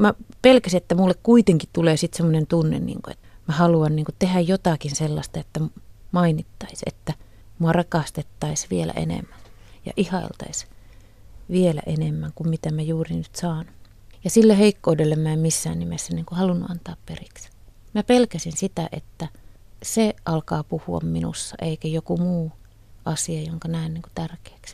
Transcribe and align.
mä 0.00 0.14
pelkäsin, 0.42 0.76
että 0.76 0.94
mulle 0.94 1.14
kuitenkin 1.22 1.68
tulee 1.72 1.96
sitten 1.96 2.16
semmoinen 2.16 2.46
tunne, 2.46 2.78
niin 2.78 3.02
kuin, 3.02 3.12
että 3.12 3.28
mä 3.48 3.54
haluan 3.54 3.96
niin 3.96 4.04
kuin, 4.04 4.14
tehdä 4.18 4.40
jotakin 4.40 4.96
sellaista, 4.96 5.40
että 5.40 5.60
mainittaisi, 6.12 6.82
että 6.86 7.14
mua 7.58 7.72
rakastettaisiin 7.72 8.70
vielä 8.70 8.92
enemmän 8.96 9.40
ja 9.86 9.92
ihailtaisiin 9.96 10.70
vielä 11.50 11.82
enemmän 11.86 12.32
kuin 12.34 12.50
mitä 12.50 12.70
mä 12.70 12.82
juuri 12.82 13.16
nyt 13.16 13.36
saan. 13.36 13.66
Ja 14.24 14.30
sille 14.30 14.58
heikkoudelle 14.58 15.16
mä 15.16 15.32
en 15.32 15.38
missään 15.38 15.78
nimessä 15.78 16.14
niin 16.14 16.26
kuin 16.26 16.38
halunnut 16.38 16.70
antaa 16.70 16.96
periksi. 17.06 17.48
Mä 17.94 18.02
pelkäsin 18.02 18.56
sitä, 18.56 18.88
että 18.92 19.28
se 19.82 20.14
alkaa 20.24 20.64
puhua 20.64 21.00
minussa, 21.00 21.56
eikä 21.60 21.88
joku 21.88 22.16
muu 22.16 22.52
asia, 23.04 23.42
jonka 23.42 23.68
näen 23.68 23.94
niin 23.94 24.02
kuin 24.02 24.12
tärkeäksi. 24.14 24.72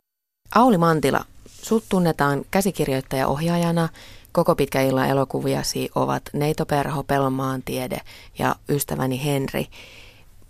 Auli 0.55 0.79
Mantila, 0.79 1.25
sut 1.63 1.85
tunnetaan 1.89 2.45
käsikirjoittaja-ohjaajana. 2.51 3.89
Koko 4.37 4.55
pitkä 4.55 4.83
illan 4.83 5.09
elokuviasi 5.09 5.91
ovat 5.95 6.23
Neitoperho, 6.33 7.05
Pelon 7.05 7.63
tiede 7.65 7.99
ja 8.39 8.57
ystäväni 8.69 9.25
Henri. 9.25 9.67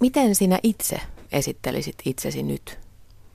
Miten 0.00 0.34
sinä 0.34 0.58
itse 0.62 1.00
esittelisit 1.32 1.94
itsesi 2.04 2.42
nyt? 2.42 2.78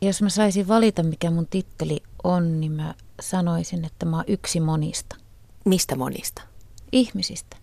Jos 0.01 0.21
mä 0.21 0.29
saisin 0.29 0.67
valita, 0.67 1.03
mikä 1.03 1.31
mun 1.31 1.47
titteli 1.47 2.03
on, 2.23 2.59
niin 2.59 2.71
mä 2.71 2.93
sanoisin, 3.21 3.85
että 3.85 4.05
mä 4.05 4.15
oon 4.15 4.25
yksi 4.27 4.59
monista. 4.59 5.15
Mistä 5.65 5.95
monista? 5.95 6.41
Ihmisistä. 6.91 7.57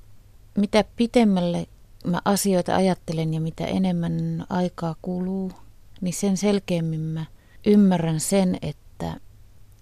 Mitä 0.57 0.85
pitemmälle 0.97 1.67
mä 2.07 2.21
asioita 2.25 2.77
ajattelen 2.77 3.35
ja 3.35 3.41
mitä 3.41 3.65
enemmän 3.65 4.47
aikaa 4.51 4.97
kuluu, 5.03 5.53
niin 6.01 6.15
sen 6.15 6.37
selkeämmin 6.37 7.01
mä 7.01 7.25
ymmärrän 7.67 8.21
sen, 8.21 8.59
että, 8.63 9.21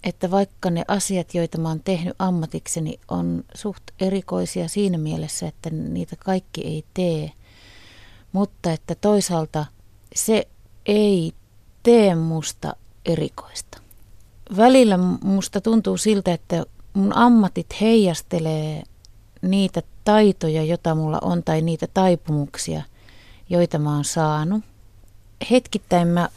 että 0.07 0.31
vaikka 0.31 0.69
ne 0.69 0.83
asiat, 0.87 1.33
joita 1.33 1.57
mä 1.57 1.69
oon 1.69 1.81
tehnyt 1.83 2.15
ammatikseni, 2.19 2.99
on 3.07 3.43
suht 3.53 3.83
erikoisia 3.99 4.67
siinä 4.67 4.97
mielessä, 4.97 5.47
että 5.47 5.69
niitä 5.69 6.15
kaikki 6.15 6.61
ei 6.61 6.85
tee, 6.93 7.31
mutta 8.31 8.71
että 8.71 8.95
toisaalta 8.95 9.65
se 10.15 10.47
ei 10.85 11.33
tee 11.83 12.15
musta 12.15 12.75
erikoista. 13.05 13.77
Välillä 14.57 14.97
musta 15.23 15.61
tuntuu 15.61 15.97
siltä, 15.97 16.33
että 16.33 16.65
mun 16.93 17.15
ammatit 17.15 17.81
heijastelee 17.81 18.83
niitä 19.41 19.81
taitoja, 20.03 20.63
joita 20.63 20.95
mulla 20.95 21.19
on, 21.21 21.43
tai 21.43 21.61
niitä 21.61 21.87
taipumuksia, 21.93 22.81
joita 23.49 23.79
mä 23.79 23.95
oon 23.95 24.05
saanut. 24.05 24.63
Hetkittäin 25.51 26.07
mä 26.07 26.29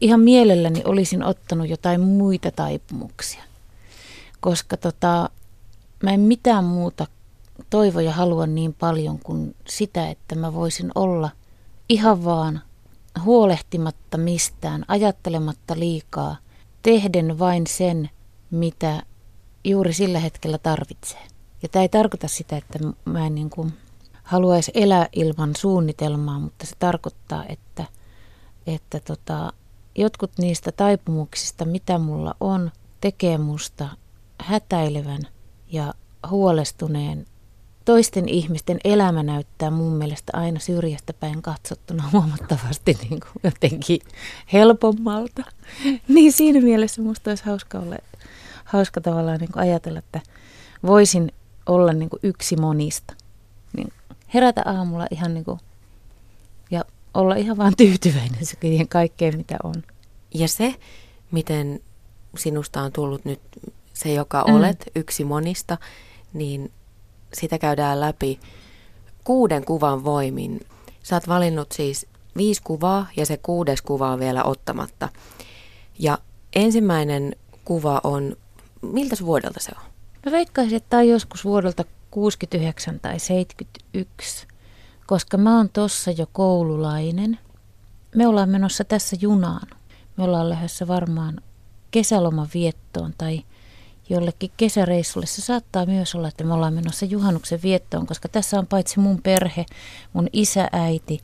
ihan 0.00 0.20
mielelläni 0.20 0.82
olisin 0.84 1.22
ottanut 1.22 1.68
jotain 1.68 2.00
muita 2.00 2.50
taipumuksia, 2.50 3.42
koska 4.40 4.76
tota, 4.76 5.30
mä 6.02 6.10
en 6.10 6.20
mitään 6.20 6.64
muuta 6.64 7.06
toivo 7.70 8.00
ja 8.00 8.12
halua 8.12 8.46
niin 8.46 8.74
paljon 8.74 9.18
kuin 9.18 9.56
sitä, 9.68 10.10
että 10.10 10.34
mä 10.34 10.54
voisin 10.54 10.90
olla 10.94 11.30
ihan 11.88 12.24
vaan 12.24 12.60
huolehtimatta 13.24 14.18
mistään, 14.18 14.84
ajattelematta 14.88 15.78
liikaa, 15.78 16.36
tehden 16.82 17.38
vain 17.38 17.66
sen, 17.66 18.10
mitä 18.50 19.02
juuri 19.64 19.92
sillä 19.92 20.18
hetkellä 20.18 20.58
tarvitsee. 20.58 21.20
Ja 21.62 21.68
tämä 21.68 21.82
ei 21.82 21.88
tarkoita 21.88 22.28
sitä, 22.28 22.56
että 22.56 22.78
mä 23.04 23.26
en 23.26 23.34
niin 23.34 23.50
kuin 23.50 23.72
haluaisi 24.22 24.72
elää 24.74 25.08
ilman 25.12 25.56
suunnitelmaa, 25.56 26.38
mutta 26.38 26.66
se 26.66 26.76
tarkoittaa, 26.78 27.44
että, 27.46 27.84
että 28.66 29.00
tota, 29.00 29.52
jotkut 29.96 30.30
niistä 30.38 30.72
taipumuksista, 30.72 31.64
mitä 31.64 31.98
mulla 31.98 32.34
on, 32.40 32.70
tekee 33.00 33.38
musta 33.38 33.88
hätäilevän 34.40 35.22
ja 35.68 35.94
huolestuneen. 36.30 37.26
Toisten 37.84 38.28
ihmisten 38.28 38.78
elämä 38.84 39.22
näyttää 39.22 39.70
mun 39.70 39.92
mielestä 39.92 40.32
aina 40.36 40.60
syrjästä 40.60 41.12
päin 41.12 41.42
katsottuna 41.42 42.08
huomattavasti 42.12 42.98
niin 43.00 43.20
kuin 43.20 43.40
jotenkin 43.42 44.00
helpommalta. 44.52 45.42
Niin 46.08 46.32
siinä 46.32 46.60
mielessä 46.60 47.02
musta 47.02 47.30
olisi 47.30 47.44
hauska, 47.44 47.78
olla, 47.78 47.96
hauska 48.64 49.00
tavallaan 49.00 49.40
niin 49.40 49.52
kuin 49.52 49.62
ajatella, 49.62 49.98
että 49.98 50.20
voisin 50.86 51.32
olla 51.66 51.92
niin 51.92 52.10
kuin 52.10 52.20
yksi 52.22 52.56
monista. 52.56 53.14
Niin 53.76 53.92
herätä 54.34 54.62
aamulla 54.64 55.06
ihan 55.10 55.34
niin 55.34 55.44
kuin, 55.44 55.60
ja 56.70 56.84
olla 57.14 57.34
ihan 57.34 57.56
vaan 57.56 57.76
tyytyväinen 57.76 58.46
siihen 58.46 58.88
kaikkeen, 58.88 59.36
mitä 59.36 59.56
on. 59.64 59.74
Ja 60.34 60.48
se, 60.48 60.74
miten 61.30 61.80
sinusta 62.36 62.82
on 62.82 62.92
tullut 62.92 63.24
nyt 63.24 63.40
se, 63.92 64.12
joka 64.12 64.44
mm. 64.48 64.54
olet, 64.54 64.90
yksi 64.96 65.24
monista, 65.24 65.78
niin 66.32 66.72
sitä 67.32 67.58
käydään 67.58 68.00
läpi 68.00 68.40
kuuden 69.24 69.64
kuvan 69.64 70.04
voimin. 70.04 70.60
Sä 71.02 71.16
oot 71.16 71.28
valinnut 71.28 71.72
siis 71.72 72.06
viisi 72.36 72.62
kuvaa 72.64 73.06
ja 73.16 73.26
se 73.26 73.36
kuudes 73.36 73.82
kuva 73.82 74.10
on 74.10 74.20
vielä 74.20 74.44
ottamatta. 74.44 75.08
Ja 75.98 76.18
ensimmäinen 76.56 77.36
kuva 77.64 78.00
on, 78.04 78.36
miltä 78.82 79.16
vuodelta 79.24 79.60
se 79.60 79.72
on? 79.76 79.84
Mä 80.26 80.32
veikkaisin, 80.32 80.76
että 80.76 80.90
tämä 80.90 81.00
on 81.00 81.08
joskus 81.08 81.44
vuodelta 81.44 81.84
69 82.10 83.00
tai 83.00 83.18
71, 83.18 84.46
koska 85.06 85.36
mä 85.36 85.56
oon 85.56 85.68
tossa 85.68 86.10
jo 86.10 86.26
koululainen. 86.32 87.38
Me 88.14 88.26
ollaan 88.26 88.48
menossa 88.48 88.84
tässä 88.84 89.16
junaan. 89.20 89.68
Me 90.16 90.24
ollaan 90.24 90.48
lähdössä 90.48 90.86
varmaan 90.86 91.40
kesäloman 91.90 92.48
viettoon 92.54 93.14
tai 93.18 93.44
jollekin 94.08 94.50
kesäreissulle. 94.56 95.26
Se 95.26 95.42
saattaa 95.42 95.86
myös 95.86 96.14
olla, 96.14 96.28
että 96.28 96.44
me 96.44 96.54
ollaan 96.54 96.74
menossa 96.74 97.04
juhannuksen 97.04 97.62
viettoon, 97.62 98.06
koska 98.06 98.28
tässä 98.28 98.58
on 98.58 98.66
paitsi 98.66 99.00
mun 99.00 99.22
perhe, 99.22 99.66
mun 100.12 100.28
isä, 100.32 100.68
äiti 100.72 101.20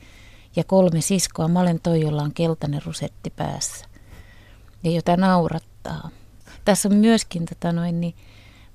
ja 0.55 0.63
kolme 0.63 1.01
siskoa. 1.01 1.47
Mä 1.47 1.59
olen 1.59 1.79
toi, 1.79 2.01
jolla 2.01 2.23
on 2.23 2.33
keltainen 2.33 2.81
rusetti 2.85 3.29
päässä 3.29 3.85
ja 4.83 4.91
jota 4.91 5.17
naurattaa. 5.17 6.09
Tässä 6.65 6.89
on 6.89 6.95
myöskin 6.95 7.45
tota 7.45 7.71
noin, 7.71 8.01
niin, 8.01 8.15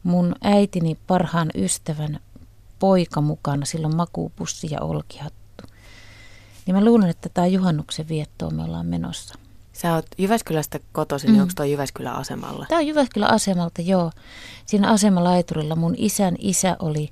mun 0.02 0.34
äitini 0.42 0.98
parhaan 1.06 1.50
ystävän 1.54 2.20
poika 2.78 3.20
mukana, 3.20 3.64
silloin 3.64 3.96
makuupussi 3.96 4.68
ja 4.70 4.80
olkihattu. 4.80 5.64
Niin 6.66 6.74
mä 6.74 6.84
luulen, 6.84 7.10
että 7.10 7.28
tämä 7.28 7.46
juhannuksen 7.46 8.08
viettoon 8.08 8.54
me 8.54 8.64
ollaan 8.64 8.86
menossa. 8.86 9.34
Sä 9.76 9.94
oot 9.94 10.06
Jyväskylästä 10.18 10.80
kotoisin, 10.92 11.28
niin 11.28 11.36
mm. 11.36 11.42
onko 11.42 11.52
tuo 11.56 11.64
Jyväskylän 11.64 12.16
asemalla? 12.16 12.66
Tämä 12.68 12.78
on 12.78 12.86
Jyväskylän 12.86 13.30
asemalta, 13.30 13.82
joo. 13.82 14.10
Siinä 14.66 14.90
asemalaiturilla 14.90 15.76
mun 15.76 15.94
isän 15.96 16.34
isä 16.38 16.76
oli 16.78 17.08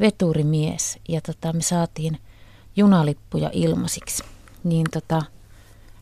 veturimies 0.00 0.98
ja 1.08 1.20
tota, 1.20 1.52
me 1.52 1.62
saatiin 1.62 2.18
junalippuja 2.76 3.50
ilmaisiksi. 3.52 4.24
Niin 4.64 4.86
tota, 4.92 5.22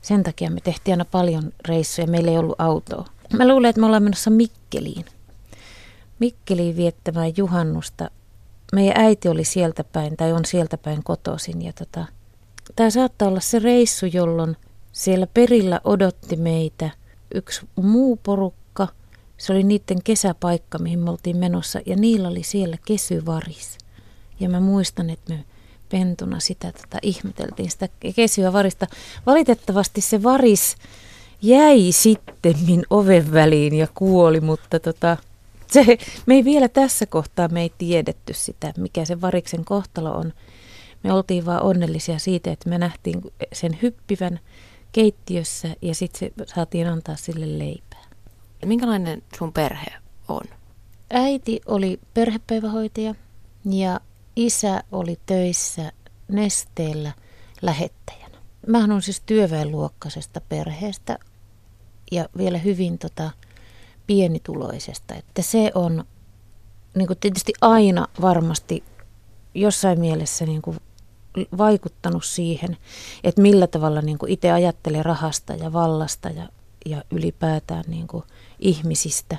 sen 0.02 0.22
takia 0.22 0.50
me 0.50 0.60
tehtiin 0.60 0.92
aina 0.92 1.04
paljon 1.04 1.52
reissuja, 1.68 2.06
meillä 2.06 2.30
ei 2.30 2.38
ollut 2.38 2.60
autoa. 2.60 3.04
Mä 3.32 3.48
luulen, 3.48 3.68
että 3.68 3.80
me 3.80 3.86
ollaan 3.86 4.02
menossa 4.02 4.30
Mikkeliin. 4.30 5.04
Mikkeliin 6.18 6.76
viettämään 6.76 7.32
juhannusta. 7.36 8.10
Meidän 8.72 9.04
äiti 9.04 9.28
oli 9.28 9.44
sieltä 9.44 9.84
päin 9.84 10.16
tai 10.16 10.32
on 10.32 10.44
sieltä 10.44 10.78
päin 10.78 11.04
kotoisin. 11.04 11.62
Ja 11.62 11.72
tota, 11.72 12.06
tämä 12.76 12.90
saattaa 12.90 13.28
olla 13.28 13.40
se 13.40 13.58
reissu, 13.58 14.06
jolloin 14.06 14.56
siellä 14.94 15.26
perillä 15.26 15.80
odotti 15.84 16.36
meitä 16.36 16.90
yksi 17.34 17.66
muu 17.76 18.16
porukka. 18.22 18.88
Se 19.38 19.52
oli 19.52 19.62
niiden 19.62 20.02
kesäpaikka, 20.04 20.78
mihin 20.78 20.98
me 20.98 21.10
oltiin 21.10 21.36
menossa 21.36 21.80
ja 21.86 21.96
niillä 21.96 22.28
oli 22.28 22.42
siellä 22.42 22.76
kesyvaris. 22.86 23.78
Ja 24.40 24.48
mä 24.48 24.60
muistan, 24.60 25.10
että 25.10 25.32
me 25.32 25.44
pentuna 25.88 26.40
sitä 26.40 26.72
tota, 26.72 26.98
ihmeteltiin 27.02 27.70
sitä 27.70 27.88
kesyä 28.16 28.52
varista. 28.52 28.86
Valitettavasti 29.26 30.00
se 30.00 30.22
varis 30.22 30.76
jäi 31.42 31.92
sitten 31.92 32.54
oven 32.90 33.32
väliin 33.32 33.74
ja 33.74 33.88
kuoli, 33.94 34.40
mutta 34.40 34.80
tota, 34.80 35.16
se, 35.66 35.98
me 36.26 36.34
ei 36.34 36.44
vielä 36.44 36.68
tässä 36.68 37.06
kohtaa 37.06 37.48
me 37.48 37.62
ei 37.62 37.72
tiedetty 37.78 38.34
sitä, 38.34 38.72
mikä 38.78 39.04
se 39.04 39.20
variksen 39.20 39.64
kohtalo 39.64 40.10
on. 40.10 40.32
Me 41.02 41.12
oltiin 41.12 41.46
vaan 41.46 41.62
onnellisia 41.62 42.18
siitä, 42.18 42.52
että 42.52 42.70
me 42.70 42.78
nähtiin 42.78 43.20
sen 43.52 43.78
hyppivän 43.82 44.40
keittiössä 44.94 45.76
ja 45.82 45.94
sitten 45.94 46.32
saatiin 46.54 46.88
antaa 46.88 47.16
sille 47.16 47.58
leipää. 47.58 48.04
Minkälainen 48.64 49.22
sun 49.38 49.52
perhe 49.52 49.92
on? 50.28 50.42
Äiti 51.10 51.60
oli 51.66 52.00
perhepäivähoitaja 52.14 53.14
ja 53.70 54.00
isä 54.36 54.84
oli 54.92 55.18
töissä 55.26 55.92
nesteellä 56.28 57.12
lähettäjänä. 57.62 58.38
Mähän 58.66 58.92
on 58.92 59.02
siis 59.02 59.22
työväenluokkaisesta 59.26 60.40
perheestä 60.40 61.18
ja 62.12 62.28
vielä 62.36 62.58
hyvin 62.58 62.98
tota, 62.98 63.30
pienituloisesta. 64.06 65.14
Että 65.14 65.42
se 65.42 65.70
on 65.74 66.04
niin 66.94 67.06
kuin 67.06 67.18
tietysti 67.18 67.52
aina 67.60 68.06
varmasti 68.20 68.84
jossain 69.54 70.00
mielessä 70.00 70.46
niin 70.46 70.62
kuin 70.62 70.76
vaikuttanut 71.58 72.24
siihen, 72.24 72.76
että 73.24 73.42
millä 73.42 73.66
tavalla 73.66 74.00
niin 74.00 74.18
kuin 74.18 74.32
itse 74.32 74.52
ajattelee 74.52 75.02
rahasta 75.02 75.52
ja 75.52 75.72
vallasta 75.72 76.28
ja, 76.28 76.48
ja 76.86 77.04
ylipäätään 77.10 77.84
niin 77.86 78.06
kuin 78.06 78.24
ihmisistä. 78.58 79.36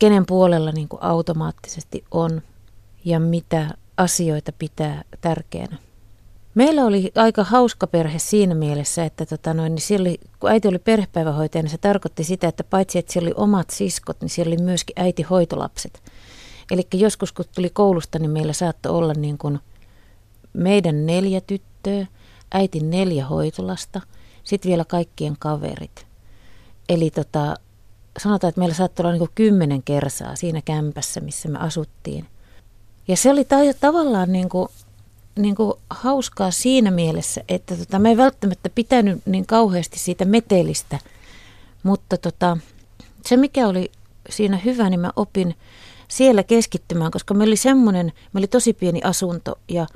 kenen 0.00 0.26
puolella 0.26 0.72
niin 0.72 0.88
kuin 0.88 1.02
automaattisesti 1.02 2.04
on 2.10 2.42
ja 3.04 3.20
mitä 3.20 3.70
asioita 3.96 4.52
pitää 4.52 5.02
tärkeänä. 5.20 5.76
Meillä 6.54 6.84
oli 6.84 7.12
aika 7.14 7.44
hauska 7.44 7.86
perhe 7.86 8.18
siinä 8.18 8.54
mielessä, 8.54 9.04
että 9.04 9.26
tota 9.26 9.54
noin, 9.54 9.74
niin 9.74 10.00
oli, 10.00 10.18
kun 10.40 10.50
äiti 10.50 10.68
oli 10.68 10.78
perhepäivähoitaja, 10.78 11.62
niin 11.62 11.70
se 11.70 11.78
tarkoitti 11.78 12.24
sitä, 12.24 12.48
että 12.48 12.64
paitsi 12.64 12.98
että 12.98 13.12
siellä 13.12 13.26
oli 13.26 13.34
omat 13.36 13.70
siskot, 13.70 14.20
niin 14.20 14.28
siellä 14.28 14.54
oli 14.54 14.62
myöskin 14.62 15.00
äiti 15.00 15.22
hoitolapset. 15.22 16.02
Eli 16.70 16.82
joskus 16.94 17.32
kun 17.32 17.44
tuli 17.54 17.70
koulusta, 17.70 18.18
niin 18.18 18.30
meillä 18.30 18.52
saattoi 18.52 18.92
olla 18.92 19.12
niin 19.12 19.38
kuin 19.38 19.58
meidän 20.56 21.06
neljä 21.06 21.40
tyttöä, 21.40 22.06
äitin 22.52 22.90
neljä 22.90 23.26
hoitolasta, 23.26 24.00
sitten 24.44 24.68
vielä 24.68 24.84
kaikkien 24.84 25.36
kaverit. 25.38 26.06
Eli 26.88 27.10
tota, 27.10 27.56
sanotaan, 28.18 28.48
että 28.48 28.58
meillä 28.58 28.74
saattoi 28.74 29.06
olla 29.06 29.18
niin 29.18 29.28
kymmenen 29.34 29.82
kersaa 29.82 30.36
siinä 30.36 30.62
kämpässä, 30.62 31.20
missä 31.20 31.48
me 31.48 31.58
asuttiin. 31.58 32.26
Ja 33.08 33.16
se 33.16 33.30
oli 33.30 33.44
ta- 33.44 33.56
tavallaan 33.80 34.32
niin 34.32 34.48
kuin, 34.48 34.68
niin 35.38 35.54
kuin 35.54 35.72
hauskaa 35.90 36.50
siinä 36.50 36.90
mielessä, 36.90 37.44
että 37.48 37.76
tota, 37.76 37.98
mä 37.98 38.08
en 38.08 38.16
välttämättä 38.16 38.70
pitänyt 38.70 39.26
niin 39.26 39.46
kauheasti 39.46 39.98
siitä 39.98 40.24
metelistä, 40.24 40.98
mutta 41.82 42.16
tota, 42.16 42.56
se 43.26 43.36
mikä 43.36 43.68
oli 43.68 43.90
siinä 44.30 44.56
hyvä, 44.56 44.90
niin 44.90 45.00
mä 45.00 45.10
opin 45.16 45.54
siellä 46.08 46.42
keskittymään, 46.42 47.10
koska 47.10 47.34
meillä 47.34 47.50
oli 47.50 47.56
semmoinen, 47.56 48.06
meillä 48.06 48.38
oli 48.38 48.46
tosi 48.46 48.72
pieni 48.72 49.00
asunto 49.04 49.58
ja 49.68 49.86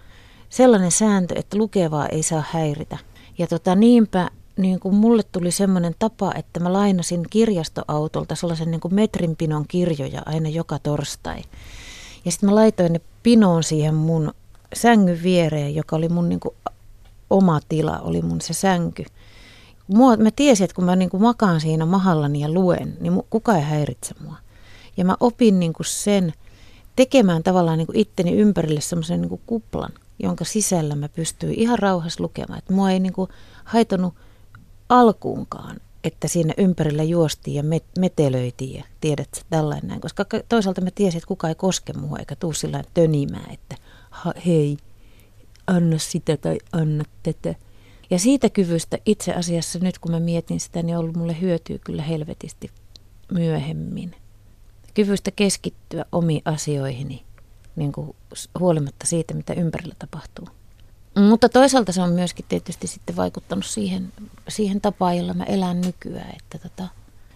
sellainen 0.50 0.90
sääntö, 0.90 1.34
että 1.38 1.58
lukevaa 1.58 2.06
ei 2.06 2.22
saa 2.22 2.44
häiritä. 2.50 2.98
Ja 3.38 3.46
tota, 3.46 3.74
niinpä 3.74 4.30
niin 4.56 4.80
kuin 4.80 4.94
mulle 4.94 5.22
tuli 5.22 5.50
semmoinen 5.50 5.94
tapa, 5.98 6.32
että 6.34 6.60
mä 6.60 6.72
lainasin 6.72 7.22
kirjastoautolta 7.30 8.34
sellaisen 8.34 8.70
niin 8.70 8.80
kuin 8.80 8.94
metrin 8.94 9.36
pinon 9.36 9.64
kirjoja 9.68 10.22
aina 10.26 10.48
joka 10.48 10.78
torstai. 10.78 11.42
Ja 12.24 12.30
sitten 12.30 12.48
mä 12.48 12.54
laitoin 12.54 12.92
ne 12.92 13.00
pinoon 13.22 13.64
siihen 13.64 13.94
mun 13.94 14.32
sängyn 14.74 15.22
viereen, 15.22 15.74
joka 15.74 15.96
oli 15.96 16.08
mun 16.08 16.28
niin 16.28 16.40
kuin 16.40 16.54
oma 17.30 17.60
tila, 17.68 17.98
oli 17.98 18.22
mun 18.22 18.40
se 18.40 18.54
sänky. 18.54 19.04
Mua, 19.88 20.16
mä 20.16 20.30
tiesin, 20.30 20.64
että 20.64 20.74
kun 20.74 20.84
mä 20.84 20.96
niin 20.96 21.10
kuin 21.10 21.22
makaan 21.22 21.60
siinä 21.60 21.86
mahallani 21.86 22.40
ja 22.40 22.52
luen, 22.52 22.96
niin 23.00 23.22
kukaan 23.30 23.58
ei 23.58 23.64
häiritse 23.64 24.14
mua. 24.24 24.36
Ja 24.96 25.04
mä 25.04 25.16
opin 25.20 25.60
niin 25.60 25.72
kuin 25.72 25.86
sen 25.86 26.32
tekemään 26.96 27.42
tavallaan 27.42 27.78
niin 27.78 27.86
kuin 27.86 27.98
itteni 27.98 28.32
ympärille 28.32 28.80
semmoisen 28.80 29.20
niin 29.20 29.40
kuplan, 29.46 29.92
jonka 30.22 30.44
sisällä 30.44 30.94
mä 30.94 31.08
pystyin 31.08 31.54
ihan 31.54 31.78
rauhassa 31.78 32.22
lukemaan. 32.22 32.58
Että 32.58 32.72
mua 32.72 32.90
ei 32.90 33.00
niin 33.00 33.12
kuin 33.12 33.30
alkuunkaan, 34.88 35.80
että 36.04 36.28
siinä 36.28 36.54
ympärillä 36.58 37.02
juostiin 37.02 37.54
ja 37.54 37.62
metelöitiin 37.98 38.78
ja 38.78 38.84
tiedät 39.00 39.46
tällainen. 39.50 40.00
Koska 40.00 40.24
toisaalta 40.48 40.80
mä 40.80 40.90
tiesin, 40.94 41.18
että 41.18 41.28
kukaan 41.28 41.48
ei 41.48 41.54
koske 41.54 41.92
mua 41.92 42.18
eikä 42.18 42.36
tuu 42.36 42.52
sillä 42.52 42.84
tönimään, 42.94 43.50
että 43.50 43.76
hei, 44.46 44.76
anna 45.66 45.98
sitä 45.98 46.36
tai 46.36 46.58
anna 46.72 47.04
tätä. 47.22 47.54
Ja 48.10 48.18
siitä 48.18 48.50
kyvystä 48.50 48.98
itse 49.06 49.32
asiassa 49.32 49.78
nyt 49.78 49.98
kun 49.98 50.10
mä 50.10 50.20
mietin 50.20 50.60
sitä, 50.60 50.82
niin 50.82 50.96
on 50.96 51.00
ollut 51.00 51.16
mulle 51.16 51.40
hyötyä 51.40 51.78
kyllä 51.84 52.02
helvetisti 52.02 52.70
myöhemmin. 53.32 54.14
Kyvystä 54.94 55.30
keskittyä 55.30 56.04
omiin 56.12 56.42
asioihini 56.44 57.24
niin 57.76 57.92
kuin 57.92 58.16
huolimatta 58.58 59.06
siitä, 59.06 59.34
mitä 59.34 59.52
ympärillä 59.52 59.94
tapahtuu. 59.98 60.48
Mutta 61.28 61.48
toisaalta 61.48 61.92
se 61.92 62.02
on 62.02 62.12
myöskin 62.12 62.44
tietysti 62.48 62.86
sitten 62.86 63.16
vaikuttanut 63.16 63.66
siihen, 63.66 64.12
siihen 64.48 64.80
tapaan, 64.80 65.16
jolla 65.16 65.34
mä 65.34 65.44
elän 65.44 65.80
nykyään, 65.80 66.36
että, 66.36 66.68
tota, 66.68 66.88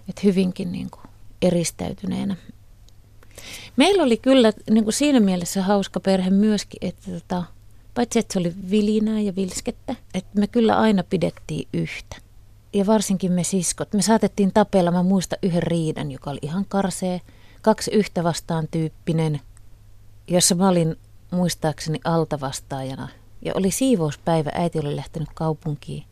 että 0.08 0.20
hyvinkin 0.24 0.72
niin 0.72 0.90
kuin 0.90 1.02
eristäytyneenä. 1.42 2.36
Meillä 3.76 4.02
oli 4.02 4.16
kyllä 4.16 4.52
niin 4.70 4.84
kuin 4.84 4.94
siinä 4.94 5.20
mielessä 5.20 5.62
hauska 5.62 6.00
perhe 6.00 6.30
myöskin, 6.30 6.88
että 6.88 7.10
tota, 7.10 7.44
paitsi 7.94 8.18
että 8.18 8.32
se 8.32 8.38
oli 8.38 8.52
vilinää 8.70 9.20
ja 9.20 9.36
vilskettä, 9.36 9.96
että 10.14 10.40
me 10.40 10.46
kyllä 10.46 10.78
aina 10.78 11.02
pidettiin 11.02 11.68
yhtä. 11.72 12.16
Ja 12.72 12.86
varsinkin 12.86 13.32
me 13.32 13.44
siskot. 13.44 13.92
Me 13.92 14.02
saatettiin 14.02 14.52
tapella, 14.52 14.90
mä 14.90 15.02
muistan 15.02 15.38
yhden 15.42 15.62
riidan, 15.62 16.12
joka 16.12 16.30
oli 16.30 16.38
ihan 16.42 16.64
karsee, 16.68 17.20
kaksi 17.62 17.90
yhtä 17.90 18.24
vastaan 18.24 18.68
tyyppinen, 18.70 19.40
jossa 20.28 20.54
mä 20.54 20.68
olin 20.68 20.96
muistaakseni 21.30 22.00
altavastaajana– 22.04 23.08
ja 23.44 23.52
oli 23.54 23.70
siivouspäivä, 23.70 24.50
äiti 24.54 24.78
oli 24.78 24.96
lähtenyt 24.96 25.28
kaupunkiin 25.34 26.04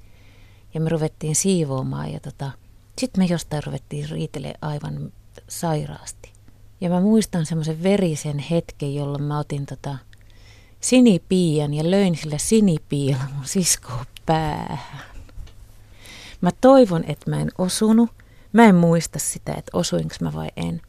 ja 0.75 0.81
me 0.81 0.89
ruvettiin 0.89 1.37
siivoamaan 1.37 2.13
ja 2.13 2.21
tota, 2.21 2.51
sitten 2.99 3.25
me 3.25 3.27
jostain 3.31 3.65
ruvettiin 3.65 4.09
riitelemään 4.09 4.59
aivan 4.63 5.13
sairaasti. 5.49 6.33
Ja 6.81 6.89
mä 6.89 7.01
muistan 7.01 7.47
semmoisen 7.47 7.83
verisen 7.83 8.39
hetken, 8.39 8.95
jolloin 8.95 9.23
mä 9.23 9.39
otin 9.39 9.67
tota 9.67 9.99
sinipiian 10.81 11.75
ja 11.75 11.91
löin 11.91 12.17
sillä 12.17 12.39
sinipiialla 12.39 13.25
mun 13.35 13.47
siskoa 13.47 14.05
päähän. 14.27 15.13
Mä 16.41 16.51
toivon, 16.61 17.05
että 17.07 17.31
mä 17.31 17.41
en 17.41 17.51
osunut. 17.59 18.11
Mä 18.53 18.65
en 18.65 18.75
muista 18.75 19.19
sitä, 19.19 19.55
että 19.55 19.79
osuinko 19.79 20.15
mä 20.21 20.33
vai 20.33 20.49
en. 20.57 20.83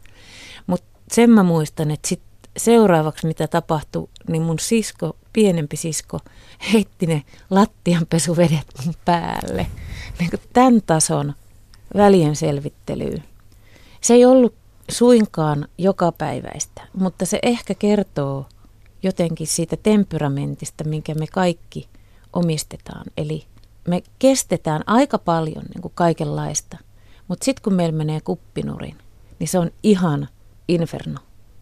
Mutta 0.68 1.00
sen 1.12 1.30
mä 1.30 1.44
muistan, 1.44 1.92
että 1.92 2.08
sit 2.08 2.22
seuraavaksi 2.58 3.28
mitä 3.28 3.48
tapahtui, 3.48 4.10
niin 4.28 4.42
mun 4.42 4.60
sisko, 4.60 5.16
pienempi 5.34 5.78
sisko, 5.78 6.20
heitti 6.74 7.06
ne 7.06 7.24
lattianpesuvedet 7.50 8.66
mun 8.86 8.94
päälle. 9.06 9.68
Niin 10.20 10.30
kuin 10.30 10.42
tämän 10.54 10.82
tason 10.86 11.34
välien 11.98 12.36
selvittelyyn. 12.36 13.24
Se 14.02 14.14
ei 14.14 14.26
ollut 14.26 14.56
suinkaan 14.92 15.68
jokapäiväistä, 15.78 16.82
mutta 16.98 17.26
se 17.26 17.40
ehkä 17.44 17.76
kertoo 17.76 18.46
jotenkin 19.04 19.48
siitä 19.48 19.78
temperamentista, 19.78 20.84
minkä 20.84 21.14
me 21.14 21.28
kaikki 21.28 21.88
omistetaan. 22.34 23.06
Eli 23.18 23.46
me 23.88 24.04
kestetään 24.20 24.82
aika 24.88 25.18
paljon 25.18 25.64
niin 25.74 25.82
kuin 25.82 25.92
kaikenlaista, 25.96 26.78
mutta 27.28 27.46
sitten 27.46 27.64
kun 27.64 27.74
meillä 27.74 27.98
menee 27.98 28.22
kuppinurin, 28.22 28.98
niin 29.40 29.48
se 29.48 29.60
on 29.60 29.72
ihan 29.84 30.28
inferno. 30.68 31.20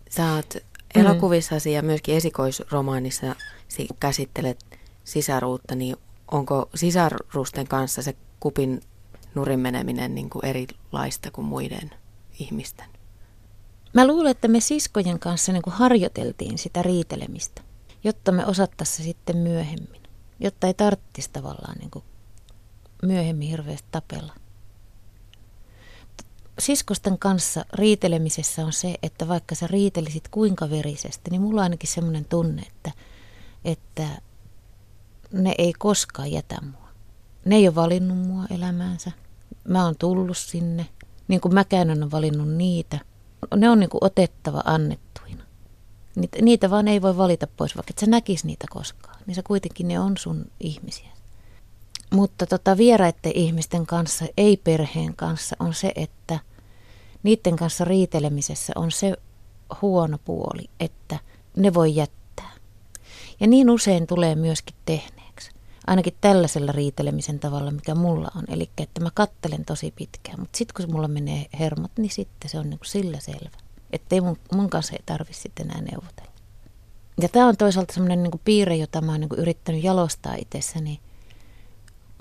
Sä 0.09 0.33
oot 0.33 0.55
Mm. 0.95 1.01
elokuvissasi 1.01 1.73
ja 1.73 1.81
myöskin 1.81 2.15
esikoisromaanissa 2.15 3.35
käsittelet 3.99 4.65
sisaruutta, 5.03 5.75
niin 5.75 5.95
onko 6.31 6.69
sisarusten 6.75 7.67
kanssa 7.67 8.01
se 8.01 8.15
kupin 8.39 8.81
nurin 9.35 9.59
meneminen 9.59 10.15
niin 10.15 10.29
kuin 10.29 10.45
erilaista 10.45 11.31
kuin 11.31 11.45
muiden 11.47 11.89
ihmisten? 12.39 12.85
Mä 13.93 14.07
luulen, 14.07 14.31
että 14.31 14.47
me 14.47 14.59
siskojen 14.59 15.19
kanssa 15.19 15.51
niin 15.51 15.61
kuin 15.61 15.73
harjoiteltiin 15.73 16.57
sitä 16.57 16.81
riitelemistä, 16.81 17.61
jotta 18.03 18.31
me 18.31 18.45
osattaisiin 18.45 19.05
sitten 19.05 19.37
myöhemmin, 19.37 20.01
jotta 20.39 20.67
ei 20.67 20.73
tarvitsisi 20.73 21.29
tavallaan 21.33 21.77
niin 21.77 21.91
kuin 21.91 22.05
myöhemmin 23.03 23.47
hirveästi 23.47 23.87
tapella 23.91 24.33
siskosten 26.61 27.19
kanssa 27.19 27.65
riitelemisessä 27.73 28.65
on 28.65 28.73
se, 28.73 28.95
että 29.03 29.27
vaikka 29.27 29.55
sä 29.55 29.67
riitelisit 29.67 30.27
kuinka 30.27 30.69
verisesti, 30.69 31.31
niin 31.31 31.41
mulla 31.41 31.61
on 31.61 31.63
ainakin 31.63 31.89
semmoinen 31.89 32.25
tunne, 32.25 32.61
että, 32.61 32.91
että 33.65 34.07
ne 35.31 35.55
ei 35.57 35.73
koskaan 35.73 36.31
jätä 36.31 36.57
mua. 36.61 36.87
Ne 37.45 37.55
ei 37.55 37.67
ole 37.67 37.75
valinnut 37.75 38.17
mua 38.17 38.45
elämäänsä. 38.49 39.11
Mä 39.67 39.85
oon 39.85 39.95
tullut 39.99 40.37
sinne, 40.37 40.85
niin 41.27 41.41
kuin 41.41 41.53
mäkään 41.53 41.89
on 41.89 42.11
valinnut 42.11 42.49
niitä. 42.49 42.99
Ne 43.55 43.69
on 43.69 43.79
niin 43.79 43.89
kuin 43.89 44.03
otettava 44.03 44.61
annettuina. 44.65 45.43
Niitä, 46.15 46.37
niitä 46.41 46.69
vaan 46.69 46.87
ei 46.87 47.01
voi 47.01 47.17
valita 47.17 47.47
pois, 47.47 47.75
vaikka 47.75 47.91
et 47.91 47.97
sä 47.97 48.05
näkis 48.05 48.45
niitä 48.45 48.65
koskaan. 48.69 49.17
Niin 49.27 49.35
se 49.35 49.43
kuitenkin 49.43 49.87
ne 49.87 49.99
on 49.99 50.17
sun 50.17 50.45
ihmisiä. 50.59 51.09
Mutta 52.13 52.45
tota, 52.45 52.77
vieraiden 52.77 53.31
ihmisten 53.35 53.85
kanssa, 53.85 54.25
ei 54.37 54.57
perheen 54.57 55.15
kanssa, 55.15 55.55
on 55.59 55.73
se, 55.73 55.91
että 55.95 56.39
niiden 57.23 57.55
kanssa 57.55 57.85
riitelemisessä 57.85 58.73
on 58.75 58.91
se 58.91 59.15
huono 59.81 60.17
puoli, 60.25 60.69
että 60.79 61.19
ne 61.55 61.73
voi 61.73 61.95
jättää. 61.95 62.51
Ja 63.39 63.47
niin 63.47 63.69
usein 63.69 64.07
tulee 64.07 64.35
myöskin 64.35 64.75
tehneeksi. 64.85 65.51
Ainakin 65.87 66.13
tällaisella 66.21 66.71
riitelemisen 66.71 67.39
tavalla, 67.39 67.71
mikä 67.71 67.95
mulla 67.95 68.31
on. 68.35 68.43
Eli 68.47 68.69
että 68.77 69.01
mä 69.01 69.09
kattelen 69.13 69.65
tosi 69.65 69.91
pitkään, 69.91 70.39
mutta 70.39 70.57
sitten 70.57 70.85
kun 70.85 70.95
mulla 70.95 71.07
menee 71.07 71.45
hermot, 71.59 71.91
niin 71.97 72.11
sitten 72.11 72.49
se 72.49 72.59
on 72.59 72.69
niin 72.69 72.79
kuin 72.79 72.89
sillä 72.89 73.19
selvä. 73.19 73.57
Että 73.93 74.15
ei 74.15 74.21
mun, 74.21 74.37
mun 74.53 74.69
kanssa 74.69 74.93
ei 74.93 75.03
tarvitse 75.05 75.41
sitten 75.41 75.65
enää 75.65 75.81
neuvotella. 75.81 76.31
Ja 77.21 77.29
tämä 77.29 77.47
on 77.47 77.57
toisaalta 77.57 77.93
semmoinen 77.93 78.23
niin 78.23 78.41
piirre, 78.45 78.75
jota 78.75 79.01
mä 79.01 79.11
oon 79.11 79.21
niin 79.21 79.29
yrittänyt 79.37 79.83
jalostaa 79.83 80.35
itsessäni– 80.35 80.99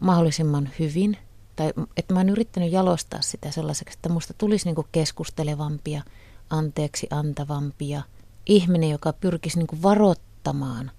mahdollisimman 0.00 0.70
hyvin. 0.78 1.18
Tai 1.60 1.72
että 1.96 2.14
mä 2.14 2.20
oon 2.20 2.28
yrittänyt 2.28 2.72
jalostaa 2.72 3.20
sitä 3.22 3.50
sellaiseksi, 3.50 3.98
että 3.98 4.08
musta 4.08 4.34
tulisi 4.38 4.66
niinku 4.66 4.86
keskustelevampia, 4.92 6.02
anteeksi 6.50 7.06
antavampia. 7.10 8.02
Ihminen, 8.46 8.90
joka 8.90 9.12
pyrkisi 9.12 9.58
niinku 9.58 9.76
varoittamaan 9.82 10.90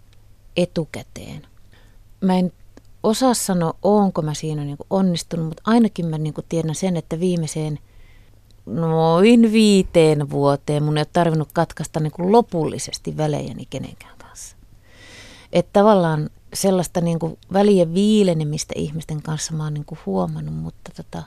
etukäteen. 0.57 1.47
Mä 2.21 2.37
en 2.37 2.53
osaa 3.03 3.33
sanoa, 3.33 3.73
onko 3.81 4.21
mä 4.21 4.33
siinä 4.33 4.65
niinku 4.65 4.85
onnistunut, 4.89 5.45
mutta 5.45 5.63
ainakin 5.65 6.05
mä 6.05 6.17
niinku 6.17 6.41
tiedän 6.49 6.75
sen, 6.75 6.97
että 6.97 7.19
viimeiseen 7.19 7.79
noin 8.65 9.51
viiteen 9.51 10.29
vuoteen 10.29 10.83
mun 10.83 10.97
ei 10.97 11.01
ole 11.01 11.07
tarvinnut 11.13 11.49
katkaista 11.53 11.99
niin 11.99 12.11
lopullisesti 12.17 13.17
välejäni 13.17 13.65
kenenkään 13.69 14.17
kanssa. 14.17 14.55
Että 15.53 15.69
tavallaan 15.73 16.29
sellaista 16.53 17.01
niin 17.01 17.19
kuin 17.19 17.37
välien 17.53 17.93
viilenemistä 17.93 18.73
ihmisten 18.77 19.21
kanssa 19.21 19.53
mä 19.53 19.63
oon 19.63 19.73
niin 19.73 19.85
kuin 19.85 19.99
huomannut, 20.05 20.55
mutta 20.55 20.91
tota, 20.95 21.23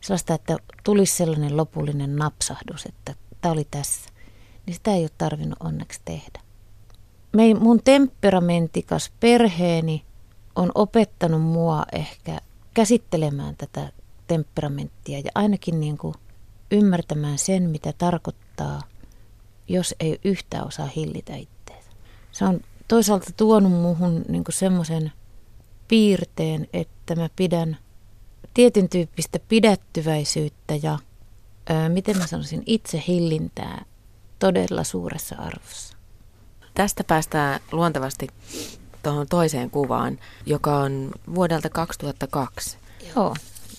sellaista, 0.00 0.34
että 0.34 0.56
tulisi 0.84 1.16
sellainen 1.16 1.56
lopullinen 1.56 2.16
napsahdus, 2.16 2.86
että 2.86 3.14
tämä 3.40 3.52
oli 3.52 3.66
tässä, 3.70 4.10
niin 4.66 4.74
sitä 4.74 4.94
ei 4.94 5.02
ole 5.02 5.10
tarvinnut 5.18 5.58
onneksi 5.60 6.00
tehdä. 6.04 6.40
Me, 7.32 7.54
mun 7.54 7.80
temperamenttikas 7.84 9.12
perheeni 9.20 10.04
on 10.56 10.72
opettanut 10.74 11.42
mua 11.42 11.84
ehkä 11.92 12.40
käsittelemään 12.74 13.56
tätä 13.56 13.92
temperamenttia 14.26 15.18
ja 15.18 15.30
ainakin 15.34 15.80
niin 15.80 15.98
kuin 15.98 16.14
ymmärtämään 16.70 17.38
sen, 17.38 17.70
mitä 17.70 17.92
tarkoittaa, 17.98 18.82
jos 19.68 19.94
ei 20.00 20.20
yhtään 20.24 20.66
osaa 20.66 20.90
hillitä 20.96 21.36
itseensä. 21.36 21.90
Se 22.32 22.44
on 22.44 22.60
toisaalta 22.88 23.30
tuonut 23.36 23.72
muuhun 23.72 24.24
niin 24.28 24.44
semmoisen 24.50 25.12
piirteen, 25.88 26.68
että 26.72 27.16
mä 27.16 27.28
pidän 27.36 27.76
tietyn 28.54 28.88
tyyppistä 28.88 29.38
pidättyväisyyttä 29.48 30.74
ja 30.82 30.98
ää, 31.68 31.88
miten 31.88 32.18
mä 32.18 32.26
sanoisin 32.26 32.62
itsehillintää 32.66 33.84
todella 34.38 34.84
suuressa 34.84 35.36
arvossa. 35.38 35.96
Tästä 36.74 37.04
päästään 37.04 37.60
luontevasti 37.72 38.28
tuohon 39.02 39.26
toiseen 39.30 39.70
kuvaan, 39.70 40.18
joka 40.46 40.76
on 40.76 41.10
vuodelta 41.34 41.70
2002, 41.70 42.78
Joo. 43.16 43.34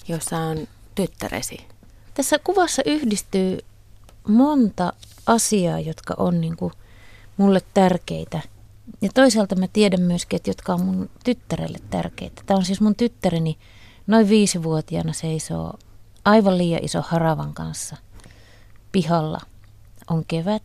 jossa 0.08 0.38
on 0.38 0.68
tyttäresi. 0.96 1.68
Tässä 2.14 2.40
kuvassa 2.40 2.82
yhdistyy 2.86 3.60
monta 4.28 4.94
asiaa, 5.26 5.80
jotka 5.80 6.14
on 6.18 6.42
niin 6.42 6.58
kuin 6.58 6.74
mulle 7.38 7.62
tärkeitä. 7.74 8.42
Ja 9.02 9.10
toisaalta 9.14 9.56
mä 9.56 9.68
tiedän 9.68 10.02
myöskin, 10.02 10.38
että 10.38 10.50
jotka 10.50 10.74
on 10.74 10.86
mun 10.86 11.10
tyttärelle 11.24 11.78
tärkeitä. 11.90 12.42
Tämä 12.46 12.58
on 12.58 12.66
siis 12.66 12.82
mun 12.82 12.96
tyttäreni 12.96 13.58
noin 14.08 14.30
viisivuotiaana 14.30 15.14
seisoo 15.14 15.74
aivan 16.26 16.58
liian 16.58 16.84
iso 16.84 17.02
haravan 17.02 17.54
kanssa 17.54 17.98
pihalla. 18.92 19.40
On 20.10 20.26
kevät. 20.28 20.64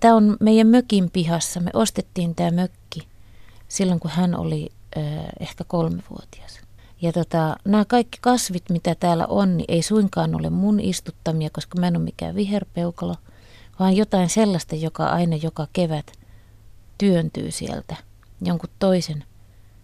Tämä 0.00 0.14
on 0.14 0.36
meidän 0.40 0.66
mökin 0.66 1.10
pihassa. 1.10 1.60
Me 1.60 1.70
ostettiin 1.74 2.34
tämä 2.34 2.50
mökki 2.50 3.08
silloin, 3.68 4.00
kun 4.00 4.10
hän 4.10 4.38
oli 4.38 4.72
äh, 4.96 5.04
ehkä 5.40 5.64
kolmevuotias. 5.64 6.60
Ja 7.02 7.12
tota, 7.12 7.56
nämä 7.64 7.84
kaikki 7.84 8.18
kasvit, 8.20 8.70
mitä 8.70 8.94
täällä 8.94 9.26
on, 9.26 9.56
niin 9.56 9.64
ei 9.68 9.82
suinkaan 9.82 10.34
ole 10.34 10.50
mun 10.50 10.80
istuttamia, 10.80 11.50
koska 11.52 11.80
mä 11.80 11.86
en 11.86 11.96
ole 11.96 12.04
mikään 12.04 12.34
viherpeukalo, 12.34 13.14
vaan 13.80 13.96
jotain 13.96 14.28
sellaista, 14.28 14.74
joka 14.74 15.06
aina 15.06 15.36
joka 15.36 15.66
kevät 15.72 16.17
työntyy 16.98 17.50
sieltä 17.50 17.96
jonkun 18.40 18.70
toisen 18.78 19.24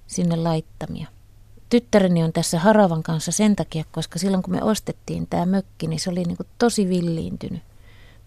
sinne 0.06 0.36
laittamia. 0.36 1.06
Tyttäreni 1.70 2.22
on 2.22 2.32
tässä 2.32 2.58
haravan 2.58 3.02
kanssa 3.02 3.32
sen 3.32 3.56
takia, 3.56 3.84
koska 3.92 4.18
silloin 4.18 4.42
kun 4.42 4.54
me 4.54 4.62
ostettiin 4.62 5.26
tämä 5.26 5.46
mökki, 5.46 5.86
niin 5.86 6.00
se 6.00 6.10
oli 6.10 6.24
niin 6.24 6.36
kuin 6.36 6.46
tosi 6.58 6.88
villiintynyt 6.88 7.62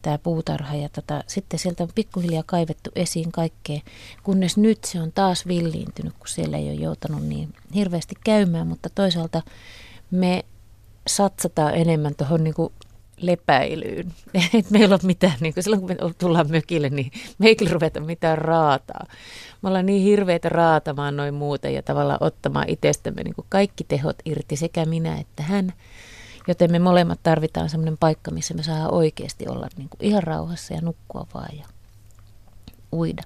tämä 0.01 0.17
puutarha 0.17 0.75
ja 0.75 0.89
tota, 0.89 1.23
sitten 1.27 1.59
sieltä 1.59 1.83
on 1.83 1.89
pikkuhiljaa 1.95 2.43
kaivettu 2.45 2.89
esiin 2.95 3.31
kaikkea, 3.31 3.81
kunnes 4.23 4.57
nyt 4.57 4.83
se 4.83 5.01
on 5.01 5.11
taas 5.11 5.47
villiintynyt, 5.47 6.13
kun 6.13 6.27
siellä 6.27 6.57
ei 6.57 6.69
ole 6.69 6.73
joutanut 6.73 7.23
niin 7.23 7.53
hirveästi 7.75 8.15
käymään, 8.23 8.67
mutta 8.67 8.89
toisaalta 8.89 9.41
me 10.11 10.45
satsataan 11.07 11.75
enemmän 11.75 12.15
tuohon 12.15 12.43
niin 12.43 12.55
lepäilyyn. 13.17 14.13
Et 14.59 14.69
meillä 14.69 14.93
on 14.93 14.99
mitään, 15.03 15.37
niin 15.39 15.53
kuin 15.53 15.63
silloin 15.63 15.81
kun 15.81 15.89
me 15.89 15.97
tullaan 16.17 16.51
mökille, 16.51 16.89
niin 16.89 17.11
me 17.37 17.47
ei 17.47 17.55
ruveta 17.71 17.99
mitään 17.99 18.37
raataa. 18.37 19.05
Me 19.61 19.69
ollaan 19.69 19.85
niin 19.85 20.03
hirveitä 20.03 20.49
raatamaan 20.49 21.17
noin 21.17 21.33
muuta 21.33 21.69
ja 21.69 21.83
tavallaan 21.83 22.23
ottamaan 22.23 22.69
itsestämme 22.69 23.23
niin 23.23 23.35
kuin 23.35 23.45
kaikki 23.49 23.83
tehot 23.83 24.15
irti, 24.25 24.55
sekä 24.55 24.85
minä 24.85 25.17
että 25.17 25.43
hän. 25.43 25.73
Joten 26.47 26.71
me 26.71 26.79
molemmat 26.79 27.19
tarvitaan 27.23 27.69
sellainen 27.69 27.97
paikka, 27.97 28.31
missä 28.31 28.53
me 28.53 28.63
saadaan 28.63 28.93
oikeasti 28.93 29.47
olla 29.47 29.67
niin 29.77 29.89
kuin 29.89 30.03
ihan 30.09 30.23
rauhassa 30.23 30.73
ja 30.73 30.81
nukkua 30.81 31.27
vaan 31.33 31.57
ja 31.57 31.65
uida. 32.93 33.23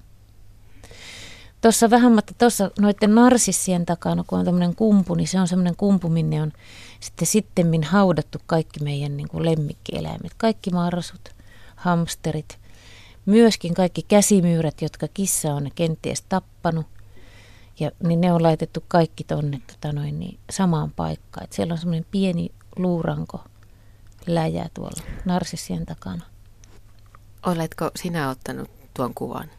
Tuossa 1.62 1.90
vähän, 1.90 2.12
mutta 2.12 2.34
tuossa 2.38 2.72
noiden 2.80 3.16
narsissien 3.16 3.86
takana, 3.86 4.24
kun 4.28 4.40
on 4.40 4.46
tämmöinen 4.46 4.76
kumpu, 4.76 5.16
niin 5.16 5.28
se 5.28 5.40
on 5.40 5.48
semmoinen 5.48 5.76
kumpu, 5.76 6.10
minne 6.10 6.42
on 6.42 6.52
sitten 7.00 7.28
sittemmin 7.28 7.84
haudattu 7.84 8.38
kaikki 8.46 8.84
meidän 8.84 9.18
niin 9.18 9.28
kuin 9.28 9.46
lemmikkieläimet. 9.46 10.34
Kaikki 10.38 10.70
marsut, 10.70 11.30
hamsterit, 11.76 12.60
myöskin 13.26 13.74
kaikki 13.74 14.04
käsimyyrät, 14.08 14.82
jotka 14.82 15.08
kissa 15.14 15.54
on 15.54 15.72
kenties 15.76 16.22
tappanut. 16.30 16.86
Ja, 17.80 17.92
niin 18.04 18.22
ne 18.22 18.34
on 18.34 18.44
laitettu 18.44 18.84
kaikki 18.88 19.24
tonne 19.24 19.62
tota 19.68 19.94
noin, 19.94 20.20
niin 20.20 20.40
samaan 20.50 20.92
paikkaan. 20.92 21.44
Et 21.44 21.54
siellä 21.54 21.72
on 21.72 21.78
semmoinen 21.78 22.06
pieni 22.12 22.50
luuranko 22.76 23.44
läjä 24.28 24.70
tuolla 24.74 25.04
narsissien 25.26 25.86
takana. 25.86 26.26
Oletko 27.46 27.92
sinä 27.96 28.30
ottanut 28.30 28.70
tuon 28.94 29.14
kuvan? 29.14 29.50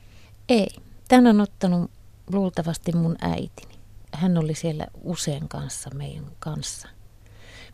Ei. 0.48 0.68
Tän 1.12 1.26
on 1.26 1.40
ottanut 1.40 1.90
luultavasti 2.32 2.92
mun 2.92 3.16
äitini. 3.20 3.74
Hän 4.12 4.38
oli 4.38 4.54
siellä 4.54 4.86
usein 5.02 5.48
kanssa 5.48 5.90
meidän 5.94 6.26
kanssa. 6.38 6.88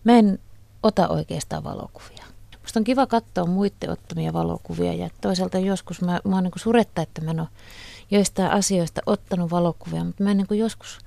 Mä 0.05 0.13
en 0.13 0.39
ota 0.83 1.09
oikeastaan 1.09 1.65
valokuvia. 1.65 2.25
Musta 2.63 2.81
on 2.81 2.85
kiva 2.85 3.07
katsoa 3.07 3.47
muiden 3.47 3.91
ottamia 3.91 4.33
valokuvia 4.33 4.95
ja 4.95 5.11
toisaalta 5.21 5.59
joskus 5.59 6.01
mä, 6.01 6.21
mä 6.25 6.35
oon 6.35 6.45
niin 6.45 6.53
suretta, 6.57 7.03
että 7.03 7.21
mä 7.21 7.31
en 7.31 7.41
ole 7.41 7.49
joistain 8.11 8.51
asioista 8.51 9.01
ottanut 9.07 9.51
valokuvia, 9.51 10.05
mutta 10.05 10.25
mä 10.25 10.31
en 10.31 10.37
niin 10.37 10.59
joskus, 10.59 10.99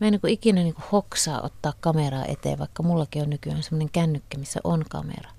mä 0.00 0.06
en 0.06 0.12
niin 0.12 0.32
ikinä 0.32 0.62
niin 0.62 0.74
hoksaa 0.92 1.42
ottaa 1.42 1.72
kameraa 1.80 2.24
eteen, 2.24 2.58
vaikka 2.58 2.82
mullakin 2.82 3.22
on 3.22 3.30
nykyään 3.30 3.62
semmoinen 3.62 3.90
kännykkä, 3.92 4.38
missä 4.38 4.60
on 4.64 4.84
kamera. 4.88 5.30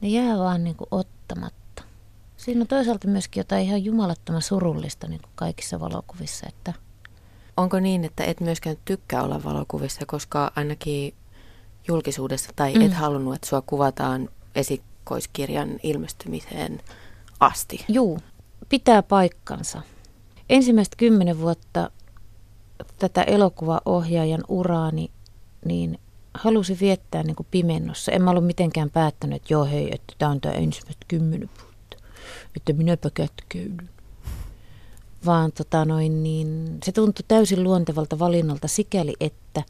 Ne 0.00 0.08
jää 0.08 0.38
vaan 0.38 0.64
niin 0.64 0.76
ottamatta. 0.90 1.63
Siinä 2.44 2.60
on 2.60 2.66
toisaalta 2.66 3.08
myöskin 3.08 3.40
jotain 3.40 3.64
ihan 3.66 3.84
jumalattoman 3.84 4.42
surullista 4.42 5.08
niin 5.08 5.20
kaikissa 5.34 5.80
valokuvissa, 5.80 6.46
että 6.48 6.72
Onko 7.56 7.80
niin, 7.80 8.04
että 8.04 8.24
et 8.24 8.40
myöskään 8.40 8.76
tykkää 8.84 9.22
olla 9.22 9.44
valokuvissa, 9.44 10.06
koska 10.06 10.52
ainakin 10.56 11.14
julkisuudessa 11.88 12.50
tai 12.56 12.74
mm. 12.74 12.80
et 12.80 12.92
halunnut, 12.92 13.34
että 13.34 13.48
sua 13.48 13.62
kuvataan 13.62 14.28
esikoiskirjan 14.54 15.80
ilmestymiseen 15.82 16.80
asti? 17.40 17.84
Juu, 17.88 18.18
pitää 18.68 19.02
paikkansa. 19.02 19.82
Ensimmäistä 20.50 20.96
kymmenen 20.96 21.40
vuotta 21.40 21.90
tätä 22.98 23.22
elokuvaohjaajan 23.22 24.44
uraani, 24.48 25.10
niin 25.64 25.98
halusin 26.34 26.78
viettää 26.80 27.22
niin 27.22 27.36
kuin 27.36 27.46
pimennossa. 27.50 28.12
En 28.12 28.22
mä 28.22 28.30
ollut 28.30 28.46
mitenkään 28.46 28.90
päättänyt, 28.90 29.36
että 29.36 29.54
joo 29.54 29.64
hei, 29.64 29.94
että 29.94 30.14
tämä 30.18 30.30
on 30.30 30.40
tämä 30.40 30.54
ensimmäistä 30.54 31.04
kymmenen 31.08 31.50
vuotta. 31.58 31.73
Että 32.56 32.72
minäpä 32.72 33.10
kätkeydyn. 33.10 33.90
Vaan 35.26 35.52
tota 35.52 35.84
noin, 35.84 36.22
niin 36.22 36.78
se 36.84 36.92
tuntui 36.92 37.24
täysin 37.28 37.62
luontevalta 37.62 38.18
valinnalta 38.18 38.68
sikäli, 38.68 39.14
että 39.20 39.62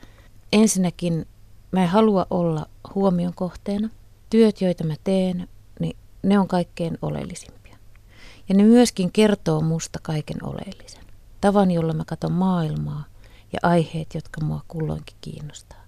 ensinnäkin 0.52 1.26
mä 1.72 1.82
en 1.82 1.88
halua 1.88 2.26
olla 2.30 2.66
huomion 2.94 3.34
kohteena. 3.34 3.88
Työt, 4.30 4.60
joita 4.60 4.84
mä 4.84 4.94
teen, 5.04 5.48
niin 5.80 5.96
ne 6.22 6.38
on 6.38 6.48
kaikkein 6.48 6.98
oleellisimpia. 7.02 7.76
Ja 8.48 8.54
ne 8.54 8.62
myöskin 8.62 9.12
kertoo 9.12 9.60
musta 9.60 9.98
kaiken 10.02 10.44
oleellisen. 10.44 11.04
Tavan, 11.40 11.70
jolla 11.70 11.92
mä 11.92 12.04
katson 12.04 12.32
maailmaa 12.32 13.04
ja 13.52 13.58
aiheet, 13.62 14.14
jotka 14.14 14.44
mua 14.44 14.60
kulloinkin 14.68 15.16
kiinnostaa. 15.20 15.84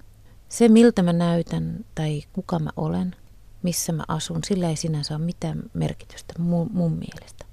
Se, 0.49 0.69
miltä 0.69 1.03
mä 1.03 1.13
näytän 1.13 1.85
tai 1.95 2.23
kuka 2.33 2.59
mä 2.59 2.71
olen, 2.77 3.17
missä 3.63 3.93
mä 3.93 4.05
asun, 4.09 4.41
sillä 4.47 4.69
ei 4.69 4.77
sinänsä 4.77 5.17
ole 5.17 5.25
mitään 5.25 5.63
merkitystä 5.75 6.35
mun, 6.39 6.71
mun 6.73 6.93
mielestä. 6.93 7.45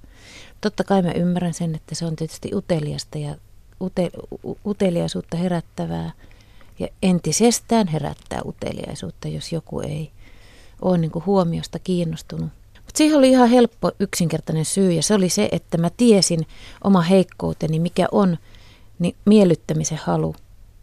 Totta 0.60 0.84
kai 0.84 1.02
mä 1.02 1.12
ymmärrän 1.12 1.54
sen, 1.54 1.74
että 1.74 1.94
se 1.94 2.06
on 2.06 2.16
tietysti 2.16 2.50
uteliasta 2.54 3.18
ja 3.18 3.36
ute, 3.80 4.10
uteliaisuutta 4.66 5.36
herättävää– 5.36 6.12
ja 6.78 6.88
entisestään 7.02 7.88
herättää 7.88 8.40
uteliaisuutta, 8.46 9.28
jos 9.28 9.52
joku 9.52 9.80
ei 9.80 10.10
ole 10.82 10.98
niin 10.98 11.12
huomiosta 11.26 11.78
kiinnostunut. 11.78 12.48
Mutta 12.74 12.98
siihen 12.98 13.18
oli 13.18 13.30
ihan 13.30 13.48
helppo 13.48 13.92
yksinkertainen 14.00 14.64
syy 14.64 14.92
ja 14.92 15.02
se 15.02 15.14
oli 15.14 15.28
se, 15.28 15.48
että 15.52 15.78
mä 15.78 15.90
tiesin 15.96 16.46
oma 16.84 17.00
heikkouteni, 17.00 17.78
mikä 17.78 18.06
on 18.12 18.38
niin 18.98 19.16
miellyttämisen 19.24 20.00
halu. 20.02 20.34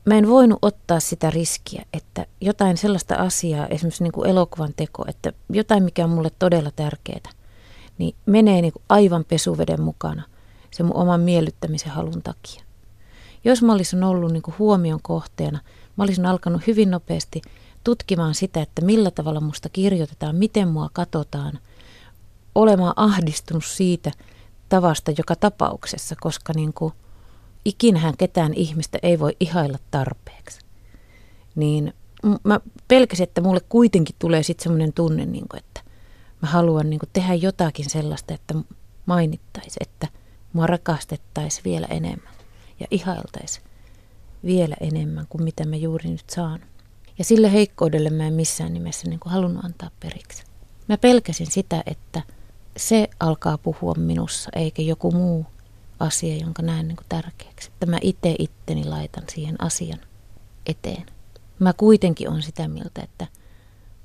Mä 0.05 0.15
en 0.15 0.29
voinut 0.29 0.60
ottaa 0.62 1.00
sitä 1.00 1.29
riskiä, 1.29 1.86
että 1.93 2.25
jotain 2.41 2.77
sellaista 2.77 3.15
asiaa, 3.15 3.67
esimerkiksi 3.67 4.03
niin 4.03 4.12
kuin 4.12 4.29
elokuvan 4.29 4.74
teko, 4.75 5.05
että 5.08 5.34
jotain, 5.50 5.84
mikä 5.84 6.03
on 6.03 6.10
mulle 6.10 6.31
todella 6.39 6.72
tärkeää, 6.75 7.29
niin 7.98 8.15
menee 8.25 8.62
niin 8.62 8.74
kuin 8.74 8.84
aivan 8.89 9.25
pesuveden 9.25 9.81
mukana 9.81 10.24
se 10.72 10.84
mun 10.84 10.96
oman 10.96 11.22
miellyttämisen 11.22 11.91
halun 11.91 12.22
takia. 12.24 12.63
Jos 13.43 13.62
mä 13.62 13.74
olisin 13.74 14.03
ollut 14.03 14.31
niin 14.31 14.43
kuin 14.43 14.55
huomion 14.60 15.00
kohteena, 15.01 15.60
Mä 15.98 16.03
olisin 16.03 16.25
alkanut 16.25 16.67
hyvin 16.67 16.91
nopeasti 16.91 17.41
tutkimaan 17.84 18.36
sitä, 18.36 18.62
että 18.62 18.86
millä 18.86 19.12
tavalla 19.12 19.41
musta 19.41 19.70
kirjoitetaan, 19.70 20.36
miten 20.36 20.67
mua 20.67 20.89
katsotaan, 20.93 21.60
olemaan 22.55 22.93
ahdistunut 22.96 23.65
siitä 23.65 24.12
tavasta 24.70 25.12
joka 25.17 25.36
tapauksessa, 25.36 26.15
koska 26.22 26.53
niin 26.55 26.74
kuin 26.74 26.93
ikinähän 27.65 28.17
ketään 28.17 28.53
ihmistä 28.53 28.99
ei 29.03 29.19
voi 29.19 29.35
ihailla 29.39 29.77
tarpeeksi. 29.91 30.59
Niin 31.55 31.93
mä 32.43 32.59
pelkäsin, 32.87 33.23
että 33.23 33.41
mulle 33.41 33.61
kuitenkin 33.69 34.15
tulee 34.19 34.43
sitten 34.43 34.63
semmoinen 34.63 34.93
tunne, 34.93 35.25
niin 35.25 35.47
kuin, 35.49 35.59
että 35.59 35.81
mä 36.41 36.47
haluan 36.47 36.89
niin 36.89 36.99
kuin 36.99 37.09
tehdä 37.13 37.33
jotakin 37.33 37.89
sellaista, 37.89 38.33
että 38.33 38.53
mainittaisi, 39.05 39.79
että 39.81 40.07
mua 40.53 40.67
rakastettaisiin 40.67 41.63
vielä 41.63 41.87
enemmän 41.89 42.33
ja 42.79 42.87
ihailtaisiin 42.91 43.65
vielä 44.45 44.75
enemmän 44.79 45.27
kuin 45.29 45.43
mitä 45.43 45.65
mä 45.65 45.75
juuri 45.75 46.09
nyt 46.09 46.29
saan. 46.29 46.59
Ja 47.17 47.23
sille 47.23 47.51
heikkoudelle 47.51 48.09
mä 48.09 48.27
en 48.27 48.33
missään 48.33 48.73
nimessä 48.73 49.09
niin 49.09 49.19
kuin 49.19 49.33
halunnut 49.33 49.65
antaa 49.65 49.91
periksi. 49.99 50.43
Mä 50.89 50.97
pelkäsin 50.97 51.51
sitä, 51.51 51.83
että 51.85 52.21
se 52.77 53.09
alkaa 53.19 53.57
puhua 53.57 53.93
minussa, 53.93 54.49
eikä 54.55 54.81
joku 54.81 55.11
muu 55.11 55.45
asia, 56.01 56.38
jonka 56.38 56.62
näen 56.62 56.88
niin 56.88 56.96
kuin 56.96 57.05
tärkeäksi. 57.10 57.70
Että 57.74 57.86
mä 57.86 57.98
itse 58.01 58.36
itteni 58.39 58.86
laitan 58.86 59.24
siihen 59.31 59.55
asian 59.60 60.00
eteen. 60.65 61.05
Mä 61.60 61.74
kuitenkin 61.74 62.29
on 62.29 62.41
sitä 62.41 62.67
mieltä, 62.67 63.01
että 63.01 63.27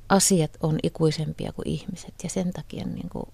asiat 0.08 0.50
on 0.60 0.78
ikuisempia 0.82 1.52
kuin 1.52 1.68
ihmiset 1.68 2.14
ja 2.22 2.28
sen 2.28 2.52
takia 2.52 2.86
niin 2.86 3.08
kuin 3.08 3.26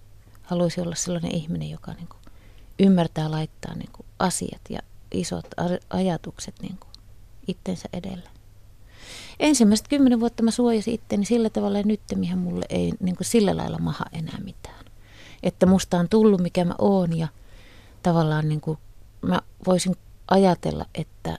haluaisin 0.43 0.85
olla 0.85 0.95
sellainen 0.95 1.35
ihminen, 1.35 1.71
joka 1.71 1.93
niin 1.93 2.09
kuin 2.09 2.21
ymmärtää 2.79 3.31
laittaa 3.31 3.75
niin 3.75 3.91
kuin 3.93 4.07
asiat 4.19 4.61
ja 4.71 4.79
isot 5.15 5.47
ajatukset 5.91 6.55
niin 6.63 6.77
kuin 6.81 6.91
itsensä 7.49 7.89
edelle. 7.93 8.29
Ensimmäiset 9.41 9.89
kymmenen 9.89 10.21
vuotta 10.21 10.43
mä 10.43 10.51
suojasin 10.51 10.95
itteni 10.95 11.25
sillä 11.25 11.51
tavalla 11.51 11.79
ja 11.79 11.85
nyt 11.85 12.01
mihin 12.15 12.39
mulle 12.39 12.65
ei 12.69 12.93
niin 13.01 13.17
kuin 13.17 13.27
sillä 13.27 13.57
lailla 13.57 13.79
maha 13.79 14.05
enää 14.13 14.39
mitään. 14.45 14.85
Että 15.43 15.67
musta 15.67 15.99
on 15.99 16.09
tullut 16.09 16.41
mikä 16.41 16.65
mä 16.65 16.75
oon 16.79 17.19
ja 17.19 17.29
tavallaan 18.03 18.49
niin 18.49 18.61
kuin 18.61 18.79
mä 19.23 19.41
voisin 19.67 19.97
ajatella, 20.31 20.87
että 20.95 21.39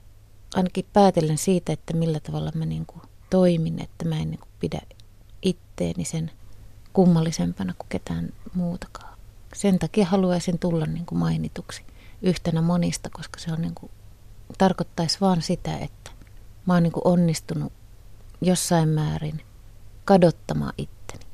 ainakin 0.56 0.86
päätellen 0.94 1.38
siitä, 1.38 1.74
että 1.74 1.94
millä 1.94 2.20
tavalla 2.20 2.52
mä 2.56 2.66
niin 2.66 2.86
kuin 2.86 3.02
toimin, 3.30 3.82
että 3.82 4.06
mä 4.06 4.16
en 4.16 4.32
niin 4.32 4.40
kuin 4.40 4.52
pidä 4.60 4.82
itteeni 5.42 6.06
sen 6.06 6.32
kummallisempana 6.94 7.74
kuin 7.78 7.90
ketään 7.90 8.30
muutakaan. 8.54 9.18
Sen 9.56 9.80
takia 9.80 10.06
haluaisin 10.06 10.60
tulla 10.60 10.86
niin 10.86 11.06
kuin 11.06 11.20
mainituksi 11.20 11.86
yhtenä 12.22 12.62
monista, 12.62 13.10
koska 13.10 13.40
se 13.40 13.52
on 13.52 13.62
niin 13.62 13.76
kuin, 13.76 13.92
tarkoittaisi 14.58 15.18
vaan 15.22 15.42
sitä, 15.42 15.78
että 15.78 16.12
mä 16.66 16.74
oon 16.74 16.84
niin 16.84 16.94
kuin 16.94 17.08
onnistunut 17.08 17.74
jossain 18.42 18.90
määrin 18.90 19.42
kadottamaan 20.06 20.74
itteni, 20.78 21.26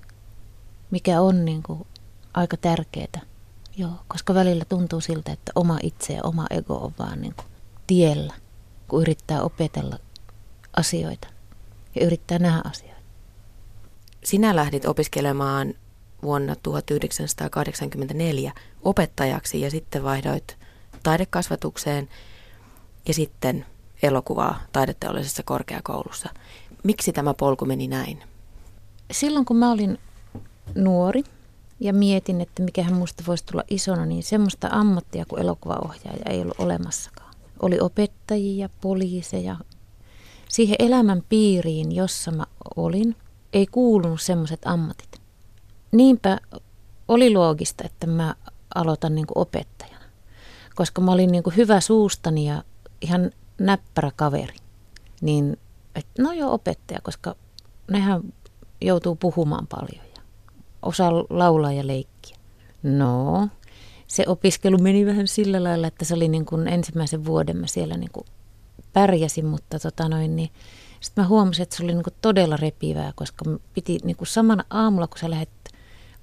mikä 0.92 1.22
on 1.22 1.46
niin 1.46 1.64
kuin 1.64 1.88
aika 2.34 2.58
tärkeää. 2.58 3.22
Joo, 3.80 3.92
koska 4.08 4.34
välillä 4.34 4.66
tuntuu 4.66 5.02
siltä, 5.02 5.32
että 5.32 5.52
oma 5.56 5.78
itse 5.84 6.14
ja 6.14 6.24
oma 6.24 6.46
ego 6.50 6.76
on 6.76 6.94
vaan 7.00 7.22
niin 7.22 7.34
kuin 7.36 7.48
tiellä, 7.88 8.34
kun 8.88 9.02
yrittää 9.02 9.42
opetella 9.42 9.98
asioita 10.78 11.28
ja 11.96 12.06
yrittää 12.06 12.40
nähdä 12.40 12.62
asioita. 12.64 13.02
Sinä 14.24 14.56
lähdit 14.56 14.86
opiskelemaan 14.86 15.74
vuonna 16.24 16.56
1984 16.64 18.52
opettajaksi 18.82 19.62
ja 19.62 19.72
sitten 19.72 20.04
vaihdoit 20.04 20.58
taidekasvatukseen 21.04 22.10
ja 23.08 23.14
sitten 23.14 23.66
elokuvaa 24.04 24.60
taideteollisessa 24.72 25.44
korkeakoulussa. 25.44 26.30
Miksi 26.84 27.14
tämä 27.14 27.34
polku 27.34 27.66
meni 27.66 27.88
näin? 27.88 28.24
Silloin 29.12 29.46
kun 29.46 29.58
mä 29.58 29.72
olin 29.72 29.98
nuori 30.76 31.24
ja 31.80 31.94
mietin, 31.94 32.42
että 32.42 32.64
mikähän 32.64 32.94
musta 32.94 33.24
voisi 33.28 33.46
tulla 33.46 33.64
isona, 33.70 34.06
niin 34.06 34.24
semmoista 34.24 34.68
ammattia 34.72 35.26
kuin 35.26 35.42
elokuvaohjaaja 35.42 36.24
ei 36.30 36.42
ollut 36.42 36.60
olemassakaan. 36.60 37.34
Oli 37.62 37.80
opettajia, 37.80 38.70
poliiseja. 38.82 39.56
Siihen 40.50 40.76
elämän 40.80 41.24
piiriin, 41.30 41.96
jossa 41.96 42.32
mä 42.32 42.46
olin, 42.76 43.16
ei 43.54 43.66
kuulunut 43.66 44.22
semmoiset 44.22 44.60
ammatit. 44.66 45.22
Niinpä 45.92 46.38
oli 47.08 47.34
loogista, 47.34 47.84
että 47.86 48.08
mä 48.08 48.36
aloitan 48.76 49.16
niin 49.16 49.26
opettajana, 49.36 50.06
koska 50.76 51.02
mä 51.02 51.12
olin 51.12 51.32
niin 51.32 51.44
hyvä 51.58 51.80
suustani 51.80 52.48
ja 52.48 52.64
ihan 53.02 53.32
näppärä 53.60 54.12
kaveri. 54.16 54.56
Niin, 55.22 55.58
et, 55.96 56.06
no 56.20 56.32
joo, 56.32 56.54
opettaja, 56.54 57.00
koska 57.04 57.36
nehän 57.92 58.22
joutuu 58.82 59.16
puhumaan 59.16 59.68
paljon 59.68 60.09
osaa 60.82 61.12
laulaa 61.30 61.72
ja 61.72 61.88
leikkiä. 61.88 62.38
No, 62.84 63.48
se 64.08 64.24
opiskelu 64.28 64.78
meni 64.78 65.06
vähän 65.06 65.28
sillä 65.28 65.64
lailla, 65.64 65.88
että 65.88 66.06
se 66.06 66.14
oli 66.14 66.28
niin 66.28 66.46
kuin 66.46 66.68
ensimmäisen 66.68 67.26
vuoden 67.26 67.58
mä 67.58 67.68
siellä 67.68 67.98
niin 67.98 68.12
kuin 68.12 68.26
pärjäsin, 68.94 69.46
mutta 69.46 69.80
tota 69.80 70.10
noin, 70.10 70.36
niin 70.36 70.50
sitten 71.00 71.24
mä 71.24 71.28
huomasin, 71.28 71.64
että 71.64 71.76
se 71.76 71.84
oli 71.84 71.94
niin 71.94 72.04
kuin 72.04 72.14
todella 72.22 72.58
repivää, 72.58 73.14
koska 73.16 73.46
piti 73.74 73.98
niin 74.04 74.18
kuin 74.18 74.28
samana 74.28 74.64
aamulla, 74.70 75.08
kun 75.08 75.18
sä 75.20 75.30
lähdet 75.30 75.50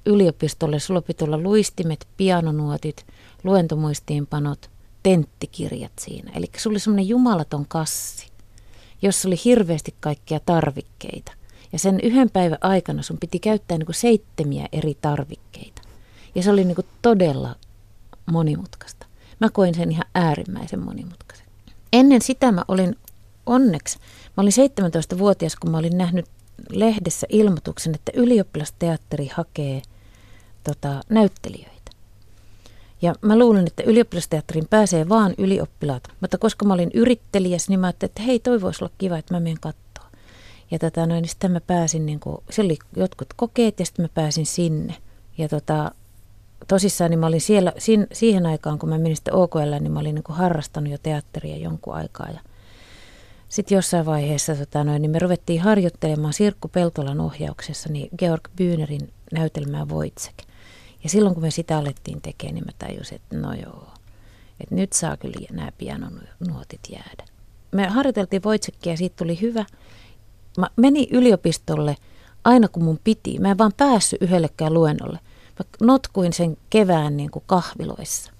yliopistolle, 0.06 0.78
sulla 0.78 1.02
piti 1.02 1.24
olla 1.24 1.38
luistimet, 1.38 2.08
pianonuotit, 2.16 3.06
luentomuistiinpanot, 3.44 4.70
tenttikirjat 5.02 5.92
siinä. 6.00 6.32
Eli 6.34 6.46
sulla 6.56 6.74
oli 6.74 6.80
semmoinen 6.80 7.08
jumalaton 7.08 7.66
kassi, 7.68 8.28
jossa 9.02 9.28
oli 9.28 9.36
hirveästi 9.44 9.94
kaikkia 10.00 10.40
tarvikkeita. 10.46 11.32
Ja 11.76 11.80
sen 11.80 12.00
yhden 12.02 12.30
päivän 12.30 12.58
aikana 12.60 13.02
sun 13.02 13.18
piti 13.18 13.38
käyttää 13.38 13.78
niin 13.78 13.86
kuin 13.86 13.96
seitemiä 13.96 14.68
eri 14.72 14.96
tarvikkeita. 15.00 15.82
Ja 16.34 16.42
se 16.42 16.50
oli 16.50 16.64
niin 16.64 16.74
kuin 16.74 16.86
todella 17.02 17.56
monimutkaista. 18.26 19.06
Mä 19.40 19.50
koin 19.50 19.74
sen 19.74 19.90
ihan 19.90 20.04
äärimmäisen 20.14 20.80
monimutkaisen. 20.80 21.46
Ennen 21.92 22.22
sitä 22.22 22.52
mä 22.52 22.64
olin 22.68 22.96
onneksi, 23.46 23.98
mä 24.36 24.42
olin 24.42 24.52
17-vuotias, 24.52 25.56
kun 25.56 25.70
mä 25.70 25.78
olin 25.78 25.98
nähnyt 25.98 26.26
lehdessä 26.70 27.26
ilmoituksen, 27.30 27.94
että 27.94 28.12
ylioppilasteatteri 28.14 29.30
hakee 29.34 29.82
tota, 30.64 31.00
näyttelijöitä. 31.08 31.90
Ja 33.02 33.14
mä 33.20 33.38
luulen, 33.38 33.66
että 33.66 33.82
ylioppilasteatterin 33.82 34.68
pääsee 34.70 35.08
vaan 35.08 35.34
ylioppilaat. 35.38 36.08
Mutta 36.20 36.38
koska 36.38 36.64
mä 36.64 36.74
olin 36.74 36.90
yrittelijäs, 36.94 37.68
niin 37.68 37.80
mä 37.80 37.86
ajattelin, 37.86 38.10
että 38.10 38.22
hei, 38.22 38.38
toi 38.38 38.60
voisi 38.60 38.84
olla 38.84 38.94
kiva, 38.98 39.18
että 39.18 39.34
mä 39.34 39.40
menen 39.40 39.60
katsoa. 39.60 39.86
Ja 40.70 40.79
tota, 40.79 41.07
noin, 41.07 41.22
niin 41.22 41.29
sitten 41.29 41.52
mä 41.52 41.61
pääsin, 41.61 42.07
niin 42.07 42.20
kuin, 42.20 42.37
siellä 42.50 42.68
oli 42.68 42.79
jotkut 42.96 43.29
kokeet 43.37 43.81
ja 43.81 43.87
sitten 43.87 44.05
mä 44.05 44.09
pääsin 44.14 44.46
sinne. 44.46 44.94
Ja 45.38 45.48
tota, 45.48 45.90
tosissaan 46.68 47.11
niin 47.11 47.18
mä 47.18 47.26
olin 47.26 47.40
siellä, 47.40 47.72
sin, 47.79 48.07
siihen 48.12 48.46
aikaan, 48.46 48.79
kun 48.79 48.88
mä 48.88 48.98
menin 48.98 49.16
sitten 49.16 49.35
OKL, 49.35 49.70
niin 49.81 49.92
mä 49.92 50.00
olin 50.00 50.14
niin 50.14 50.22
kuin 50.22 50.37
harrastanut 50.37 50.92
jo 50.92 50.98
teatteria 51.02 51.57
jonkun 51.57 51.94
aikaa. 51.94 52.29
Ja 52.31 52.40
sitten 53.48 53.76
jossain 53.76 54.07
vaiheessa 54.07 54.55
tota, 54.55 54.85
noin, 54.85 55.02
niin 55.02 55.11
me 55.11 55.18
ruvettiin 55.18 55.61
harjoittelemaan 55.61 56.33
Sirkku 56.33 56.68
Peltolan 56.68 57.20
ohjauksessa 57.20 57.88
niin 57.92 58.09
Georg 58.18 58.48
Byynerin 58.57 59.12
näytelmää 59.33 59.88
Voitsek. 59.88 60.35
Ja 61.05 61.11
silloin 61.11 61.35
kun 61.35 61.42
me 61.42 61.50
sitä 61.50 61.79
alettiin 61.79 62.20
tekemään, 62.20 62.55
niin 62.55 62.64
mä 62.64 62.72
tajusin, 62.79 63.16
että 63.16 63.37
no 63.37 63.55
joo, 63.55 63.88
että 64.61 64.74
nyt 64.74 64.92
saa 64.92 65.16
kyllä 65.16 65.46
nämä 65.52 65.72
pianonuotit 65.79 66.81
jäädä. 66.90 67.24
Me 67.72 67.88
harjoiteltiin 67.88 68.42
Voitsekkiä 68.42 68.92
ja 68.92 68.96
siitä 68.96 69.16
tuli 69.16 69.40
hyvä. 69.40 69.64
Mä 70.56 70.70
menin 70.76 71.08
yliopistolle 71.10 71.96
aina 72.44 72.68
kun 72.68 72.84
mun 72.84 73.00
piti. 73.04 73.38
Mä 73.38 73.50
en 73.50 73.58
vaan 73.58 73.72
päässyt 73.76 74.22
yhdellekään 74.22 74.74
luennolle. 74.74 75.18
Mä 75.58 75.86
notkuin 75.86 76.32
sen 76.32 76.56
kevään 76.70 77.16
niin 77.16 77.30
kuin 77.30 77.42
kahviloissa, 77.46 78.32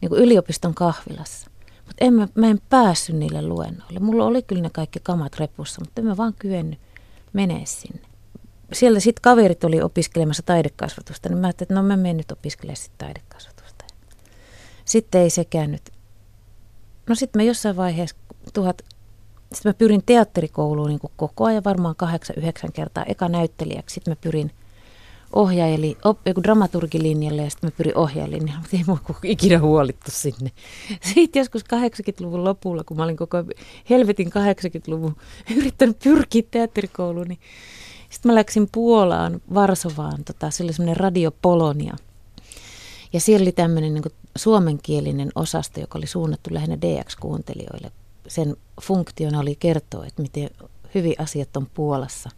niin 0.00 0.08
kuin 0.08 0.22
yliopiston 0.22 0.74
kahvilassa. 0.74 1.50
Mutta 1.76 2.04
en 2.04 2.14
mä, 2.14 2.28
mä 2.34 2.46
en 2.46 2.60
päässyt 2.68 3.16
niille 3.16 3.42
luennoille. 3.42 4.00
Mulla 4.00 4.24
oli 4.24 4.42
kyllä 4.42 4.62
ne 4.62 4.70
kaikki 4.72 5.00
kamat 5.02 5.38
repussa, 5.38 5.80
mutta 5.80 6.00
en 6.00 6.06
mä 6.06 6.16
vaan 6.16 6.34
kyennyt 6.38 6.80
menee 7.32 7.66
sinne 7.66 8.10
siellä 8.72 9.00
sitten 9.00 9.22
kaverit 9.22 9.64
oli 9.64 9.82
opiskelemassa 9.82 10.42
taidekasvatusta, 10.42 11.28
niin 11.28 11.38
mä 11.38 11.46
ajattelin, 11.46 11.66
että 11.66 11.74
no 11.74 11.82
mä 11.82 11.96
menen 11.96 12.16
nyt 12.16 12.32
opiskelemaan 12.32 12.76
sitten 12.76 13.06
taidekasvatusta. 13.06 13.84
Sitten 14.84 15.20
ei 15.20 15.30
sekään 15.30 15.72
nyt. 15.72 15.90
No 17.08 17.14
sitten 17.14 17.42
mä 17.42 17.46
jossain 17.46 17.76
vaiheessa 17.76 18.16
sitten 19.54 19.70
mä 19.70 19.74
pyrin 19.74 20.02
teatterikouluun 20.06 20.88
niin 20.88 21.00
kuin 21.00 21.12
koko 21.16 21.44
ajan, 21.44 21.64
varmaan 21.64 21.96
kahdeksan, 21.96 22.36
yhdeksän 22.36 22.72
kertaa 22.72 23.04
eka 23.04 23.28
näyttelijäksi. 23.28 23.94
Sitten 23.94 24.10
mä 24.12 24.16
pyrin 24.20 24.50
ohjaajali, 25.32 25.96
op, 26.04 26.18
dramaturgilinjalle 26.42 27.42
ja 27.42 27.50
sitten 27.50 27.68
mä 27.68 27.76
pyrin 27.76 27.96
ohjaajalinjalle, 27.96 28.60
mutta 28.60 28.76
ei 28.76 28.84
mua 28.86 28.98
ikinä 29.22 29.58
huolittu 29.58 30.10
sinne. 30.10 30.50
Sitten 31.14 31.40
joskus 31.40 31.64
80-luvun 31.64 32.44
lopulla, 32.44 32.84
kun 32.84 32.96
mä 32.96 33.04
olin 33.04 33.16
koko 33.16 33.36
helvetin 33.90 34.28
80-luvun 34.28 35.16
yrittänyt 35.56 35.98
pyrkiä 35.98 36.42
teatterikouluun, 36.50 37.28
niin 37.28 37.38
sitten 38.10 38.30
mä 38.30 38.34
läksin 38.34 38.68
Puolaan, 38.72 39.40
Varsovaan, 39.54 40.24
tota, 40.24 40.50
se 40.50 40.64
oli 40.64 40.72
semmoinen 40.72 40.96
Radio 40.96 41.30
Polonia. 41.42 41.96
Ja 43.12 43.20
siellä 43.20 43.44
oli 43.44 43.52
tämmöinen 43.52 43.94
niin 43.94 44.04
suomenkielinen 44.36 45.30
osasto, 45.34 45.80
joka 45.80 45.98
oli 45.98 46.06
suunnattu 46.06 46.54
lähinnä 46.54 46.76
DX-kuuntelijoille. 46.76 47.90
Sen 48.30 48.56
funktiona 48.80 49.40
oli 49.40 49.56
kertoa, 49.56 50.06
että 50.06 50.22
miten 50.22 50.50
hyvin 50.94 51.14
asiat 51.18 51.56
on 51.56 51.66
Puolassa 51.74 52.30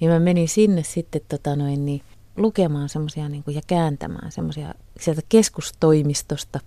Niin 0.00 0.10
mä 0.10 0.18
menin 0.18 0.48
sinne 0.48 0.82
sitten 0.82 1.20
tota 1.28 1.56
noin, 1.56 1.86
niin, 1.86 2.02
lukemaan 2.36 2.88
semmoisia 2.88 3.28
niin 3.28 3.44
ja 3.46 3.60
kääntämään 3.66 4.32
semmoisia 4.32 4.74
sieltä 5.00 5.22
keskustoimistosta 5.28 6.60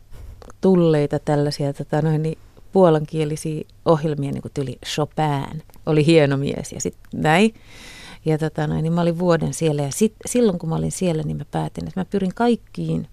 tulleita 0.62 1.20
tällaisia 1.20 1.74
tota 1.74 2.02
noin, 2.02 2.24
niin, 2.24 2.38
puolankielisiä 2.72 3.64
ohjelmia, 3.86 4.32
niin 4.32 4.42
kuin 4.42 4.52
tyli 4.54 4.78
Chopin, 4.86 5.64
oli 5.86 6.06
hieno 6.06 6.38
mies 6.38 6.72
ja 6.72 6.82
sitten 6.82 7.22
näin. 7.22 7.54
Ja 8.26 8.38
tota 8.38 8.68
noin, 8.68 8.84
niin 8.84 8.94
mä 8.94 9.02
olin 9.02 9.20
vuoden 9.20 9.54
siellä 9.54 9.82
ja 9.82 9.92
sit, 9.92 10.14
silloin 10.26 10.60
kun 10.60 10.70
mä 10.70 10.76
olin 10.76 10.92
siellä, 10.92 11.24
niin 11.24 11.38
mä 11.38 11.46
päätin, 11.52 11.88
että 11.88 12.00
mä 12.00 12.06
pyrin 12.06 12.34
kaikkiin 12.36 13.08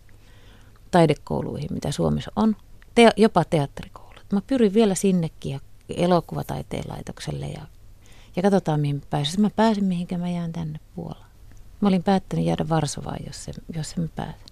taidekouluihin, 0.90 1.72
mitä 1.72 1.92
Suomessa 1.92 2.32
on, 2.36 2.56
te, 2.94 3.10
jopa 3.16 3.44
teatterikoulut. 3.44 4.05
Mä 4.36 4.42
pyrin 4.46 4.74
vielä 4.74 4.94
sinnekin 4.94 5.52
ja 5.52 5.60
elokuvataiteen 5.88 6.84
laitokselle 6.88 7.46
ja, 7.46 7.66
ja 8.36 8.42
katsotaan 8.42 8.80
mihin 8.80 9.02
pääsen. 9.10 9.40
Mä 9.40 9.50
pääsen 9.50 9.84
mihinkä 9.84 10.18
mä 10.18 10.28
jään 10.28 10.52
tänne 10.52 10.80
Puolaan. 10.94 11.30
Mä 11.80 11.88
olin 11.88 12.02
päättänyt 12.02 12.46
jäädä 12.46 12.68
Varsovaan, 12.68 13.18
jos, 13.26 13.44
se, 13.44 13.52
jos 13.74 13.90
se 13.90 14.00
mä 14.00 14.08
pääsen. 14.16 14.46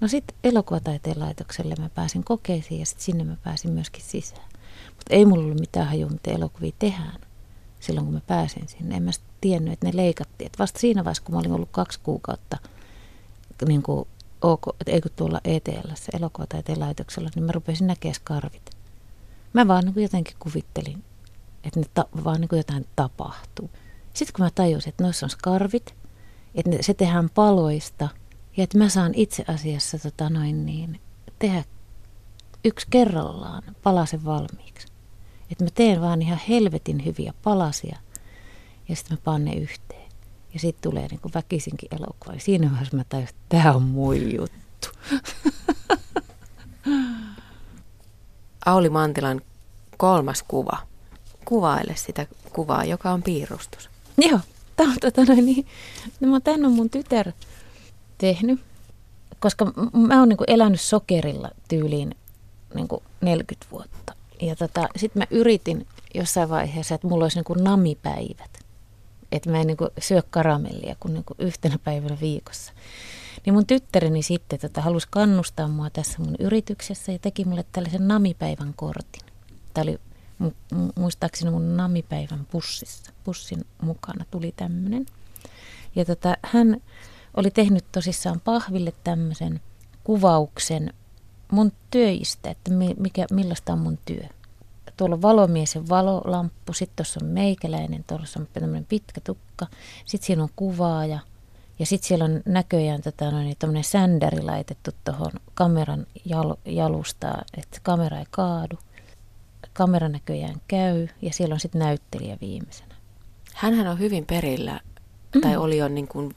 No 0.00 0.08
sitten 0.08 0.36
elokuvataiteen 0.44 1.20
laitokselle 1.20 1.74
mä 1.78 1.88
pääsin 1.88 2.24
kokeisiin 2.24 2.80
ja 2.80 2.86
sitten 2.86 3.04
sinne 3.04 3.24
mä 3.24 3.36
pääsin 3.44 3.70
myöskin 3.70 4.02
sisään. 4.02 4.48
Mutta 4.86 5.14
ei 5.14 5.24
mulla 5.24 5.44
ollut 5.44 5.60
mitään 5.60 5.86
hajua, 5.86 6.10
miten 6.10 6.34
elokuvia 6.34 6.72
tehdään 6.78 7.20
silloin, 7.80 8.06
kun 8.06 8.14
mä 8.14 8.20
pääsin 8.26 8.68
sinne. 8.68 8.96
En 8.96 9.02
mä 9.02 9.10
tiennyt, 9.40 9.72
että 9.72 9.86
ne 9.86 9.96
leikattiin. 9.96 10.46
Et 10.46 10.58
vasta 10.58 10.80
siinä 10.80 11.04
vaiheessa, 11.04 11.22
kun 11.22 11.34
mä 11.34 11.38
olin 11.40 11.52
ollut 11.52 11.68
kaksi 11.72 12.00
kuukautta 12.02 12.56
niin 13.68 13.82
kuin 13.82 14.08
OK, 14.42 14.62
ei 14.86 15.00
kun 15.00 15.10
tuolla 15.16 15.40
ETL, 15.44 16.16
elokuvataiteen 16.16 16.80
laitoksella, 16.80 17.30
niin 17.34 17.44
mä 17.44 17.52
rupesin 17.52 17.86
näkemään 17.86 18.14
skarvit. 18.14 18.77
Mä 19.52 19.68
vaan 19.68 19.84
niin 19.84 19.94
kuin 19.94 20.02
jotenkin 20.02 20.36
kuvittelin, 20.38 21.04
että 21.64 21.80
ne 21.80 21.86
ta- 21.94 22.08
vaan 22.24 22.40
niin 22.40 22.48
kuin 22.48 22.56
jotain 22.56 22.86
tapahtuu. 22.96 23.70
Sitten 24.14 24.32
kun 24.36 24.44
mä 24.44 24.50
tajusin, 24.54 24.88
että 24.88 25.04
noissa 25.04 25.26
on 25.26 25.30
skarvit, 25.30 25.94
että 26.54 26.70
se 26.80 26.94
tehdään 26.94 27.30
paloista 27.30 28.08
ja 28.56 28.64
että 28.64 28.78
mä 28.78 28.88
saan 28.88 29.12
itse 29.14 29.44
asiassa 29.48 29.98
tota 29.98 30.30
noin 30.30 30.66
niin, 30.66 31.00
tehdä 31.38 31.64
yksi 32.64 32.86
kerrallaan 32.90 33.62
palasen 33.82 34.24
valmiiksi. 34.24 34.88
Että 35.50 35.64
mä 35.64 35.70
teen 35.74 36.00
vaan 36.00 36.22
ihan 36.22 36.40
helvetin 36.48 37.04
hyviä 37.04 37.32
palasia 37.42 37.98
ja 38.88 38.96
sitten 38.96 39.18
mä 39.18 39.20
panen 39.24 39.44
ne 39.44 39.54
yhteen. 39.54 40.08
Ja 40.54 40.60
sitten 40.60 40.90
tulee 40.90 41.08
niin 41.08 41.20
kuin 41.20 41.34
väkisinkin 41.34 41.88
elokuva. 41.96 42.34
Ja 42.34 42.40
siinä 42.40 42.70
vaiheessa 42.70 42.96
mä 42.96 43.04
tajusin, 43.08 43.34
että 43.34 43.56
tämä 43.58 43.72
on 43.72 43.82
mun 43.82 44.34
juttu. 44.34 44.88
Auli 48.68 48.90
Mantilan 48.90 49.40
kolmas 49.96 50.44
kuva. 50.48 50.78
Kuvaile 51.44 51.94
sitä 51.96 52.26
kuvaa, 52.52 52.84
joka 52.84 53.10
on 53.10 53.22
piirustus. 53.22 53.90
Joo, 54.18 54.40
tämä 54.76 54.90
on, 54.90 54.96
tota 55.00 55.24
noin, 55.24 55.46
niin, 55.46 55.66
no, 56.20 56.40
tämän 56.40 56.66
on 56.66 56.72
mun 56.72 56.90
tytär 56.90 57.32
tehnyt, 58.18 58.60
koska 59.40 59.72
mä 59.92 60.18
oon 60.18 60.28
niin 60.28 60.38
elänyt 60.46 60.80
sokerilla 60.80 61.50
tyyliin 61.68 62.14
niin 62.74 62.88
kuin 62.88 63.02
40 63.20 63.66
vuotta. 63.70 64.14
Ja 64.42 64.56
tota, 64.56 64.88
sitten 64.96 65.20
mä 65.20 65.26
yritin 65.30 65.86
jossain 66.14 66.48
vaiheessa, 66.48 66.94
että 66.94 67.06
mulla 67.06 67.24
olisi 67.24 67.40
niin 67.40 67.64
namipäivät. 67.64 68.58
Että 69.32 69.50
mä 69.50 69.60
en 69.60 69.66
niin 69.66 69.76
syö 69.98 70.22
karamellia 70.30 70.96
kuin, 71.00 71.14
niin 71.14 71.24
kuin 71.24 71.36
yhtenä 71.38 71.78
päivänä 71.84 72.16
viikossa. 72.20 72.72
Niin 73.48 73.54
mun 73.54 73.66
tyttäreni 73.66 74.22
sitten 74.22 74.58
tota, 74.58 74.80
halusi 74.80 75.06
kannustaa 75.10 75.68
mua 75.68 75.90
tässä 75.90 76.18
mun 76.18 76.34
yrityksessä 76.38 77.12
ja 77.12 77.18
teki 77.18 77.44
mulle 77.44 77.64
tällaisen 77.72 78.08
namipäivän 78.08 78.74
kortin. 78.74 79.22
Tämä 79.74 79.82
oli 79.82 80.00
muistaakseni 80.96 81.50
mun 81.50 81.76
namipäivän 81.76 82.46
pussissa. 82.50 83.12
Pussin 83.24 83.66
mukana 83.82 84.24
tuli 84.30 84.54
tämmöinen. 84.56 85.06
Ja 85.96 86.04
tota, 86.04 86.36
hän 86.42 86.82
oli 87.36 87.50
tehnyt 87.50 87.84
tosissaan 87.92 88.40
pahville 88.40 88.92
tämmöisen 89.04 89.60
kuvauksen 90.04 90.94
mun 91.52 91.72
työistä, 91.90 92.50
että 92.50 92.70
mikä, 92.98 93.26
millaista 93.30 93.72
on 93.72 93.78
mun 93.78 93.98
työ. 94.04 94.24
Tuolla 94.96 95.14
on 95.14 95.22
valomies 95.22 95.74
ja 95.74 95.88
valolamppu, 95.88 96.72
sitten 96.72 96.96
tuossa 96.96 97.20
on 97.22 97.28
meikäläinen, 97.28 98.04
tuossa 98.04 98.40
on 98.40 98.48
tämmöinen 98.52 98.86
pitkä 98.88 99.20
tukka, 99.20 99.66
sitten 100.04 100.26
siinä 100.26 100.42
on 100.42 100.50
kuvaaja 100.56 101.18
ja 101.78 101.86
sitten 101.86 102.08
siellä 102.08 102.24
on 102.24 102.42
näköjään 102.44 103.02
tota, 103.02 103.30
no 103.30 103.38
niin, 103.38 103.56
tämmöinen 103.58 103.84
sändäri 103.84 104.42
laitettu 104.42 104.90
tuohon 105.04 105.32
kameran 105.54 106.06
jal, 106.24 106.54
jalustaa, 106.64 107.42
että 107.58 107.80
kamera 107.82 108.18
ei 108.18 108.26
kaadu. 108.30 108.78
Kamera 109.72 110.08
näköjään 110.08 110.60
käy 110.68 111.08
ja 111.22 111.32
siellä 111.32 111.52
on 111.52 111.60
sitten 111.60 111.78
näyttelijä 111.78 112.38
viimeisenä. 112.40 112.94
Hänhän 113.54 113.86
on 113.86 113.98
hyvin 113.98 114.26
perillä, 114.26 114.80
mm. 115.34 115.40
tai 115.40 115.56
oli 115.56 115.76
jo 115.76 115.88
niin 115.88 116.08
kuin 116.08 116.34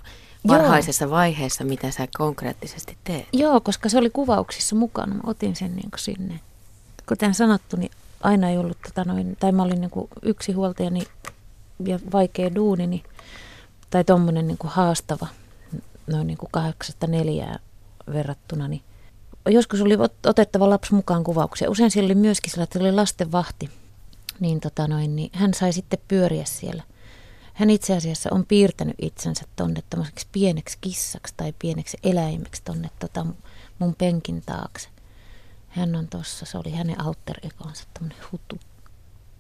varhaisessa 0.48 1.06
Joo. 1.06 1.12
vaiheessa, 1.12 1.64
mitä 1.64 1.92
sä 1.92 2.08
konkreettisesti 2.18 2.98
teet. 3.04 3.28
Joo, 3.34 3.62
koska 3.62 3.90
se 3.90 3.98
oli 3.98 4.10
kuvauksissa 4.10 4.76
mukana. 4.76 5.14
Mä 5.14 5.22
otin 5.24 5.56
sen 5.56 5.76
niin 5.76 5.90
sinne. 5.98 6.40
Kuten 7.08 7.34
sanottu, 7.34 7.78
niin 7.78 7.92
aina 8.22 8.50
ei 8.50 8.58
ollut, 8.58 8.78
tota 8.84 9.04
noin, 9.04 9.38
tai 9.40 9.52
mä 9.52 9.64
olin 9.64 9.82
niin 9.82 9.92
kuin 9.92 10.08
yksi 10.22 10.52
huoltajani 10.52 11.02
ja 11.86 12.00
vaikea 12.12 12.56
duuni, 12.56 12.88
niin, 12.88 13.04
tai 13.92 14.04
tuommoinen 14.04 14.48
niin 14.48 14.58
haastava, 14.64 15.28
noin 16.08 16.28
niin 16.28 16.38
kuin 16.38 16.50
kahdeksasta 16.52 17.08
neljää 17.08 17.60
verrattuna, 18.14 18.68
niin 18.68 18.82
joskus 19.50 19.82
oli 19.82 19.98
otettava 20.26 20.70
lapsi 20.70 20.94
mukaan 20.94 21.24
kuvauksia. 21.24 21.70
Usein 21.70 21.92
siellä 21.92 22.08
oli 22.08 22.16
myöskin 22.16 22.52
sillä, 22.52 22.64
että 22.64 22.80
oli 22.80 22.92
lastenvahti, 22.92 23.70
niin, 24.40 24.60
tota 24.60 24.88
noin, 24.88 25.16
niin 25.16 25.30
hän 25.34 25.54
sai 25.54 25.74
sitten 25.74 26.00
pyöriä 26.08 26.46
siellä. 26.46 26.84
Hän 27.54 27.70
itse 27.70 27.96
asiassa 27.96 28.30
on 28.34 28.46
piirtänyt 28.46 28.96
itsensä 29.02 29.46
tonne 29.56 29.84
pieneksi 30.32 30.78
kissaksi 30.82 31.34
tai 31.38 31.54
pieneksi 31.60 31.98
eläimeksi 32.04 32.62
tonne 32.66 32.90
tota 33.00 33.26
mun 33.80 33.96
penkin 33.96 34.44
taakse. 34.46 34.90
Hän 35.68 35.96
on 35.96 36.08
tossa, 36.08 36.46
se 36.46 36.58
oli 36.58 36.72
hänen 36.72 37.02
alter 37.02 37.38
egonsa, 37.44 37.84
tämmöinen 37.94 38.18
hutu. 38.32 38.60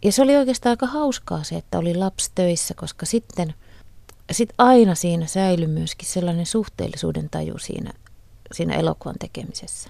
Ja 0.03 0.11
se 0.11 0.21
oli 0.21 0.37
oikeastaan 0.37 0.71
aika 0.71 0.85
hauskaa 0.85 1.43
se, 1.43 1.55
että 1.55 1.79
oli 1.79 1.95
lapsi 1.95 2.31
töissä, 2.35 2.73
koska 2.73 3.05
sitten 3.05 3.53
sit 4.33 4.49
aina 4.57 4.95
siinä 4.95 5.25
säilyi 5.25 5.67
myöskin 5.67 6.07
sellainen 6.07 6.45
suhteellisuuden 6.45 7.29
taju 7.29 7.57
siinä, 7.57 7.93
siinä 8.51 8.75
elokuvan 8.75 9.15
tekemisessä. 9.19 9.89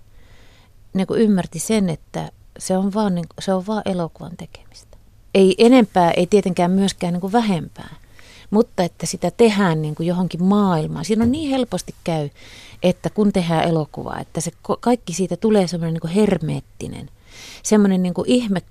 Niin 0.94 1.08
kuin 1.08 1.22
ymmärti 1.22 1.60
sen, 1.60 1.90
että 1.90 2.32
se 2.60 2.78
on 2.78 2.94
vaan, 2.94 3.16
niin, 3.16 3.26
se 3.40 3.54
on 3.54 3.68
vaan 3.68 3.82
elokuvan 3.86 4.38
tekemistä. 4.38 4.98
Ei 5.34 5.56
enempää, 5.58 6.12
ei 6.12 6.28
tietenkään 6.28 6.72
myöskään 6.72 7.14
niin 7.14 7.22
kuin 7.22 7.34
vähempää 7.34 7.96
mutta 8.52 8.84
että 8.84 9.06
sitä 9.06 9.32
tehdään 9.32 9.82
niin 9.82 9.96
kuin 9.96 10.08
johonkin 10.08 10.44
maailmaan. 10.44 11.06
Siinä 11.06 11.24
on 11.24 11.32
niin 11.32 11.50
helposti 11.50 11.96
käy, 12.04 12.30
että 12.84 13.10
kun 13.10 13.34
tehdään 13.34 13.64
elokuvaa, 13.64 14.20
että 14.20 14.42
se 14.42 14.52
kaikki 14.80 15.14
siitä 15.14 15.38
tulee 15.38 15.68
semmoinen 15.68 16.00
niin 16.04 16.14
hermeettinen, 16.14 17.10
semmoinen 17.64 18.04
niin 18.04 18.14
ihme 18.26 18.62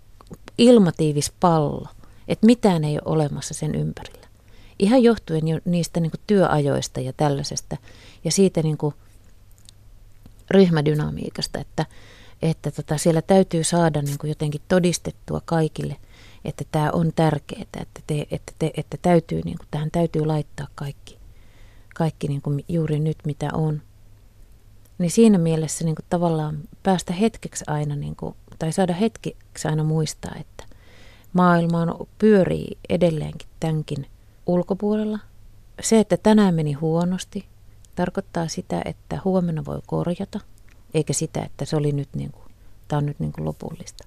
ilmatiivis 0.58 1.32
pallo, 1.40 1.86
että 2.28 2.46
mitään 2.46 2.84
ei 2.84 2.94
ole 2.94 3.00
olemassa 3.04 3.54
sen 3.54 3.74
ympärillä. 3.74 4.19
Ihan 4.80 5.02
johtuen 5.02 5.48
jo 5.48 5.60
niistä 5.64 6.00
niin 6.00 6.10
kuin 6.10 6.20
työajoista 6.26 7.00
ja 7.00 7.12
tällaisesta 7.12 7.76
ja 8.24 8.32
siitä 8.32 8.62
niin 8.62 8.78
kuin 8.78 8.94
ryhmädynamiikasta, 10.50 11.58
että, 11.58 11.86
että 12.42 12.70
tota, 12.70 12.98
siellä 12.98 13.22
täytyy 13.22 13.64
saada 13.64 14.02
niin 14.02 14.18
kuin 14.18 14.28
jotenkin 14.28 14.60
todistettua 14.68 15.40
kaikille– 15.44 15.96
että 16.44 16.64
tämä 16.72 16.90
on 16.90 17.12
tärkeää, 17.16 17.62
että, 17.62 18.00
te, 18.06 18.26
että, 18.30 18.52
te, 18.58 18.70
että 18.76 18.96
täytyy, 19.02 19.40
niin 19.44 19.58
kuin, 19.58 19.68
tähän 19.70 19.90
täytyy 19.90 20.26
laittaa 20.26 20.66
kaikki, 20.74 21.18
kaikki 21.94 22.28
niin 22.28 22.42
kuin 22.42 22.64
juuri 22.68 22.98
nyt 22.98 23.18
mitä 23.24 23.48
on. 23.52 23.82
Niin 24.98 25.10
siinä 25.10 25.38
mielessä 25.38 25.84
niin 25.84 25.94
kuin 25.94 26.06
tavallaan 26.10 26.58
päästä 26.82 27.12
hetkeksi 27.12 27.64
aina, 27.66 27.96
niin 27.96 28.16
kuin, 28.16 28.34
tai 28.58 28.72
saada 28.72 28.94
hetkeksi 28.94 29.68
aina 29.68 29.84
muistaa, 29.84 30.34
että 30.40 30.64
maailma 31.32 31.80
on, 31.80 32.08
pyörii 32.18 32.78
edelleenkin 32.88 33.48
tämänkin 33.60 34.06
ulkopuolella. 34.52 35.18
Se, 35.80 36.00
että 36.00 36.16
tänään 36.16 36.54
meni 36.54 36.72
huonosti, 36.72 37.46
tarkoittaa 37.94 38.48
sitä, 38.48 38.82
että 38.84 39.20
huomenna 39.24 39.64
voi 39.64 39.80
korjata, 39.86 40.40
eikä 40.94 41.12
sitä, 41.12 41.42
että 41.42 41.64
se 41.64 41.76
oli 41.76 41.92
nyt 41.92 42.08
niin 42.14 42.32
kuin, 42.32 42.44
tämä 42.88 42.98
on 42.98 43.06
nyt 43.06 43.20
niin 43.20 43.32
kuin 43.32 43.44
lopullista 43.44 44.04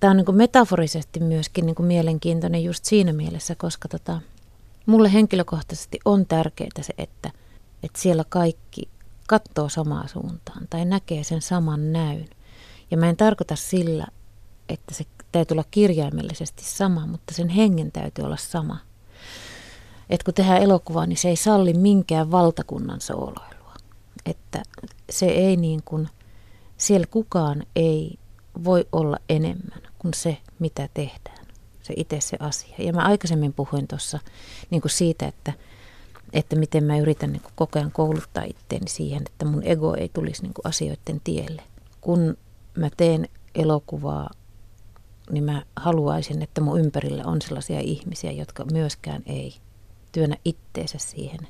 tämä 0.00 0.10
on 0.10 0.16
niin 0.16 0.24
kuin 0.24 0.36
metaforisesti 0.36 1.20
myöskin 1.20 1.66
niin 1.66 1.74
kuin 1.74 1.86
mielenkiintoinen 1.86 2.64
just 2.64 2.84
siinä 2.84 3.12
mielessä, 3.12 3.54
koska 3.54 3.88
tota, 3.88 4.20
mulle 4.86 5.12
henkilökohtaisesti 5.12 5.98
on 6.04 6.26
tärkeää 6.26 6.70
se, 6.80 6.94
että, 6.98 7.30
että 7.82 8.00
siellä 8.00 8.24
kaikki 8.28 8.82
katsoo 9.28 9.68
samaa 9.68 10.06
suuntaan 10.06 10.66
tai 10.70 10.84
näkee 10.84 11.24
sen 11.24 11.42
saman 11.42 11.92
näyn. 11.92 12.28
Ja 12.90 12.96
mä 12.96 13.08
en 13.08 13.16
tarkoita 13.16 13.56
sillä, 13.56 14.06
että 14.68 14.94
se 14.94 15.04
täytyy 15.32 15.54
olla 15.54 15.64
kirjaimellisesti 15.70 16.64
sama, 16.64 17.06
mutta 17.06 17.34
sen 17.34 17.48
hengen 17.48 17.92
täytyy 17.92 18.24
olla 18.24 18.36
sama. 18.36 18.78
Että 20.10 20.24
kun 20.24 20.34
tehdään 20.34 20.62
elokuvaa, 20.62 21.06
niin 21.06 21.16
se 21.16 21.28
ei 21.28 21.36
salli 21.36 21.74
minkään 21.74 22.30
valtakunnan 22.30 23.00
sooloilua. 23.00 23.74
Että 24.26 24.62
se 25.10 25.26
ei 25.26 25.56
niin 25.56 25.82
kuin, 25.84 26.08
siellä 26.76 27.06
kukaan 27.10 27.62
ei 27.76 28.18
voi 28.64 28.88
olla 28.92 29.16
enemmän 29.28 29.80
kuin 29.98 30.14
se, 30.14 30.38
mitä 30.58 30.88
tehdään. 30.94 31.46
se 31.82 31.94
itse 31.96 32.20
se 32.20 32.36
asia. 32.40 32.74
Ja 32.78 32.92
mä 32.92 33.02
aikaisemmin 33.02 33.52
puhuin 33.52 33.88
tuossa 33.88 34.18
niin 34.70 34.82
siitä, 34.86 35.26
että, 35.26 35.52
että 36.32 36.56
miten 36.56 36.84
mä 36.84 36.98
yritän 36.98 37.32
niin 37.32 37.42
kuin 37.42 37.52
koko 37.56 37.78
ajan 37.78 37.92
kouluttaa 37.92 38.44
itteeni 38.44 38.88
siihen, 38.88 39.22
että 39.26 39.44
mun 39.44 39.62
ego 39.64 39.94
ei 39.94 40.10
tulisi 40.12 40.42
niin 40.42 40.54
kuin 40.54 40.66
asioiden 40.66 41.20
tielle. 41.24 41.62
Kun 42.00 42.36
mä 42.76 42.90
teen 42.96 43.28
elokuvaa, 43.54 44.30
niin 45.30 45.44
mä 45.44 45.62
haluaisin, 45.76 46.42
että 46.42 46.60
mun 46.60 46.80
ympärillä 46.80 47.24
on 47.24 47.42
sellaisia 47.42 47.80
ihmisiä, 47.80 48.32
jotka 48.32 48.64
myöskään 48.64 49.22
ei 49.26 49.54
työnnä 50.12 50.36
itteensä 50.44 50.98
siihen 50.98 51.48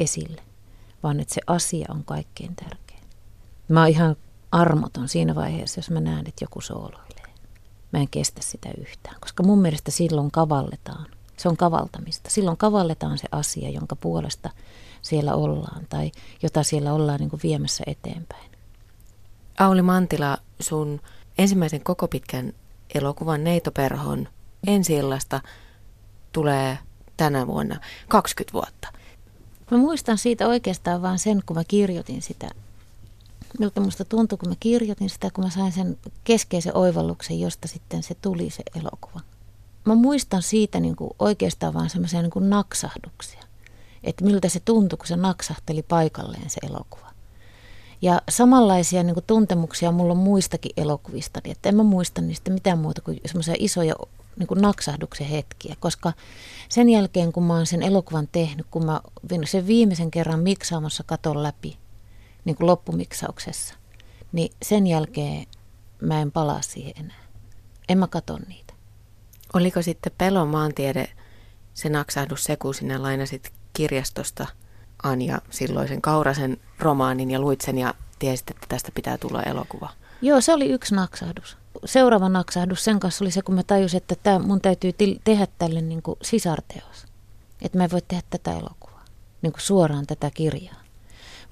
esille, 0.00 0.42
vaan 1.02 1.20
että 1.20 1.34
se 1.34 1.40
asia 1.46 1.86
on 1.90 2.04
kaikkein 2.04 2.56
tärkein. 2.56 3.02
Mä 3.68 3.80
oon 3.80 3.88
ihan 3.88 4.16
armoton 4.52 5.08
siinä 5.08 5.34
vaiheessa, 5.34 5.78
jos 5.78 5.90
mä 5.90 6.00
näen, 6.00 6.26
että 6.26 6.44
joku 6.44 6.60
sooloilee. 6.60 7.34
Mä 7.92 7.98
en 7.98 8.08
kestä 8.10 8.40
sitä 8.42 8.68
yhtään, 8.78 9.16
koska 9.20 9.42
mun 9.42 9.58
mielestä 9.58 9.90
silloin 9.90 10.30
kavalletaan. 10.30 11.06
Se 11.36 11.48
on 11.48 11.56
kavaltamista. 11.56 12.30
Silloin 12.30 12.56
kavalletaan 12.56 13.18
se 13.18 13.28
asia, 13.32 13.70
jonka 13.70 13.96
puolesta 13.96 14.50
siellä 15.02 15.34
ollaan 15.34 15.86
tai 15.88 16.12
jota 16.42 16.62
siellä 16.62 16.92
ollaan 16.92 17.20
niin 17.20 17.30
kuin 17.30 17.40
viemässä 17.42 17.84
eteenpäin. 17.86 18.50
Auli 19.58 19.82
Mantila, 19.82 20.38
sun 20.60 21.00
ensimmäisen 21.38 21.84
koko 21.84 22.08
pitkän 22.08 22.52
elokuvan 22.94 23.44
Neitoperhon 23.44 24.28
ensi 24.66 24.94
tulee 26.32 26.78
tänä 27.20 27.46
vuonna 27.46 27.80
20 28.08 28.52
vuotta. 28.52 28.88
Mä 29.70 29.78
muistan 29.78 30.18
siitä 30.18 30.48
oikeastaan 30.48 31.02
vain 31.02 31.18
sen, 31.18 31.42
kun 31.46 31.56
mä 31.56 31.64
kirjoitin 31.64 32.22
sitä. 32.22 32.50
Miltä 33.58 33.80
musta 33.80 34.04
tuntui, 34.04 34.38
kun 34.38 34.48
mä 34.48 34.54
kirjoitin 34.60 35.10
sitä, 35.10 35.30
kun 35.30 35.44
mä 35.44 35.50
sain 35.50 35.72
sen 35.72 35.98
keskeisen 36.24 36.76
oivalluksen, 36.76 37.40
josta 37.40 37.68
sitten 37.68 38.02
se 38.02 38.14
tuli 38.14 38.50
se 38.50 38.62
elokuva. 38.80 39.20
Mä 39.84 39.94
muistan 39.94 40.42
siitä 40.42 40.80
niin 40.80 40.96
kuin 40.96 41.10
oikeastaan 41.18 41.74
vain 41.74 41.90
semmoisia 41.90 42.22
niin 42.22 42.50
naksahduksia. 42.50 43.42
Että 44.04 44.24
miltä 44.24 44.48
se 44.48 44.60
tuntui, 44.64 44.96
kun 44.96 45.06
se 45.06 45.16
naksahteli 45.16 45.82
paikalleen 45.82 46.50
se 46.50 46.60
elokuva. 46.70 47.10
Ja 48.02 48.22
samanlaisia 48.28 49.02
niin 49.02 49.14
kuin, 49.14 49.24
tuntemuksia 49.26 49.92
mulla 49.92 50.12
on 50.12 50.18
muistakin 50.18 50.72
elokuvista, 50.76 51.40
että 51.44 51.68
en 51.68 51.76
mä 51.76 51.82
muista 51.82 52.20
niistä 52.20 52.50
mitään 52.50 52.78
muuta 52.78 53.02
kuin 53.02 53.20
semmoisia 53.26 53.54
isoja 53.58 53.94
niin 54.40 54.46
kuin 54.46 54.62
naksahduksen 54.62 55.26
hetkiä, 55.26 55.76
koska 55.80 56.12
sen 56.68 56.88
jälkeen 56.88 57.32
kun 57.32 57.44
mä 57.44 57.54
oon 57.54 57.66
sen 57.66 57.82
elokuvan 57.82 58.28
tehnyt, 58.32 58.66
kun 58.70 58.86
mä 58.86 59.00
sen 59.44 59.66
viimeisen 59.66 60.10
kerran 60.10 60.40
miksaamassa 60.40 61.04
katon 61.06 61.42
läpi, 61.42 61.78
niin 62.44 62.56
kuin 62.56 62.66
loppumiksauksessa, 62.66 63.74
niin 64.32 64.52
sen 64.62 64.86
jälkeen 64.86 65.46
mä 66.00 66.20
en 66.20 66.32
palaa 66.32 66.62
siihen 66.62 66.92
enää. 66.96 67.24
En 67.88 67.98
mä 67.98 68.06
katso 68.06 68.38
niitä. 68.48 68.74
Oliko 69.52 69.82
sitten 69.82 70.12
pelon 70.18 70.48
maantiede 70.48 71.08
se 71.74 71.88
naksahdus 71.88 72.44
se, 72.44 72.56
kun 72.56 72.74
sinä 72.74 73.02
lainasit 73.02 73.52
kirjastosta 73.72 74.46
Anja 75.02 75.40
silloisen 75.50 76.02
Kaurasen 76.02 76.56
romaanin 76.78 77.30
ja 77.30 77.40
luit 77.40 77.60
sen 77.60 77.78
ja 77.78 77.94
tiesit, 78.18 78.50
että 78.50 78.66
tästä 78.68 78.92
pitää 78.94 79.18
tulla 79.18 79.42
elokuva? 79.42 79.88
Joo, 80.22 80.40
se 80.40 80.52
oli 80.52 80.68
yksi 80.68 80.94
naksahdus 80.94 81.56
seuraava 81.84 82.28
naksahdus 82.28 82.84
sen 82.84 83.00
kanssa 83.00 83.24
oli 83.24 83.30
se, 83.30 83.42
kun 83.42 83.54
mä 83.54 83.62
tajusin, 83.62 83.96
että 83.96 84.14
tämä, 84.22 84.38
mun 84.38 84.60
täytyy 84.60 84.92
tehdä 85.24 85.46
tälle 85.58 85.80
niin 85.80 86.02
kuin 86.02 86.16
sisarteos. 86.22 87.06
Että 87.62 87.78
mä 87.78 87.84
en 87.84 87.90
voi 87.90 88.02
tehdä 88.02 88.22
tätä 88.30 88.52
elokuvaa, 88.52 89.04
niin 89.42 89.52
kuin 89.52 89.62
suoraan 89.62 90.06
tätä 90.06 90.30
kirjaa. 90.30 90.80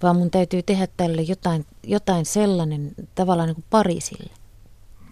Vaan 0.02 0.16
mun 0.16 0.30
täytyy 0.30 0.62
tehdä 0.62 0.88
tälle 0.96 1.22
jotain, 1.22 1.66
jotain 1.82 2.26
sellainen 2.26 2.92
tavallaan 3.14 3.46
niin 3.46 3.54
kuin 3.54 3.64
parisille. 3.70 4.32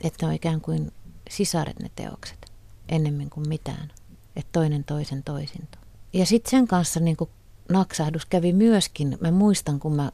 Että 0.00 0.26
ne 0.26 0.28
on 0.28 0.34
ikään 0.34 0.60
kuin 0.60 0.92
sisaret 1.30 1.78
ne 1.80 1.90
teokset, 1.96 2.52
ennemmin 2.88 3.30
kuin 3.30 3.48
mitään. 3.48 3.92
Että 4.36 4.52
toinen 4.52 4.84
toisen 4.84 5.22
toisinto. 5.22 5.78
Ja 6.12 6.26
sitten 6.26 6.50
sen 6.50 6.68
kanssa 6.68 7.00
niin 7.00 7.16
kuin 7.16 7.30
naksahdus 7.68 8.26
kävi 8.26 8.52
myöskin, 8.52 9.18
mä 9.20 9.30
muistan 9.30 9.80
kun 9.80 9.96
mä 9.96 10.12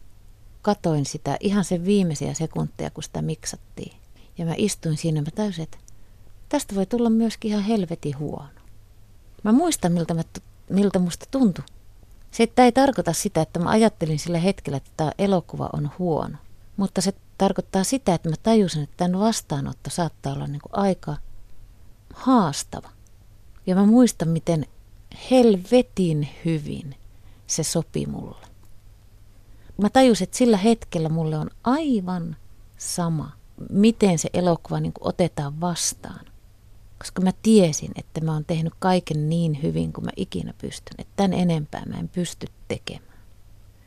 katoin 0.62 1.07
sitä 1.07 1.37
ihan 1.40 1.64
sen 1.64 1.85
viimeisiä 1.85 2.35
sekunteja, 2.35 2.90
kun 2.90 3.02
sitä 3.02 3.22
miksattiin 3.22 4.01
ja 4.42 4.46
mä 4.46 4.55
istuin 4.57 4.96
siinä 4.96 5.18
ja 5.18 5.22
mä 5.22 5.31
täysin, 5.35 5.62
että 5.62 5.78
tästä 6.48 6.74
voi 6.74 6.87
tulla 6.87 7.11
myöskin 7.11 7.50
ihan 7.50 7.62
helvetin 7.62 8.18
huono. 8.18 8.48
Mä 9.42 9.52
muistan, 9.52 9.92
miltä, 9.92 10.14
mä, 10.14 10.22
miltä 10.68 10.98
musta 10.98 11.26
tuntui. 11.31 11.64
Se 12.31 12.48
ei 12.57 12.72
tarkoita 12.72 13.12
sitä, 13.12 13.42
että 13.42 13.59
mä 13.61 13.70
ajattelin 13.70 14.18
sillä 14.18 14.38
hetkellä, 14.38 14.76
että 14.76 14.90
tämä 14.96 15.12
elokuva 15.18 15.70
on 15.72 15.90
huono. 15.98 16.37
Mutta 16.76 17.00
se 17.00 17.12
tarkoittaa 17.38 17.85
sitä, 17.85 18.14
että 18.14 18.28
mä 18.28 18.35
tajusin, 18.42 18.83
että 18.83 18.96
tämän 18.96 19.20
vastaanotto 19.20 19.90
saattaa 19.90 20.33
olla 20.33 20.46
niin 20.46 20.62
kuin 20.62 20.72
aika 20.85 21.16
haastava. 22.14 22.88
Ja 23.66 23.74
mä 23.74 23.87
muistan, 23.87 24.28
miten 24.28 24.66
helvetin 25.31 26.28
hyvin 26.44 26.96
se 27.46 27.62
sopi 27.62 28.07
mulle. 28.07 28.46
Mä 29.83 29.90
tajusin, 29.90 30.24
että 30.24 30.37
sillä 30.37 30.57
hetkellä 30.57 31.09
mulle 31.09 31.38
on 31.38 31.50
aivan 31.64 32.37
sama– 32.78 33.31
miten 33.70 34.18
se 34.18 34.29
elokuva 34.35 34.81
niin 34.81 34.92
kuin 34.92 35.09
otetaan 35.09 35.61
vastaan. 35.61 36.27
Koska 36.98 37.22
mä 37.22 37.31
tiesin, 37.42 37.90
että 37.96 38.20
mä 38.20 38.33
oon 38.33 38.44
tehnyt 38.44 38.72
kaiken 38.79 39.29
niin 39.29 39.62
hyvin 39.62 39.92
kuin 39.92 40.05
mä 40.05 40.11
ikinä 40.16 40.55
pystyn. 40.59 40.94
Että 40.98 41.12
tämän 41.16 41.33
enempää 41.33 41.83
mä 41.87 41.98
en 41.98 42.09
pysty 42.09 42.46
tekemään. 42.68 43.18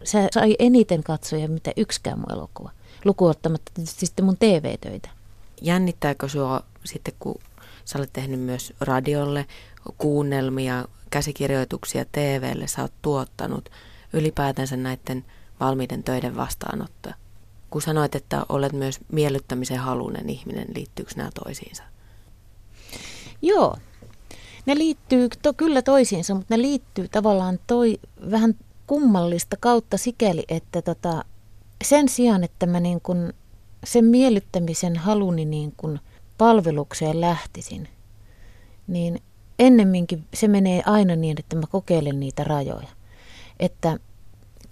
Se 0.04 0.28
sai 0.34 0.56
eniten 0.60 1.04
katsoja, 1.04 1.50
mitä 1.50 1.72
yksikään 1.78 2.20
mun 2.20 2.32
elokuva. 2.32 2.72
Lukuottamatta 3.06 3.72
tietysti 3.74 4.06
sitten 4.06 4.26
mun 4.26 4.38
TV-töitä. 4.38 5.10
Jännittääkö 5.62 6.30
sua 6.30 6.62
sitten, 6.84 7.14
kun 7.20 7.42
sä 7.86 8.00
olet 8.00 8.14
tehnyt 8.14 8.40
myös 8.40 8.74
radiolle 8.80 9.46
kuunnelmia, 9.98 10.86
käsikirjoituksia 11.10 12.06
TVlle, 12.12 12.68
sä 12.68 12.82
oot 12.82 12.94
tuottanut 13.02 13.70
ylipäätänsä 14.14 14.78
näiden 14.78 15.26
valmiiden 15.60 16.04
töiden 16.04 16.36
vastaanottoa? 16.36 17.14
Kun 17.76 17.82
sanoit, 17.82 18.16
että 18.16 18.46
olet 18.50 18.74
myös 18.74 19.00
miellyttämisen 19.12 19.80
halunen 19.80 20.30
ihminen, 20.30 20.68
liittyykö 20.76 21.12
nämä 21.16 21.30
toisiinsa? 21.44 21.84
Joo, 23.42 23.76
ne 24.66 24.76
liittyy 24.76 25.30
to, 25.42 25.54
kyllä 25.54 25.82
toisiinsa, 25.82 26.36
mutta 26.36 26.56
ne 26.56 26.62
liittyy 26.62 27.08
tavallaan 27.08 27.60
toi 27.68 28.00
vähän 28.32 28.56
kummallista 28.88 29.58
kautta 29.60 29.98
sikäli, 29.98 30.44
että 30.48 30.82
tota, 30.82 31.26
sen 31.84 32.10
sijaan, 32.10 32.44
että 32.44 32.66
mä 32.66 32.80
niin 32.80 33.02
kun 33.02 33.34
sen 33.84 34.06
miellyttämisen 34.06 34.96
haluni 34.98 35.46
niin 35.46 35.74
kun 35.78 36.00
palvelukseen 36.38 37.22
lähtisin, 37.22 37.88
niin 38.88 39.22
ennemminkin 39.60 40.24
se 40.34 40.48
menee 40.48 40.84
aina 40.86 41.16
niin, 41.16 41.36
että 41.40 41.56
mä 41.56 41.68
kokeilen 41.70 42.20
niitä 42.20 42.44
rajoja. 42.44 42.90
Että 43.60 44.00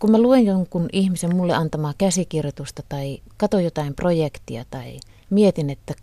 kun 0.04 0.12
mä 0.12 0.22
luen 0.22 0.46
jonkun 0.46 0.90
ihmisen 0.94 1.36
mulle 1.36 1.54
antamaa 1.54 1.94
käsikirjoitusta 1.98 2.84
tai 2.90 3.22
katon 3.38 3.64
jotain 3.64 3.96
projektia 3.96 4.66
tai 4.72 5.00
mietin, 5.30 5.70
että 5.70 5.94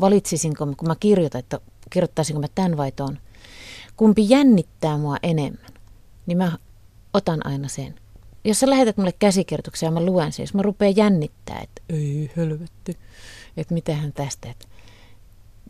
valitsisinko, 0.00 0.66
kun 0.66 0.88
mä 0.88 0.96
kirjoitan, 1.00 1.38
että 1.38 1.60
kirjoittaisinko 1.90 2.40
mä 2.40 2.46
tämän 2.54 2.76
vai 2.76 2.92
ton, 2.92 3.18
kumpi 3.96 4.26
jännittää 4.28 4.98
mua 4.98 5.16
enemmän, 5.22 5.72
niin 6.26 6.38
mä 6.38 6.58
otan 7.14 7.46
aina 7.46 7.68
sen. 7.68 7.94
Jos 8.44 8.60
sä 8.60 8.70
lähetät 8.70 8.96
mulle 8.96 9.12
käsikirjoituksia 9.18 9.86
ja 9.86 9.90
mä 9.90 10.04
luen 10.04 10.32
sen, 10.32 10.42
jos 10.42 10.54
mä 10.54 10.62
rupean 10.62 10.96
jännittää, 10.96 11.60
että 11.62 11.82
ei 11.88 12.30
helvetti, 12.36 12.98
että 13.56 13.74
mitähän 13.74 14.12
tästä, 14.12 14.50
että 14.50 14.66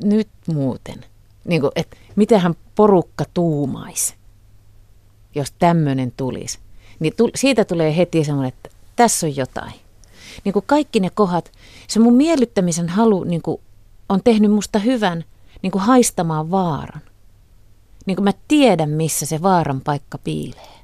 nyt 0.05 0.29
muuten, 0.47 1.05
niin 1.45 1.61
kuin, 1.61 1.73
että 1.77 1.97
mitähän 2.17 2.55
porukka 2.75 3.25
tuumaisi, 3.35 4.15
jos 5.35 5.53
tämmöinen 5.59 6.13
tulisi 6.17 6.59
niin 7.01 7.13
tu, 7.17 7.31
siitä 7.35 7.65
tulee 7.65 7.97
heti 7.97 8.25
semmoinen, 8.25 8.49
että 8.49 8.71
tässä 8.97 9.27
on 9.27 9.37
jotain. 9.37 9.73
Niin 10.45 10.53
kuin 10.53 10.65
kaikki 10.67 11.01
ne 11.01 11.11
kohdat, 11.11 11.53
se 11.89 12.01
mun 12.01 12.15
miellyttämisen 12.15 12.89
halu 12.89 13.25
niin 13.25 13.43
kuin 13.43 13.61
on 14.09 14.23
tehnyt 14.25 14.51
musta 14.51 14.79
hyvän 14.79 15.25
niin 15.63 15.71
kuin 15.71 15.83
haistamaan 15.83 16.51
vaaran. 16.51 17.03
Niin 18.07 18.17
kuin 18.17 18.25
mä 18.25 18.33
tiedän, 18.49 18.91
missä 18.91 19.27
se 19.27 19.43
vaaran 19.43 19.81
paikka 19.81 20.19
piilee. 20.19 20.81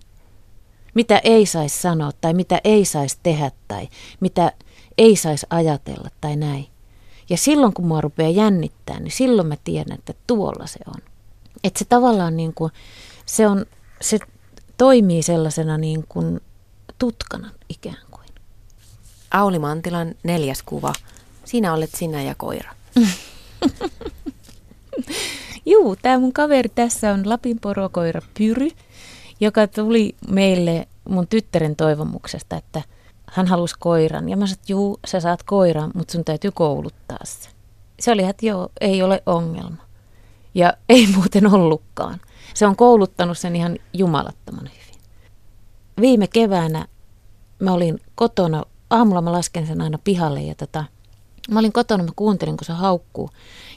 Mitä 0.95 1.19
ei 1.25 1.47
saisi 1.47 1.81
sanoa 1.81 2.11
tai 2.21 2.35
mitä 2.35 2.61
ei 2.65 2.85
saisi 2.85 3.19
tehdä 3.23 3.51
tai 3.69 3.89
mitä 4.21 4.53
ei 4.99 5.17
saisi 5.17 5.47
ajatella 5.51 6.09
tai 6.21 6.37
näin. 6.37 6.67
Ja 7.29 7.37
silloin 7.37 7.75
kun 7.75 7.87
mua 7.87 8.01
rupeaa 8.01 8.31
jännittää, 8.31 9.01
niin 9.01 9.13
silloin 9.13 9.49
mä 9.49 9.57
tiedän, 9.65 9.99
että 9.99 10.15
tuolla 10.27 10.67
se 10.67 10.79
on. 10.87 11.03
Että 11.65 11.79
se 11.79 11.85
tavallaan 11.85 12.37
niin 12.37 12.55
kuin, 12.55 12.73
se 13.27 13.47
on, 13.47 13.67
se 14.01 14.19
toimii 14.79 15.23
sellaisena 15.23 15.79
niin 15.79 16.05
kuin 16.09 16.41
tutkana 16.99 17.51
ikään 17.69 18.07
kuin. 18.11 18.27
Auli 19.31 19.59
Mantilan 19.59 20.15
neljäs 20.23 20.63
kuva. 20.63 20.93
Siinä 21.45 21.75
olet 21.75 21.91
sinä 21.95 22.23
ja 22.23 22.35
koira. 22.35 22.75
Juu, 25.67 25.97
tämä 25.97 26.19
mun 26.19 26.33
kaveri 26.33 26.69
tässä 26.69 27.13
on 27.13 27.29
Lapin 27.29 27.61
porokoira 27.61 28.21
Pyry, 28.39 28.69
joka 29.41 29.67
tuli 29.67 30.17
meille 30.29 30.89
mun 31.09 31.27
tyttären 31.27 31.77
toivomuksesta, 31.77 32.57
että 32.57 32.83
hän 33.27 33.47
halusi 33.47 33.75
koiran. 33.79 34.29
Ja 34.29 34.37
mä 34.37 34.47
sanoin, 34.47 34.59
että 34.59 34.73
juu, 34.73 35.01
sä 35.07 35.21
saat 35.21 35.43
koiran, 35.43 35.91
mutta 35.95 36.13
sun 36.13 36.25
täytyy 36.25 36.51
kouluttaa 36.51 37.19
se. 37.25 37.49
Se 38.01 38.13
oli, 38.13 38.25
että 38.25 38.47
joo, 38.47 38.69
ei 38.81 39.03
ole 39.03 39.23
ongelma. 39.27 39.83
Ja 40.55 40.73
ei 40.89 41.07
muuten 41.17 41.55
ollutkaan. 41.55 42.21
Se 42.57 42.67
on 42.67 42.77
kouluttanut 42.77 43.39
sen 43.39 43.57
ihan 43.57 43.79
jumalattoman 43.93 44.71
hyvin. 44.71 45.01
Viime 46.01 46.27
keväänä 46.27 46.87
mä 47.59 47.73
olin 47.73 48.01
kotona, 48.15 48.63
aamulla 48.91 49.21
mä 49.21 49.33
lasken 49.33 49.67
sen 49.67 49.81
aina 49.81 49.99
pihalle 50.05 50.43
ja 50.43 50.55
tota, 50.55 50.85
mä 51.51 51.59
olin 51.59 51.73
kotona, 51.73 52.05
mä 52.05 52.11
kuuntelin 52.17 52.57
kun 52.57 52.65
se 52.65 52.73
haukkuu. 52.73 53.31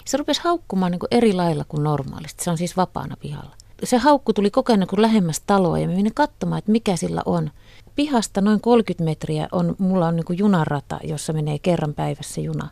Se 0.05 0.17
rupesi 0.17 0.41
haukkumaan 0.43 0.91
niin 0.91 0.99
kuin 0.99 1.07
eri 1.11 1.33
lailla 1.33 1.63
kuin 1.67 1.83
normaalisti. 1.83 2.43
Se 2.43 2.49
on 2.49 2.57
siis 2.57 2.77
vapaana 2.77 3.17
pihalla. 3.21 3.55
Se 3.83 3.97
haukku 3.97 4.33
tuli 4.33 4.51
koko 4.51 4.73
ajan 4.73 4.79
niin 4.79 5.01
lähemmäs 5.01 5.41
taloa 5.47 5.79
ja 5.79 5.87
mä 5.87 5.93
menin 5.93 6.13
katsomaan, 6.13 6.59
että 6.59 6.71
mikä 6.71 6.95
sillä 6.95 7.21
on. 7.25 7.51
Pihasta 7.95 8.41
noin 8.41 8.61
30 8.61 9.03
metriä 9.03 9.47
on, 9.51 9.75
mulla 9.77 10.07
on 10.07 10.15
niin 10.15 10.25
kuin 10.25 10.39
junarata, 10.39 10.99
jossa 11.03 11.33
menee 11.33 11.59
kerran 11.59 11.93
päivässä 11.93 12.41
juna. 12.41 12.69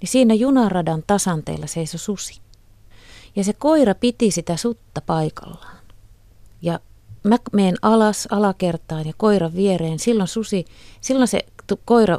Niin 0.00 0.08
siinä 0.08 0.34
junaradan 0.34 1.02
tasanteella 1.06 1.66
seisoi 1.66 1.98
susi. 1.98 2.40
Ja 3.36 3.44
se 3.44 3.52
koira 3.52 3.94
piti 3.94 4.30
sitä 4.30 4.56
sutta 4.56 5.00
paikallaan. 5.00 5.76
Ja 6.62 6.80
mä 7.24 7.36
menen 7.52 7.76
alas 7.82 8.28
alakertaan 8.30 9.06
ja 9.06 9.12
koira 9.16 9.54
viereen. 9.54 9.98
Silloin 9.98 10.28
susi, 10.28 10.64
silloin 11.00 11.28
se 11.28 11.40
koira 11.84 12.18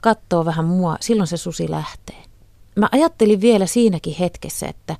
katsoo 0.00 0.44
vähän 0.44 0.64
mua, 0.64 0.96
silloin 1.00 1.26
se 1.26 1.36
susi 1.36 1.70
lähtee. 1.70 2.22
Mä 2.76 2.88
ajattelin 2.92 3.40
vielä 3.40 3.66
siinäkin 3.66 4.16
hetkessä, 4.20 4.68
että 4.68 4.96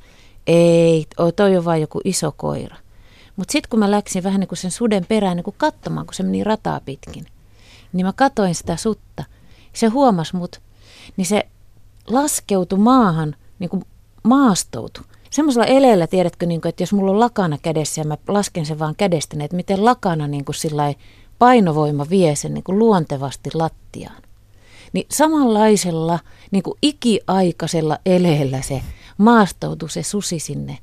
ei, 0.46 1.07
toi 1.37 1.57
on 1.57 1.64
vain 1.64 1.81
joku 1.81 2.01
iso 2.05 2.33
koira. 2.37 2.77
Mutta 3.37 3.53
sitten 3.53 3.70
kun 3.70 3.79
mä 3.79 3.90
läksin 3.90 4.22
vähän 4.22 4.40
niin 4.40 4.48
kuin 4.48 4.59
sen 4.59 4.70
suden 4.70 5.07
perään 5.07 5.37
niin 5.37 5.44
kuin 5.44 5.55
katsomaan, 5.59 6.07
kun 6.07 6.14
se 6.14 6.22
meni 6.22 6.44
rataa 6.44 6.81
pitkin, 6.81 7.27
niin 7.92 8.07
mä 8.07 8.12
katoin 8.12 8.55
sitä 8.55 8.77
sutta. 8.77 9.25
Se 9.72 9.87
huomasi 9.87 10.37
mut, 10.37 10.61
niin 11.16 11.27
se 11.27 11.48
laskeutui 12.07 12.79
maahan, 12.79 13.37
niin 13.59 13.70
kuin 13.70 13.85
maastoutui. 14.22 15.05
Semmoisella 15.33 15.66
eleellä, 15.66 16.07
tiedätkö, 16.07 16.47
niin 16.47 16.61
kuin, 16.61 16.71
että 16.71 16.83
jos 16.83 16.92
mulla 16.92 17.11
on 17.11 17.21
lakana 17.21 17.59
kädessä 17.59 18.01
ja 18.01 18.05
mä 18.05 18.16
lasken 18.29 18.66
sen 18.66 18.79
vaan 18.79 18.97
kädestä, 18.97 19.37
niin 19.37 19.45
että 19.45 19.57
miten 19.57 19.85
lakana 19.85 20.29
niin 20.29 20.45
kuin 20.45 20.57
painovoima 21.38 22.07
vie 22.11 22.37
sen 22.37 22.55
niin 22.55 22.64
kuin 22.64 22.79
luontevasti 22.79 23.51
lattiaan. 23.55 24.23
Niin 24.92 25.07
samanlaisella 25.11 26.18
niin 26.51 26.62
kuin 26.62 26.79
ikiaikaisella 26.83 27.99
eleellä 28.07 28.62
se 28.62 28.83
maastoutui 29.18 29.90
se 29.90 30.03
susi 30.03 30.38
sinne. 30.38 30.79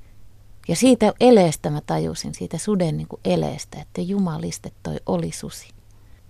Ja 0.68 0.76
siitä 0.76 1.14
eleestä 1.20 1.70
mä 1.70 1.82
tajusin, 1.82 2.36
siitä 2.36 2.58
suden 2.58 2.98
niin 2.98 3.08
kuin 3.08 3.20
eleestä, 3.26 3.78
että 3.82 4.02
jumaliste 4.02 4.72
toi 4.84 4.98
oli 5.06 5.32
susi. 5.32 5.68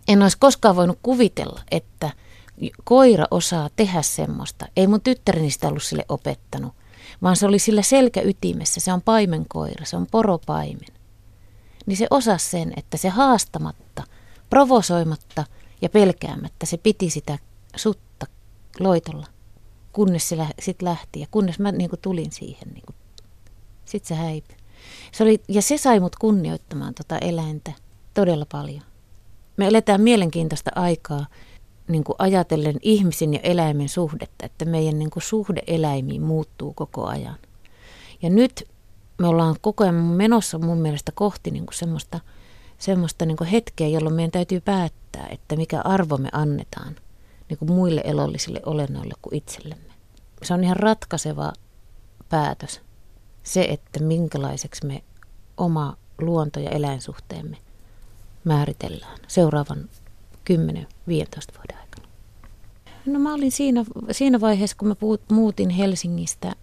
En 0.07 0.21
olisi 0.21 0.37
koskaan 0.39 0.75
voinut 0.75 0.99
kuvitella, 1.03 1.61
että 1.71 2.09
koira 2.83 3.25
osaa 3.31 3.69
tehdä 3.75 4.01
semmoista. 4.01 4.65
Ei 4.75 4.87
mun 4.87 5.01
tyttäreni 5.01 5.51
sitä 5.51 5.67
ollut 5.67 5.83
sille 5.83 6.05
opettanut, 6.09 6.73
vaan 7.21 7.35
se 7.35 7.45
oli 7.45 7.59
sillä 7.59 7.81
selkäytimessä. 7.81 8.79
Se 8.79 8.93
on 8.93 9.01
paimenkoira, 9.01 9.85
se 9.85 9.97
on 9.97 10.07
poropaimen. 10.11 10.99
Niin 11.85 11.97
se 11.97 12.07
osasi 12.09 12.49
sen, 12.49 12.73
että 12.77 12.97
se 12.97 13.09
haastamatta, 13.09 14.03
provosoimatta 14.49 15.45
ja 15.81 15.89
pelkäämättä 15.89 16.65
se 16.65 16.77
piti 16.77 17.09
sitä 17.09 17.37
sutta 17.75 18.25
loitolla, 18.79 19.27
kunnes 19.93 20.29
se 20.29 20.37
sitten 20.59 20.87
lähti 20.87 21.19
ja 21.19 21.27
kunnes 21.31 21.59
mä 21.59 21.71
niin 21.71 21.89
kuin 21.89 21.99
tulin 21.99 22.31
siihen. 22.31 22.67
Niin 22.73 22.83
kuin, 22.85 22.95
sitten 23.85 24.17
se 24.17 24.23
häipyi. 24.23 24.57
Se 25.11 25.23
oli, 25.23 25.41
ja 25.47 25.61
se 25.61 25.77
sai 25.77 25.99
mut 25.99 26.15
kunnioittamaan 26.15 26.93
tota 26.93 27.17
eläintä 27.17 27.71
todella 28.13 28.45
paljon. 28.51 28.83
Me 29.57 29.67
eletään 29.67 30.01
mielenkiintoista 30.01 30.71
aikaa 30.75 31.25
niin 31.89 32.03
kuin 32.03 32.15
ajatellen 32.19 32.75
ihmisen 32.81 33.33
ja 33.33 33.39
eläimen 33.43 33.89
suhdetta, 33.89 34.45
että 34.45 34.65
meidän 34.65 34.99
niin 34.99 35.09
kuin 35.09 35.23
suhde 35.23 35.61
eläimiin 35.67 36.21
muuttuu 36.21 36.73
koko 36.73 37.05
ajan. 37.05 37.37
Ja 38.21 38.29
nyt 38.29 38.67
me 39.17 39.27
ollaan 39.27 39.55
koko 39.61 39.83
ajan 39.83 39.95
menossa 39.95 40.57
mun 40.57 40.77
mielestä 40.77 41.11
kohti 41.15 41.51
niin 41.51 41.65
kuin 41.65 41.75
semmoista, 41.75 42.19
semmoista 42.77 43.25
niin 43.25 43.37
kuin 43.37 43.49
hetkeä, 43.49 43.87
jolloin 43.87 44.15
meidän 44.15 44.31
täytyy 44.31 44.61
päättää, 44.61 45.27
että 45.31 45.55
mikä 45.55 45.81
arvo 45.81 46.17
me 46.17 46.29
annetaan– 46.31 46.95
niin 47.49 47.57
kuin 47.57 47.71
muille 47.71 48.01
elollisille 48.05 48.61
olennoille 48.65 49.13
kuin 49.21 49.35
itsellemme. 49.35 49.93
Se 50.43 50.53
on 50.53 50.63
ihan 50.63 50.77
ratkaiseva 50.77 51.53
päätös. 52.29 52.81
Se, 53.43 53.61
että 53.61 54.03
minkälaiseksi 54.03 54.85
me 54.85 55.03
oma 55.57 55.97
luonto- 56.21 56.59
ja 56.59 56.69
eläinsuhteemme 56.69 57.57
määritellään 58.43 59.19
seuraavan 59.27 59.89
10-15 60.51 60.53
vuoden. 61.57 61.78
No 63.09 63.19
mä 63.19 63.33
olin 63.33 63.51
siinä, 63.51 63.85
siinä 64.11 64.41
vaiheessa, 64.41 64.77
kun 64.77 64.87
mä 64.87 64.95
puut, 64.95 65.21
muutin 65.31 65.69
Helsingistä, 65.69 66.55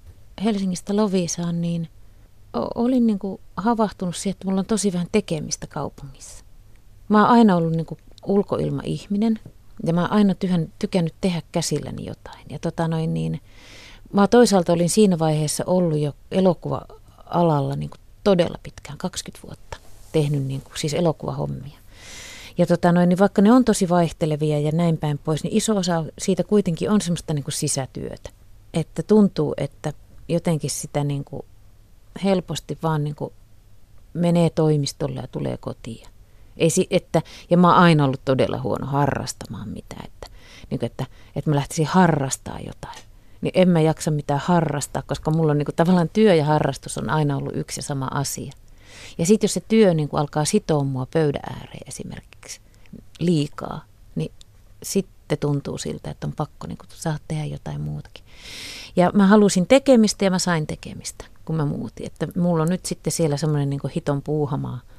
Helsingistä 0.44 0.96
Lovisaan, 0.96 1.60
niin 1.60 1.88
olin 2.74 3.06
niin 3.06 3.18
kuin 3.18 3.40
havahtunut 3.56 4.16
siihen, 4.16 4.32
että 4.32 4.46
mulla 4.46 4.60
on 4.60 4.66
tosi 4.66 4.92
vähän 4.92 5.06
tekemistä 5.12 5.66
kaupungissa. 5.66 6.44
Mä 7.08 7.20
oon 7.20 7.30
aina 7.30 7.56
ollut 7.56 7.72
niin 7.72 7.86
kuin 7.86 7.98
ulkoilmaihminen. 8.26 9.38
Ja 9.86 9.92
mä 9.92 10.06
aina 10.06 10.34
tyhän, 10.34 10.72
tykännyt 10.78 11.14
tehdä 11.20 11.42
käsilläni 11.52 12.06
jotain. 12.06 12.46
Ja 12.50 12.58
tota 12.58 12.88
noin 12.88 13.14
niin, 13.14 13.40
mä 14.12 14.26
toisaalta 14.26 14.72
olin 14.72 14.90
siinä 14.90 15.18
vaiheessa 15.18 15.64
ollut 15.66 15.98
jo 15.98 16.12
elokuva-alalla 16.30 17.76
niin 17.76 17.90
kuin 17.90 18.00
todella 18.24 18.58
pitkään, 18.62 18.98
20 18.98 19.46
vuotta 19.46 19.76
tehnyt 20.12 20.44
niin 20.44 20.60
kuin, 20.60 20.72
siis 20.76 20.94
elokuvahommia. 20.94 21.78
Ja 22.58 22.66
tota 22.66 22.92
noin, 22.92 23.08
niin 23.08 23.18
vaikka 23.18 23.42
ne 23.42 23.52
on 23.52 23.64
tosi 23.64 23.88
vaihtelevia 23.88 24.60
ja 24.60 24.72
näin 24.72 24.98
päin 24.98 25.18
pois, 25.18 25.44
niin 25.44 25.56
iso 25.56 25.76
osa 25.76 26.04
siitä 26.18 26.44
kuitenkin 26.44 26.90
on 26.90 27.00
semmoista 27.00 27.34
niin 27.34 27.44
kuin 27.44 27.52
sisätyötä. 27.52 28.30
Että 28.74 29.02
tuntuu, 29.02 29.54
että 29.56 29.92
jotenkin 30.28 30.70
sitä 30.70 31.04
niin 31.04 31.24
kuin 31.24 31.42
helposti 32.24 32.78
vaan 32.82 33.04
niin 33.04 33.16
kuin 33.16 33.32
menee 34.14 34.50
toimistolle 34.50 35.20
ja 35.20 35.28
tulee 35.28 35.56
kotiin. 35.56 36.08
Ei, 36.56 36.70
että, 36.90 37.22
ja 37.50 37.56
mä 37.56 37.68
oon 37.68 37.82
aina 37.82 38.04
ollut 38.04 38.24
todella 38.24 38.60
huono 38.60 38.86
harrastamaan 38.86 39.68
mitään, 39.68 40.04
että, 40.04 40.26
niin 40.70 40.78
kuin, 40.78 40.86
että, 40.86 41.06
että 41.36 41.50
mä 41.50 41.56
lähtisin 41.56 41.86
harrastaa 41.86 42.58
jotain. 42.66 42.98
Niin 43.40 43.52
en 43.54 43.68
mä 43.68 43.80
jaksa 43.80 44.10
mitään 44.10 44.40
harrastaa, 44.44 45.02
koska 45.06 45.30
mulla 45.30 45.52
on 45.52 45.58
niin 45.58 45.66
kuin, 45.66 45.76
tavallaan 45.76 46.10
työ 46.12 46.34
ja 46.34 46.44
harrastus 46.44 46.98
on 46.98 47.10
aina 47.10 47.36
ollut 47.36 47.56
yksi 47.56 47.78
ja 47.78 47.82
sama 47.82 48.08
asia. 48.10 48.52
Ja 49.18 49.26
sitten 49.26 49.44
jos 49.44 49.54
se 49.54 49.62
työ 49.68 49.94
niin 49.94 50.08
kuin 50.08 50.20
alkaa 50.20 50.44
sitoa 50.44 50.84
mua 50.84 51.06
pöydän 51.12 51.42
ääreen 51.50 51.88
esimerkiksi 51.88 52.35
liikaa, 53.18 53.84
niin 54.14 54.32
sitten 54.82 55.38
tuntuu 55.38 55.78
siltä, 55.78 56.10
että 56.10 56.26
on 56.26 56.32
pakko 56.36 56.66
niin 56.66 56.78
saada 56.88 57.18
tehdä 57.28 57.44
jotain 57.44 57.80
muutakin. 57.80 58.24
Ja 58.96 59.10
mä 59.14 59.26
halusin 59.26 59.66
tekemistä 59.66 60.24
ja 60.24 60.30
mä 60.30 60.38
sain 60.38 60.66
tekemistä, 60.66 61.24
kun 61.44 61.56
mä 61.56 61.64
muutin. 61.64 62.06
Että 62.06 62.28
mulla 62.36 62.62
on 62.62 62.68
nyt 62.68 62.86
sitten 62.86 63.12
siellä 63.12 63.36
semmoinen 63.36 63.70
niin 63.70 63.80
hiton 63.94 64.22
puuhamaa– 64.22 64.80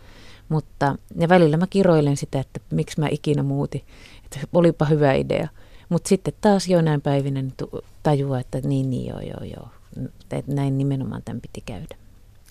mutta, 0.49 0.95
ja 1.15 1.29
välillä 1.29 1.57
mä 1.57 1.67
kiroilen 1.67 2.17
sitä, 2.17 2.39
että 2.39 2.59
miksi 2.71 2.99
mä 2.99 3.07
ikinä 3.11 3.43
muutin, 3.43 3.81
että 4.25 4.39
olipa 4.53 4.85
hyvä 4.85 5.13
idea. 5.13 5.47
Mutta 5.89 6.09
sitten 6.09 6.33
taas 6.41 6.67
joinain 6.67 7.01
päivinä 7.01 7.43
tajua, 8.03 8.39
että 8.39 8.61
niin, 8.61 8.89
niin, 8.89 9.07
joo, 9.09 9.19
joo, 9.19 9.43
joo. 9.43 9.69
Että 10.31 10.53
näin 10.53 10.77
nimenomaan 10.77 11.21
tämän 11.25 11.41
piti 11.41 11.61
käydä. 11.61 11.97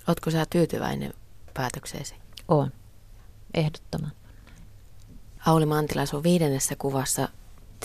Oletko 0.09 0.31
sä 0.31 0.47
tyytyväinen 0.51 1.15
päätökseesi? 1.55 2.15
On, 2.49 2.71
ehdottoman. 3.55 4.13
Auli 5.47 5.67
Mantila, 5.67 6.07
sun 6.07 6.23
viidennessä 6.23 6.77
kuvassa, 6.79 7.29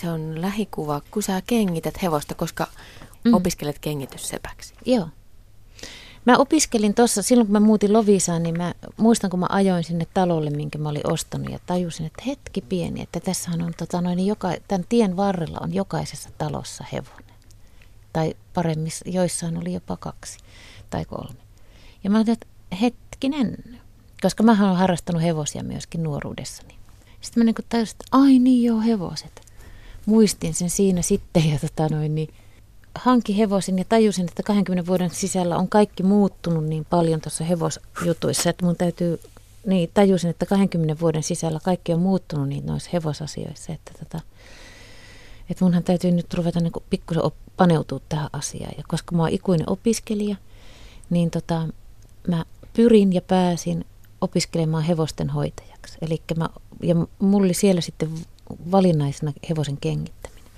se 0.02 0.10
on 0.10 0.41
lähikuva, 0.41 1.02
kun 1.12 1.24
sä 1.24 1.41
kengität 1.47 2.02
hevosta, 2.02 2.36
koska 2.36 2.67
mm. 3.24 3.34
opiskelet 3.34 3.80
kengityssepäksi. 3.80 4.74
Joo. 4.86 5.08
Mä 6.26 6.38
opiskelin 6.38 6.93
tuossa, 6.93 7.21
silloin 7.21 7.47
kun 7.47 7.54
mä 7.54 7.60
muutin 7.60 7.93
Lovisaan, 7.93 8.43
niin 8.43 8.58
mä 8.58 8.74
muistan, 8.97 9.30
kun 9.30 9.39
mä 9.39 9.47
ajoin 9.50 9.84
sinne 9.84 10.08
talolle, 10.13 10.50
minkä 10.50 10.78
mä 10.78 10.89
olin 10.89 11.12
ostanut 11.12 11.52
ja 11.52 11.60
tajusin, 11.65 12.06
että 12.06 12.24
hetki 12.28 12.62
pieni, 12.62 13.02
että 13.02 13.19
tässähän 13.19 13.62
on 13.62 13.74
tota 13.78 14.02
noin, 14.02 14.28
joka, 14.28 14.54
tämän 14.67 14.86
tien 14.89 15.17
varrella 15.17 15.60
on 15.62 15.74
jokaisessa 15.74 16.30
talossa 16.38 16.84
hevonen. 16.91 17.36
Tai 18.13 18.34
paremmin, 18.54 18.91
joissain 19.06 19.58
oli 19.58 19.74
jopa 19.74 19.97
kaksi 19.97 20.38
tai 20.89 21.06
kolme. 21.06 21.39
Ja 22.04 22.10
mä 22.10 22.17
ajattelin, 22.17 22.38
että 22.41 22.76
hetkinen, 22.76 23.58
koska 24.21 24.43
mä 24.43 24.58
olen 24.62 24.76
harrastanut 24.76 25.21
hevosia 25.21 25.63
myöskin 25.63 26.04
nuoruudessani. 26.04 26.81
Sitten 27.22 27.42
mä 27.42 27.46
niin 27.46 27.56
tajusin, 27.69 27.94
että 27.94 28.06
ai 28.12 28.40
niin 28.40 28.63
joo, 28.63 28.82
hevoset. 28.82 29.42
Muistin 30.06 30.54
sen 30.54 30.69
siinä 30.69 31.02
sitten 31.02 31.50
ja 31.50 31.60
tota 31.60 31.96
noin, 31.96 32.15
niin 32.15 32.30
hankin 32.96 33.36
hevosen 33.36 33.78
ja 33.78 33.86
tajusin, 33.90 34.26
että 34.30 34.44
20 34.44 34.88
vuoden 34.88 35.10
sisällä 35.10 35.58
on 35.58 35.69
kaikki 35.69 36.04
muuttunut 36.04 36.65
niin 36.65 36.86
paljon 36.86 37.22
tuossa 37.22 37.44
hevosjutuissa, 37.44 38.50
että 38.50 38.65
mun 38.65 38.76
täytyy, 38.76 39.19
niin 39.65 39.90
tajusin, 39.94 40.30
että 40.30 40.46
20 40.46 41.00
vuoden 41.00 41.24
sisällä 41.24 41.60
kaikki 41.63 41.94
on 41.94 42.00
muuttunut 42.00 42.50
niin 42.50 42.65
noissa 42.65 42.90
hevosasioissa, 42.94 43.74
että 43.74 43.92
tota, 44.00 44.19
että 45.50 45.65
munhan 45.65 45.84
täytyy 45.84 46.12
nyt 46.12 46.34
ruveta 46.34 46.60
niin 46.60 46.74
pikkusen 46.90 47.24
paneutua 47.58 48.00
tähän 48.10 48.30
asiaan. 48.34 48.74
Ja 48.78 48.84
koska 48.88 49.15
mä 49.15 49.22
oon 49.22 49.32
ikuinen 49.32 49.69
opiskelija, 49.69 50.36
niin 51.10 51.32
tota, 51.32 51.67
mä 52.28 52.46
pyrin 52.74 53.13
ja 53.13 53.22
pääsin 53.22 53.86
opiskelemaan 54.22 54.84
hevosten 54.84 55.30
hoitajaksi. 55.30 55.98
Eli 56.02 56.22
mä, 56.38 56.50
ja 56.84 56.96
mulla 57.19 57.46
oli 57.46 57.54
siellä 57.54 57.82
sitten 57.82 58.10
valinnaisena 58.72 59.34
hevosen 59.50 59.78
kengittäminen. 59.78 60.52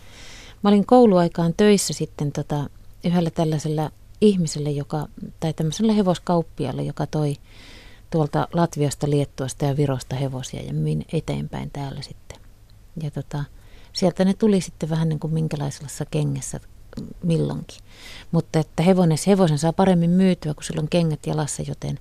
Mä 0.63 0.69
olin 0.69 0.85
kouluaikaan 0.85 1.53
töissä 1.57 1.93
sitten 1.93 2.31
tota, 2.31 2.69
yhdellä 3.03 3.29
tällaisella 3.29 3.91
ihmiselle, 4.21 4.71
joka, 4.71 5.07
tai 5.39 5.53
tämmöiselle 5.53 5.95
hevoskauppialle, 5.95 6.83
joka 6.83 7.07
toi 7.07 7.35
tuolta 8.09 8.47
Latviasta, 8.53 9.09
Liettuasta 9.09 9.65
ja 9.65 9.77
Virosta 9.77 10.15
hevosia 10.15 10.61
ja 10.61 10.73
myin 10.73 11.05
eteenpäin 11.13 11.69
täällä 11.73 12.01
sitten. 12.01 12.37
Ja 13.03 13.11
tota, 13.11 13.43
sieltä 13.93 14.25
ne 14.25 14.33
tuli 14.33 14.61
sitten 14.61 14.89
vähän 14.89 15.09
niin 15.09 15.19
kuin 15.19 15.33
minkälaisessa 15.33 16.05
kengessä 16.11 16.59
milloinkin. 17.23 17.77
Mutta 18.31 18.59
että 18.59 18.83
hevonen, 18.83 19.17
hevosen 19.27 19.57
saa 19.59 19.73
paremmin 19.73 20.09
myytyä, 20.09 20.53
kun 20.53 20.63
silloin 20.63 20.89
kengät 20.89 21.27
jalassa, 21.27 21.63
joten 21.67 21.99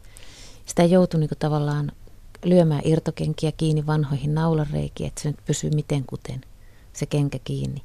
sitä 0.67 0.83
ei 0.83 0.91
joutu 0.91 1.19
niin 1.19 1.31
tavallaan 1.39 1.93
lyömään 2.45 2.83
irtokenkiä 2.85 3.53
kiinni 3.53 3.87
vanhoihin 3.87 4.35
naulareikiin, 4.35 5.09
että 5.09 5.23
se 5.23 5.29
nyt 5.29 5.45
pysyy 5.45 5.71
miten 5.71 6.05
kuten 6.07 6.41
se 6.93 7.07
kenkä 7.07 7.39
kiinni. 7.45 7.83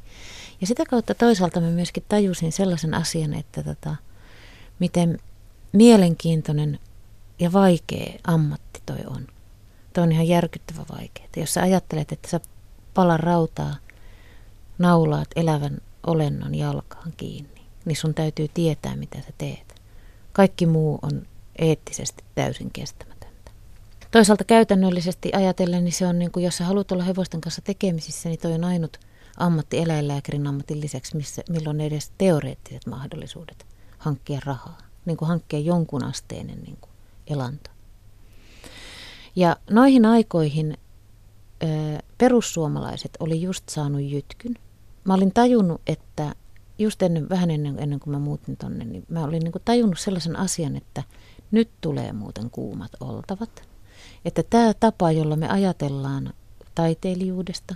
Ja 0.62 0.68
sitä 0.68 0.84
kautta 0.90 1.16
toisaalta 1.16 1.62
mä 1.62 1.70
myöskin 1.70 2.04
tajusin 2.10 2.52
sellaisen 2.52 2.94
asian, 2.94 3.34
että 3.34 3.64
tota, 3.64 3.96
miten 4.80 5.20
mielenkiintoinen 5.72 6.80
ja 7.40 7.54
vaikea 7.54 8.14
ammatti 8.24 8.82
toi 8.86 9.00
on. 9.08 9.28
Toi 9.94 10.04
on 10.04 10.12
ihan 10.12 10.28
järkyttävä 10.28 10.86
vaikea. 10.92 11.28
Jos 11.38 11.54
sä 11.54 11.62
ajattelet, 11.62 12.12
että 12.12 12.30
sä 12.30 12.40
pala 12.94 13.18
rautaa, 13.18 13.76
naulaat 14.78 15.28
elävän 15.36 15.78
olennon 16.08 16.56
jalkaan 16.56 17.14
kiinni, 17.18 17.62
niin 17.86 17.96
sun 17.96 18.14
täytyy 18.14 18.48
tietää, 18.54 18.96
mitä 18.96 19.22
sä 19.22 19.30
teet. 19.38 19.76
Kaikki 20.34 20.66
muu 20.66 21.00
on 21.02 21.28
eettisesti 21.58 22.24
täysin 22.36 22.72
kestämätöntä. 22.72 23.52
Toisaalta 24.12 24.44
käytännöllisesti 24.44 25.32
ajatellen, 25.34 25.84
niin 25.84 25.94
se 25.94 26.08
on 26.08 26.20
niin 26.20 26.32
kuin, 26.32 26.44
jos 26.44 26.58
sä 26.58 26.66
haluat 26.66 26.92
olla 26.92 27.04
hevosten 27.04 27.42
kanssa 27.42 27.62
tekemisissä, 27.62 28.30
niin 28.30 28.40
toi 28.40 28.54
on 28.54 28.64
ainut 28.64 29.00
ammatti 29.38 29.78
eläinlääkärin 29.78 30.48
ammatin 30.48 30.82
lisäksi, 30.82 31.18
missä, 31.18 31.44
milloin 31.50 31.82
edes 31.82 32.12
teoreettiset 32.18 32.86
mahdollisuudet 32.86 33.66
hankkia 33.98 34.40
rahaa, 34.46 34.78
niin 35.06 35.18
kuin 35.18 35.30
hankkia 35.30 35.60
jonkun 35.60 36.04
asteinen 36.04 36.64
niin 36.64 36.78
kuin 36.82 36.92
elanto. 37.28 37.70
Ja 39.36 39.56
noihin 39.70 40.06
aikoihin 40.06 40.78
ö, 41.64 41.68
perussuomalaiset 42.18 43.12
oli 43.20 43.42
just 43.42 43.70
saanut 43.70 44.02
jytkyn. 44.02 44.54
Mä 45.04 45.14
olin 45.14 45.34
tajunnut, 45.34 45.82
että 45.88 46.36
just 46.80 47.02
ennen, 47.02 47.30
vähän 47.30 47.52
ennen, 47.52 47.80
ennen 47.80 48.00
kuin 48.00 48.12
mä 48.12 48.20
muutin 48.20 48.58
tonne, 48.58 48.86
niin 48.86 49.06
mä 49.10 49.24
olin 49.24 49.44
niin 49.44 49.52
kuin 49.52 49.62
tajunnut 49.66 50.00
sellaisen 50.00 50.36
asian, 50.36 50.76
että 50.76 51.04
nyt 51.52 51.70
tulee 51.82 52.14
muuten 52.14 52.50
kuumat 52.50 52.92
oltavat. 53.00 53.64
Että 54.26 54.44
tämä 54.44 54.74
tapa, 54.74 55.12
jolla 55.12 55.36
me 55.36 55.50
ajatellaan 55.50 56.34
taiteilijuudesta 56.76 57.76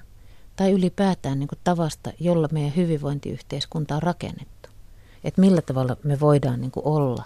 tai 0.55 0.72
ylipäätään 0.72 1.39
niin 1.39 1.47
kuin 1.47 1.59
tavasta, 1.63 2.11
jolla 2.19 2.47
meidän 2.51 2.76
hyvinvointiyhteiskunta 2.76 3.95
on 3.95 4.03
rakennettu, 4.03 4.69
että 5.24 5.41
millä 5.41 5.61
tavalla 5.61 5.97
me 6.03 6.19
voidaan 6.19 6.61
niin 6.61 6.72
kuin 6.72 6.86
olla 6.86 7.24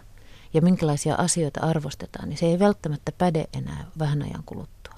ja 0.53 0.61
minkälaisia 0.61 1.15
asioita 1.15 1.61
arvostetaan, 1.61 2.29
niin 2.29 2.37
se 2.37 2.45
ei 2.45 2.59
välttämättä 2.59 3.11
päde 3.17 3.45
enää 3.53 3.85
vähän 3.99 4.21
ajan 4.21 4.43
kuluttua. 4.45 4.93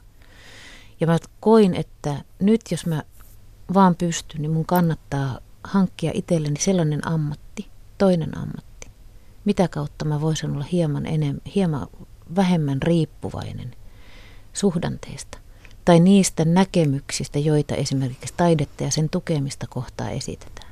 Ja 0.99 1.07
mä 1.07 1.17
koin, 1.39 1.75
että 1.75 2.23
nyt 2.39 2.61
jos 2.71 2.85
mä 2.85 3.03
vaan 3.73 3.95
pystyn, 3.95 4.41
niin 4.41 4.51
mun 4.51 4.65
kannattaa 4.65 5.39
hankkia 5.63 6.11
itselleni 6.13 6.59
sellainen 6.59 7.07
ammatti, 7.07 7.67
toinen 7.97 8.37
ammatti, 8.37 8.66
mitä 9.47 9.67
kautta 9.67 10.05
mä 10.05 10.21
voisin 10.21 10.51
olla 10.51 10.65
hieman, 10.71 11.05
enemmän, 11.05 11.41
hieman 11.55 11.87
vähemmän 12.35 12.81
riippuvainen 12.81 13.75
suhdanteista 14.53 15.37
tai 15.85 15.99
niistä 15.99 16.45
näkemyksistä, 16.45 17.39
joita 17.39 17.75
esimerkiksi 17.75 18.33
taidetta 18.37 18.83
ja 18.83 18.91
sen 18.91 19.09
tukemista 19.09 19.67
kohtaa 19.69 20.09
esitetään. 20.09 20.71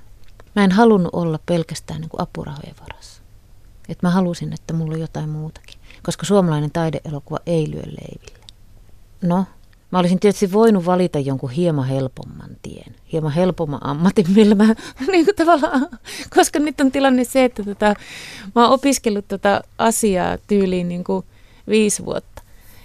Mä 0.56 0.64
en 0.64 0.72
halunnut 0.72 1.14
olla 1.14 1.40
pelkästään 1.46 2.02
niin 2.02 2.10
kuin 2.10 2.22
apurahojen 2.22 2.76
varassa. 2.82 3.22
Et 3.90 4.02
mä 4.02 4.10
halusin, 4.10 4.54
että 4.54 4.74
mulla 4.74 4.94
on 4.94 5.00
jotain 5.00 5.30
muutakin, 5.30 5.80
koska 6.04 6.26
suomalainen 6.26 6.72
taideelokuva 6.72 7.40
ei 7.46 7.72
lyö 7.72 7.84
leiville. 7.86 8.46
No, 9.22 9.46
Mä 9.92 10.00
olisin 10.00 10.20
tietysti 10.20 10.52
voinut 10.52 10.86
valita 10.86 11.20
jonkun 11.20 11.50
hieman 11.50 11.88
helpomman 11.88 12.50
tien, 12.62 12.96
hieman 13.12 13.32
helpomman 13.32 13.86
ammatin, 13.86 14.26
millä 14.36 14.56
mä 14.56 14.66
niin 15.12 15.26
kuin 15.26 15.36
tavallaan, 15.36 15.88
koska 16.36 16.60
nyt 16.60 16.82
on 16.82 16.92
tilanne 16.92 17.24
se, 17.24 17.44
että 17.44 17.64
tota, 17.64 17.94
mä 18.56 18.64
oon 18.64 18.74
opiskellut 18.74 19.28
tota 19.28 19.62
asiaa 19.78 20.38
tyyliin 20.48 20.90
niin 20.90 21.04
kuin 21.04 21.26
viisi 21.68 22.06
vuotta 22.06 22.42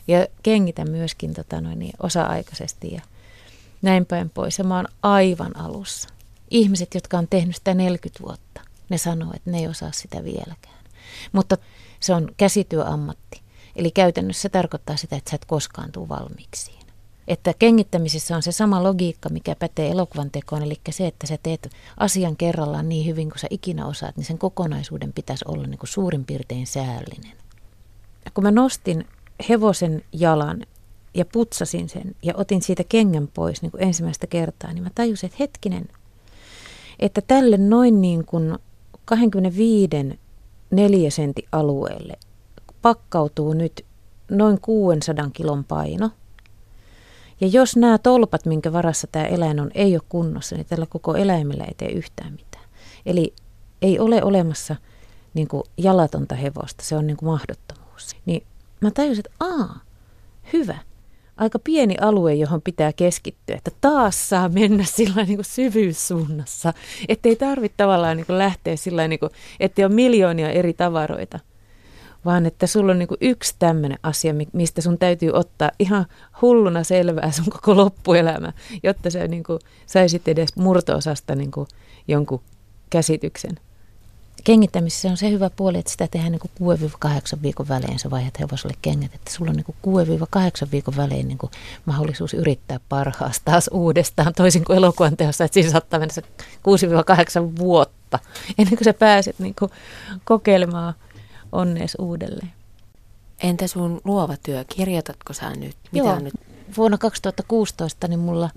ja 0.08 0.26
kengitän 0.42 0.90
myöskin 0.90 1.34
tota 1.34 1.60
noin, 1.60 1.78
niin 1.78 1.92
osa-aikaisesti 2.02 2.94
ja 2.94 3.00
näin 3.82 4.06
päin 4.06 4.30
pois. 4.30 4.58
Ja 4.58 4.64
mä 4.64 4.76
oon 4.76 4.88
aivan 5.02 5.56
alussa. 5.56 6.08
Ihmiset, 6.50 6.94
jotka 6.94 7.18
on 7.18 7.26
tehnyt 7.30 7.56
sitä 7.56 7.74
40 7.74 8.24
vuotta, 8.24 8.60
ne 8.88 8.98
sanoo, 8.98 9.32
että 9.34 9.50
ne 9.50 9.58
ei 9.58 9.68
osaa 9.68 9.92
sitä 9.92 10.24
vieläkään. 10.24 10.84
Mutta 11.32 11.56
se 12.00 12.14
on 12.14 12.28
käsityöammatti. 12.36 13.40
Eli 13.76 13.90
käytännössä 13.90 14.42
se 14.42 14.48
tarkoittaa 14.48 14.96
sitä, 14.96 15.16
että 15.16 15.30
sä 15.30 15.34
et 15.34 15.44
koskaan 15.44 15.92
tule 15.92 16.08
valmiiksi 16.08 16.79
että 17.28 17.54
kengittämisessä 17.58 18.36
on 18.36 18.42
se 18.42 18.52
sama 18.52 18.82
logiikka, 18.82 19.28
mikä 19.28 19.54
pätee 19.54 19.90
elokuvan 19.90 20.30
tekoon, 20.30 20.62
eli 20.62 20.80
se, 20.90 21.06
että 21.06 21.26
sä 21.26 21.38
teet 21.42 21.70
asian 21.96 22.36
kerrallaan 22.36 22.88
niin 22.88 23.06
hyvin 23.06 23.30
kuin 23.30 23.38
sä 23.38 23.46
ikinä 23.50 23.86
osaat, 23.86 24.16
niin 24.16 24.24
sen 24.24 24.38
kokonaisuuden 24.38 25.12
pitäisi 25.12 25.44
olla 25.48 25.66
niin 25.66 25.78
kuin 25.78 25.88
suurin 25.88 26.24
piirtein 26.24 26.66
säällinen. 26.66 27.36
Kun 28.34 28.44
mä 28.44 28.50
nostin 28.50 29.06
hevosen 29.48 30.04
jalan 30.12 30.66
ja 31.14 31.24
putsasin 31.24 31.88
sen 31.88 32.14
ja 32.22 32.34
otin 32.36 32.62
siitä 32.62 32.84
kengän 32.84 33.28
pois 33.28 33.62
niin 33.62 33.70
kuin 33.70 33.82
ensimmäistä 33.82 34.26
kertaa, 34.26 34.72
niin 34.72 34.84
mä 34.84 34.90
tajusin, 34.94 35.26
että 35.26 35.36
hetkinen, 35.40 35.88
että 36.98 37.20
tälle 37.20 37.56
noin 37.56 38.00
niin 38.00 38.24
kuin 38.24 38.58
25 39.04 39.90
neliösentti 40.70 41.48
alueelle 41.52 42.18
pakkautuu 42.82 43.52
nyt 43.52 43.84
noin 44.30 44.60
600 44.60 45.30
kilon 45.32 45.64
paino– 45.64 46.10
ja 47.40 47.46
jos 47.46 47.76
nämä 47.76 47.98
tolpat, 47.98 48.46
minkä 48.46 48.72
varassa 48.72 49.06
tämä 49.12 49.24
eläin 49.24 49.60
on, 49.60 49.70
ei 49.74 49.94
ole 49.94 50.02
kunnossa, 50.08 50.56
niin 50.56 50.66
tällä 50.66 50.86
koko 50.86 51.14
eläimellä 51.14 51.64
ei 51.64 51.74
tee 51.76 51.88
yhtään 51.88 52.32
mitään. 52.32 52.64
Eli 53.06 53.34
ei 53.82 53.98
ole 53.98 54.22
olemassa 54.22 54.76
niin 55.34 55.48
kuin 55.48 55.62
jalatonta 55.76 56.34
hevosta, 56.34 56.84
se 56.84 56.96
on 56.96 57.06
niin 57.06 57.16
kuin 57.16 57.28
mahdottomuus. 57.28 58.16
Niin 58.26 58.46
mä 58.80 58.90
tajusin, 58.90 59.24
että 59.26 59.44
aa, 59.44 59.80
hyvä. 60.52 60.78
Aika 61.36 61.58
pieni 61.58 61.96
alue, 62.00 62.34
johon 62.34 62.62
pitää 62.62 62.92
keskittyä, 62.92 63.56
että 63.56 63.70
taas 63.80 64.28
saa 64.28 64.48
mennä 64.48 64.84
sillä 64.84 65.24
niin 65.24 65.36
kuin 65.36 65.44
syvyyssuunnassa, 65.44 66.72
ettei 67.08 67.36
tarvitse 67.36 67.76
tavallaan 67.76 68.16
niin 68.16 68.26
kuin 68.26 68.38
lähteä 68.38 68.76
sillä 68.76 69.08
niin 69.08 69.20
kuin, 69.20 69.30
ettei 69.60 69.84
ole 69.84 69.94
miljoonia 69.94 70.50
eri 70.50 70.72
tavaroita, 70.72 71.38
vaan 72.24 72.46
että 72.46 72.66
sulla 72.66 72.92
on 72.92 72.98
niin 72.98 73.08
kuin 73.08 73.18
yksi 73.20 73.54
tämmöinen 73.58 73.98
asia, 74.02 74.34
mistä 74.52 74.80
sun 74.80 74.98
täytyy 74.98 75.30
ottaa 75.32 75.70
ihan 75.78 76.06
hulluna 76.42 76.84
selvää 76.84 77.30
sun 77.32 77.50
koko 77.50 77.76
loppuelämä, 77.76 78.52
jotta 78.82 79.10
sä 79.10 79.28
niin 79.28 79.44
kuin 79.44 79.58
saisit 79.86 80.28
edes 80.28 80.56
murtoosasta 80.56 81.34
niin 81.34 81.50
kuin 81.50 81.68
jonkun 82.08 82.40
käsityksen. 82.90 83.58
Kengittämisessä 84.44 85.08
on 85.08 85.16
se 85.16 85.30
hyvä 85.30 85.50
puoli, 85.50 85.78
että 85.78 85.92
sitä 85.92 86.08
tehdään 86.10 86.32
niin 86.32 86.78
6-8 87.36 87.42
viikon 87.42 87.68
välein, 87.68 87.98
sä 87.98 88.10
vaihdat 88.10 88.40
hevoselle 88.40 88.74
kengät, 88.82 89.14
että 89.14 89.32
sulla 89.32 89.50
on 89.50 89.56
niin 89.56 90.26
6-8 90.66 90.68
viikon 90.72 90.96
välein 90.96 91.28
niin 91.28 91.38
kuin 91.38 91.50
mahdollisuus 91.84 92.34
yrittää 92.34 92.80
parhaasta 92.88 93.44
taas 93.44 93.70
uudestaan, 93.72 94.34
toisin 94.34 94.64
kuin 94.64 94.76
elokuvan 94.76 95.16
teossa, 95.16 95.44
että 95.44 95.54
siinä 95.54 95.70
saattaa 95.70 96.00
mennä 96.00 96.14
se 96.14 96.22
6-8 96.22 97.58
vuotta, 97.58 98.18
ennen 98.58 98.76
kuin 98.76 98.84
sä 98.84 98.94
pääset 98.94 99.38
niin 99.38 99.54
kuin 99.58 99.70
kokeilemaan– 100.24 100.94
onnees 101.52 101.96
uudelleen. 101.98 102.52
Entä 103.42 103.66
sun 103.66 104.00
luova 104.04 104.36
työ, 104.36 104.64
kirjoitatko 104.76 105.32
sä 105.32 105.50
nyt? 105.50 105.76
Mitä 105.92 106.06
Joo, 106.06 106.18
nyt? 106.18 106.34
vuonna 106.76 106.98
2016 106.98 108.08
niin 108.08 108.20
mulla 108.20 108.50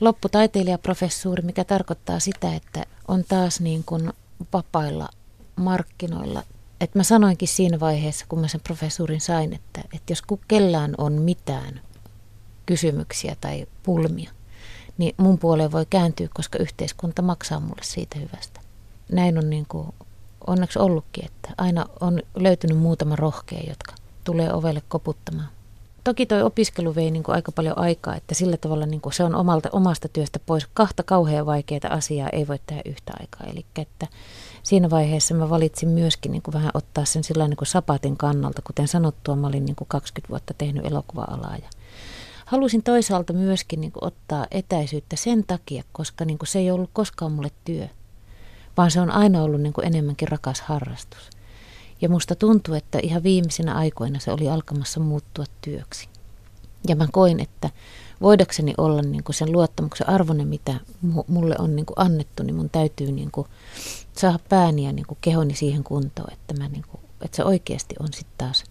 loppui 0.00 0.30
taiteilijaprofessuuri, 0.30 1.42
mikä 1.42 1.64
tarkoittaa 1.64 2.20
sitä, 2.20 2.54
että 2.54 2.86
on 3.08 3.24
taas 3.28 3.60
niin 3.60 3.84
kuin 3.84 4.12
vapailla 4.52 5.08
markkinoilla. 5.56 6.42
Et 6.80 6.94
mä 6.94 7.02
sanoinkin 7.02 7.48
siinä 7.48 7.80
vaiheessa, 7.80 8.26
kun 8.28 8.40
mä 8.40 8.48
sen 8.48 8.60
professuurin 8.60 9.20
sain, 9.20 9.52
että, 9.52 9.80
että 9.80 10.12
jos 10.12 10.22
kellään 10.48 10.94
on 10.98 11.12
mitään 11.12 11.80
kysymyksiä 12.66 13.36
tai 13.40 13.66
pulmia, 13.82 14.30
niin 14.98 15.14
mun 15.16 15.38
puoleen 15.38 15.72
voi 15.72 15.86
kääntyä, 15.90 16.28
koska 16.34 16.58
yhteiskunta 16.58 17.22
maksaa 17.22 17.60
mulle 17.60 17.82
siitä 17.82 18.18
hyvästä. 18.18 18.60
Näin 19.12 19.38
on 19.38 19.50
niin 19.50 19.66
kuin 19.68 19.88
onneksi 20.46 20.78
ollutkin, 20.78 21.24
että 21.24 21.48
aina 21.58 21.86
on 22.00 22.22
löytynyt 22.34 22.78
muutama 22.78 23.16
rohkea, 23.16 23.60
jotka 23.68 23.94
tulee 24.24 24.52
ovelle 24.52 24.82
koputtamaan. 24.88 25.48
Toki 26.04 26.26
tuo 26.26 26.44
opiskelu 26.44 26.94
vei 26.94 27.10
niin 27.10 27.22
kuin 27.22 27.34
aika 27.34 27.52
paljon 27.52 27.78
aikaa, 27.78 28.16
että 28.16 28.34
sillä 28.34 28.56
tavalla 28.56 28.86
niin 28.86 29.00
kuin 29.00 29.12
se 29.12 29.24
on 29.24 29.34
omalta, 29.34 29.68
omasta 29.72 30.08
työstä 30.08 30.38
pois. 30.38 30.66
Kahta 30.74 31.02
kauhean 31.02 31.46
vaikeaa 31.46 31.80
asiaa 31.90 32.28
ei 32.28 32.48
voi 32.48 32.58
tehdä 32.66 32.82
yhtä 32.84 33.12
aikaa. 33.20 33.46
Eli 33.52 33.66
että 33.78 34.06
siinä 34.62 34.90
vaiheessa 34.90 35.34
mä 35.34 35.50
valitsin 35.50 35.88
myöskin 35.88 36.32
niin 36.32 36.42
kuin 36.42 36.54
vähän 36.54 36.70
ottaa 36.74 37.04
sen 37.04 37.24
sillä 37.24 37.48
niin 37.48 37.56
kuin 37.56 37.68
sapatin 37.68 38.16
kannalta. 38.16 38.62
Kuten 38.62 38.88
sanottua, 38.88 39.36
mä 39.36 39.46
olin 39.46 39.64
niin 39.64 39.76
kuin 39.76 39.88
20 39.88 40.28
vuotta 40.28 40.54
tehnyt 40.54 40.86
elokuva-alaa 40.86 41.56
ja 41.56 41.68
halusin 42.46 42.82
toisaalta 42.82 43.32
myöskin 43.32 43.80
niin 43.80 43.92
kuin 43.92 44.04
ottaa 44.04 44.46
etäisyyttä 44.50 45.16
sen 45.16 45.44
takia, 45.46 45.84
koska 45.92 46.24
niin 46.24 46.38
kuin 46.38 46.48
se 46.48 46.58
ei 46.58 46.70
ollut 46.70 46.90
koskaan 46.92 47.32
mulle 47.32 47.50
työ 47.64 47.88
vaan 48.76 48.90
se 48.90 49.00
on 49.00 49.10
aina 49.10 49.42
ollut 49.42 49.60
niin 49.60 49.72
kuin 49.72 49.86
enemmänkin 49.86 50.28
rakas 50.28 50.60
harrastus. 50.60 51.30
Ja 52.00 52.08
musta 52.08 52.34
tuntuu, 52.34 52.74
että 52.74 52.98
ihan 53.02 53.22
viimeisinä 53.22 53.74
aikoina 53.74 54.18
se 54.18 54.32
oli 54.32 54.48
alkamassa 54.48 55.00
muuttua 55.00 55.44
työksi. 55.60 56.08
Ja 56.88 56.96
mä 56.96 57.08
koin, 57.12 57.40
että 57.40 57.70
voidakseni 58.20 58.74
olla 58.78 59.02
niin 59.02 59.24
kuin 59.24 59.36
sen 59.36 59.52
luottamuksen 59.52 60.08
arvoinen, 60.08 60.48
mitä 60.48 60.74
mulle 61.28 61.54
on 61.58 61.76
niin 61.76 61.86
kuin 61.86 61.98
annettu, 61.98 62.42
niin 62.42 62.56
mun 62.56 62.70
täytyy 62.70 63.12
niin 63.12 63.30
kuin 63.30 63.46
saada 64.16 64.38
pääni 64.48 64.84
ja 64.84 64.92
niin 64.92 65.06
kuin 65.06 65.18
kehoni 65.20 65.54
siihen 65.54 65.84
kuntoon, 65.84 66.32
että, 66.32 66.54
mä 66.54 66.68
niin 66.68 66.84
kuin, 66.88 67.00
että 67.22 67.36
se 67.36 67.44
oikeasti 67.44 67.94
on 68.00 68.08
sitten 68.12 68.34
taas 68.38 68.64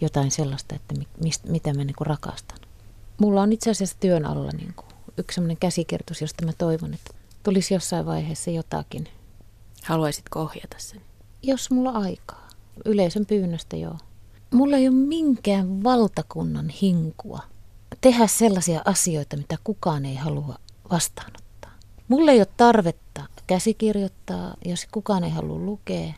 jotain 0.00 0.30
sellaista, 0.30 0.74
että 0.74 0.94
mist, 1.22 1.44
mitä 1.44 1.74
mä 1.74 1.84
niin 1.84 1.96
kuin 1.96 2.06
rakastan. 2.06 2.58
Mulla 3.18 3.42
on 3.42 3.52
itse 3.52 3.70
asiassa 3.70 3.96
työn 4.00 4.26
alla 4.26 4.50
niin 4.52 4.72
kuin 4.76 4.86
yksi 5.16 5.34
sellainen 5.34 5.56
käsikirjoitus, 5.56 6.20
josta 6.20 6.46
mä 6.46 6.52
toivon, 6.58 6.94
että 6.94 7.14
tulisi 7.42 7.74
jossain 7.74 8.06
vaiheessa 8.06 8.50
jotakin. 8.50 9.08
Haluaisitko 9.84 10.40
ohjata 10.40 10.76
sen? 10.78 11.00
Jos 11.42 11.70
mulla 11.70 11.90
aikaa. 11.90 12.48
Yleisön 12.84 13.26
pyynnöstä 13.26 13.76
joo. 13.76 13.96
Mulla 14.50 14.76
ei 14.76 14.88
ole 14.88 14.96
minkään 14.96 15.82
valtakunnan 15.82 16.68
hinkua 16.68 17.40
tehdä 18.00 18.26
sellaisia 18.26 18.82
asioita, 18.84 19.36
mitä 19.36 19.56
kukaan 19.64 20.06
ei 20.06 20.16
halua 20.16 20.58
vastaanottaa. 20.90 21.72
Mulla 22.08 22.32
ei 22.32 22.38
ole 22.38 22.46
tarvetta 22.56 23.26
käsikirjoittaa, 23.46 24.54
jos 24.64 24.86
kukaan 24.92 25.24
ei 25.24 25.30
halua 25.30 25.58
lukea. 25.58 26.12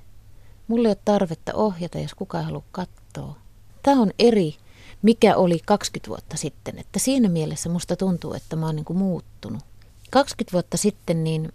Mulla 0.68 0.88
ei 0.88 0.92
ole 0.92 0.98
tarvetta 1.04 1.54
ohjata, 1.54 1.98
jos 1.98 2.14
kukaan 2.14 2.42
ei 2.42 2.46
halua 2.46 2.64
katsoa. 2.72 3.36
Tämä 3.82 4.02
on 4.02 4.10
eri, 4.18 4.54
mikä 5.02 5.36
oli 5.36 5.60
20 5.66 6.08
vuotta 6.08 6.36
sitten. 6.36 6.78
Että 6.78 6.98
siinä 6.98 7.28
mielessä 7.28 7.68
musta 7.68 7.96
tuntuu, 7.96 8.34
että 8.34 8.56
mä 8.56 8.66
oon 8.66 8.76
niin 8.76 8.84
kuin 8.84 8.98
muuttunut. 8.98 9.62
20 10.10 10.52
vuotta 10.52 10.76
sitten 10.76 11.24
niin 11.24 11.52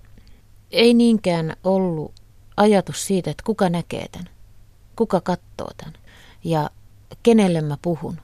ei 0.72 0.93
niinkään 0.93 1.55
ollut 1.63 2.11
ajatus 2.57 3.07
siitä, 3.07 3.32
että 3.32 3.43
kuka 3.45 3.70
näkee 3.70 4.07
tämän, 4.11 4.30
kuka 4.95 5.22
katsoo 5.22 5.70
tämän 5.78 5.93
ja 6.43 6.70
kenelle 7.24 7.61
mä 7.61 7.78
puhun, 7.82 8.18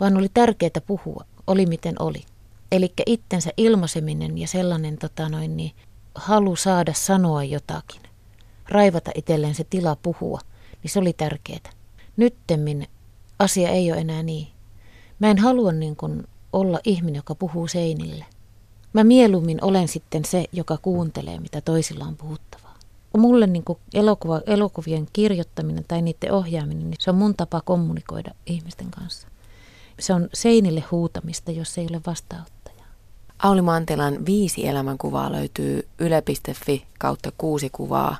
vaan 0.00 0.16
oli 0.16 0.28
tärkeää 0.34 0.80
puhua, 0.86 1.24
oli 1.46 1.66
miten 1.66 1.94
oli. 1.98 2.24
Eli 2.72 2.92
itsensä 3.06 3.50
ilmaiseminen 3.56 4.38
ja 4.38 4.48
sellainen 4.48 4.98
tota 4.98 5.28
noin, 5.28 5.56
niin, 5.56 5.72
halu 6.14 6.56
saada 6.56 6.92
sanoa 6.92 7.44
jotakin, 7.44 8.02
raivata 8.68 9.10
itselleen 9.14 9.54
se 9.54 9.64
tila 9.64 9.96
puhua, 9.96 10.40
niin 10.82 10.90
se 10.90 10.98
oli 10.98 11.12
tärkeää. 11.12 11.70
Nyttemmin 12.16 12.88
asia 13.38 13.68
ei 13.68 13.92
ole 13.92 14.00
enää 14.00 14.22
niin. 14.22 14.48
Mä 15.18 15.30
en 15.30 15.38
halua 15.38 15.72
niin 15.72 15.96
kuin 15.96 16.24
olla 16.52 16.80
ihminen, 16.84 17.18
joka 17.18 17.34
puhuu 17.34 17.68
seinille. 17.68 18.24
Mä 18.96 19.04
mieluummin 19.04 19.64
olen 19.64 19.88
sitten 19.88 20.24
se, 20.24 20.44
joka 20.52 20.76
kuuntelee, 20.76 21.40
mitä 21.40 21.60
toisilla 21.60 22.04
on 22.04 22.16
puhuttavaa. 22.16 22.74
Mulle 23.16 23.46
niin 23.46 23.64
kuin 23.64 23.78
elokuva, 23.94 24.40
elokuvien 24.46 25.08
kirjoittaminen 25.12 25.84
tai 25.88 26.02
niiden 26.02 26.32
ohjaaminen, 26.32 26.90
niin 26.90 26.98
se 27.00 27.10
on 27.10 27.16
mun 27.16 27.34
tapa 27.34 27.60
kommunikoida 27.60 28.30
ihmisten 28.46 28.90
kanssa. 28.90 29.28
Se 29.98 30.12
on 30.12 30.28
seinille 30.34 30.84
huutamista, 30.90 31.50
jos 31.50 31.78
ei 31.78 31.86
ole 31.90 32.00
vastaanottajaa. 32.06 32.86
Auli 33.38 33.62
Mantelan 33.62 34.26
viisi 34.26 34.66
elämänkuvaa 34.66 35.32
löytyy 35.32 35.88
yle.fi 35.98 36.86
kautta 36.98 37.32
kuusi 37.38 37.70
kuvaa 37.70 38.16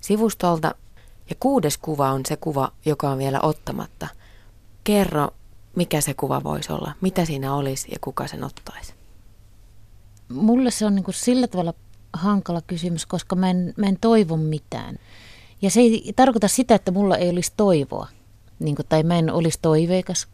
sivustolta. 0.00 0.74
Ja 1.30 1.36
kuudes 1.40 1.78
kuva 1.78 2.10
on 2.10 2.26
se 2.26 2.36
kuva, 2.36 2.72
joka 2.84 3.10
on 3.10 3.18
vielä 3.18 3.40
ottamatta. 3.40 4.08
Kerro, 4.84 5.28
mikä 5.76 6.00
se 6.00 6.14
kuva 6.14 6.44
voisi 6.44 6.72
olla, 6.72 6.92
mitä 7.00 7.24
siinä 7.24 7.54
olisi 7.54 7.88
ja 7.92 7.98
kuka 8.00 8.26
sen 8.26 8.44
ottaisi? 8.44 8.99
Mulle 10.30 10.70
se 10.70 10.86
on 10.86 10.94
niin 10.94 11.04
kuin 11.04 11.14
sillä 11.14 11.46
tavalla 11.46 11.74
hankala 12.12 12.62
kysymys, 12.62 13.06
koska 13.06 13.36
mä 13.36 13.50
en, 13.50 13.74
mä 13.76 13.86
en 13.86 13.98
toivo 14.00 14.36
mitään. 14.36 14.98
Ja 15.62 15.70
se 15.70 15.80
ei 15.80 16.12
tarkoita 16.16 16.48
sitä, 16.48 16.74
että 16.74 16.90
mulla 16.90 17.16
ei 17.16 17.30
olisi 17.30 17.52
toivoa 17.56 18.08
niin 18.60 18.76
kuin, 18.76 18.86
tai 18.88 19.02
mä 19.02 19.18
en 19.18 19.32
olisi 19.32 19.58
toiveikas 19.62 20.26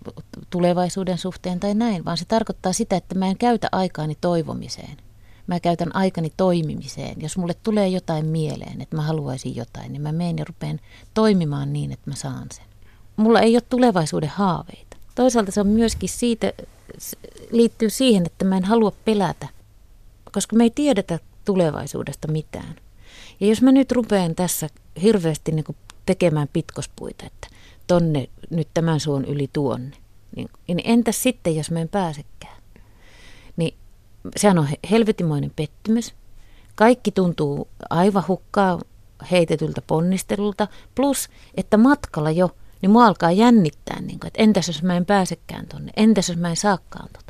tulevaisuuden 0.50 1.18
suhteen 1.18 1.60
tai 1.60 1.74
näin, 1.74 2.04
vaan 2.04 2.16
se 2.16 2.24
tarkoittaa 2.24 2.72
sitä, 2.72 2.96
että 2.96 3.14
mä 3.14 3.26
en 3.26 3.38
käytä 3.38 3.68
aikaani 3.72 4.18
toivomiseen. 4.20 4.96
Mä 5.46 5.60
käytän 5.60 5.96
aikani 5.96 6.32
toimimiseen. 6.36 7.22
Jos 7.22 7.38
mulle 7.38 7.54
tulee 7.62 7.88
jotain 7.88 8.26
mieleen, 8.26 8.82
että 8.82 8.96
mä 8.96 9.02
haluaisin 9.02 9.56
jotain, 9.56 9.92
niin 9.92 10.02
mä 10.02 10.12
menen 10.12 10.38
ja 10.38 10.44
rupean 10.44 10.80
toimimaan 11.14 11.72
niin, 11.72 11.92
että 11.92 12.10
mä 12.10 12.16
saan 12.16 12.46
sen. 12.54 12.64
Mulla 13.16 13.40
ei 13.40 13.56
ole 13.56 13.62
tulevaisuuden 13.68 14.28
haaveita. 14.28 14.96
Toisaalta 15.14 15.52
se 15.52 15.60
on 15.60 15.66
myöskin 15.66 16.08
siitä, 16.08 16.52
liittyy 17.50 17.90
siihen, 17.90 18.26
että 18.26 18.44
mä 18.44 18.56
en 18.56 18.64
halua 18.64 18.92
pelätä, 19.04 19.48
koska 20.36 20.56
me 20.56 20.64
ei 20.64 20.70
tiedetä 20.70 21.18
tulevaisuudesta 21.44 22.28
mitään. 22.28 22.76
Ja 23.40 23.46
jos 23.46 23.62
mä 23.62 23.72
nyt 23.72 23.92
rupean 23.92 24.34
tässä 24.34 24.68
hirveästi 25.02 25.52
niin 25.52 25.64
kuin 25.64 25.76
tekemään 26.06 26.48
pitkospuita, 26.52 27.26
että 27.26 27.48
tonne 27.86 28.28
nyt 28.50 28.68
tämän 28.74 29.00
suon 29.00 29.24
yli 29.24 29.50
tuonne. 29.52 29.96
Niin, 30.36 30.48
niin 30.68 30.80
entäs 30.84 31.22
sitten, 31.22 31.56
jos 31.56 31.70
mä 31.70 31.80
en 31.80 31.88
pääsekään? 31.88 32.62
Niin 33.56 33.74
sehän 34.36 34.58
on 34.58 34.68
helvetimoinen 34.90 35.52
pettymys. 35.56 36.14
Kaikki 36.74 37.10
tuntuu 37.10 37.68
aivan 37.90 38.24
hukkaa 38.28 38.80
heitetyltä 39.30 39.82
ponnistelulta. 39.86 40.68
Plus, 40.94 41.28
että 41.54 41.76
matkalla 41.76 42.30
jo, 42.30 42.50
niin 42.82 42.90
mua 42.90 43.06
alkaa 43.06 43.32
jännittää, 43.32 44.00
niin 44.00 44.20
kuin, 44.20 44.28
että 44.28 44.42
entäs 44.42 44.68
jos 44.68 44.82
mä 44.82 44.96
en 44.96 45.06
pääsekään 45.06 45.66
tonne, 45.66 45.92
entäs 45.96 46.28
jos 46.28 46.38
mä 46.38 46.50
en 46.50 46.56
saakaan 46.56 47.08
tota. 47.12 47.25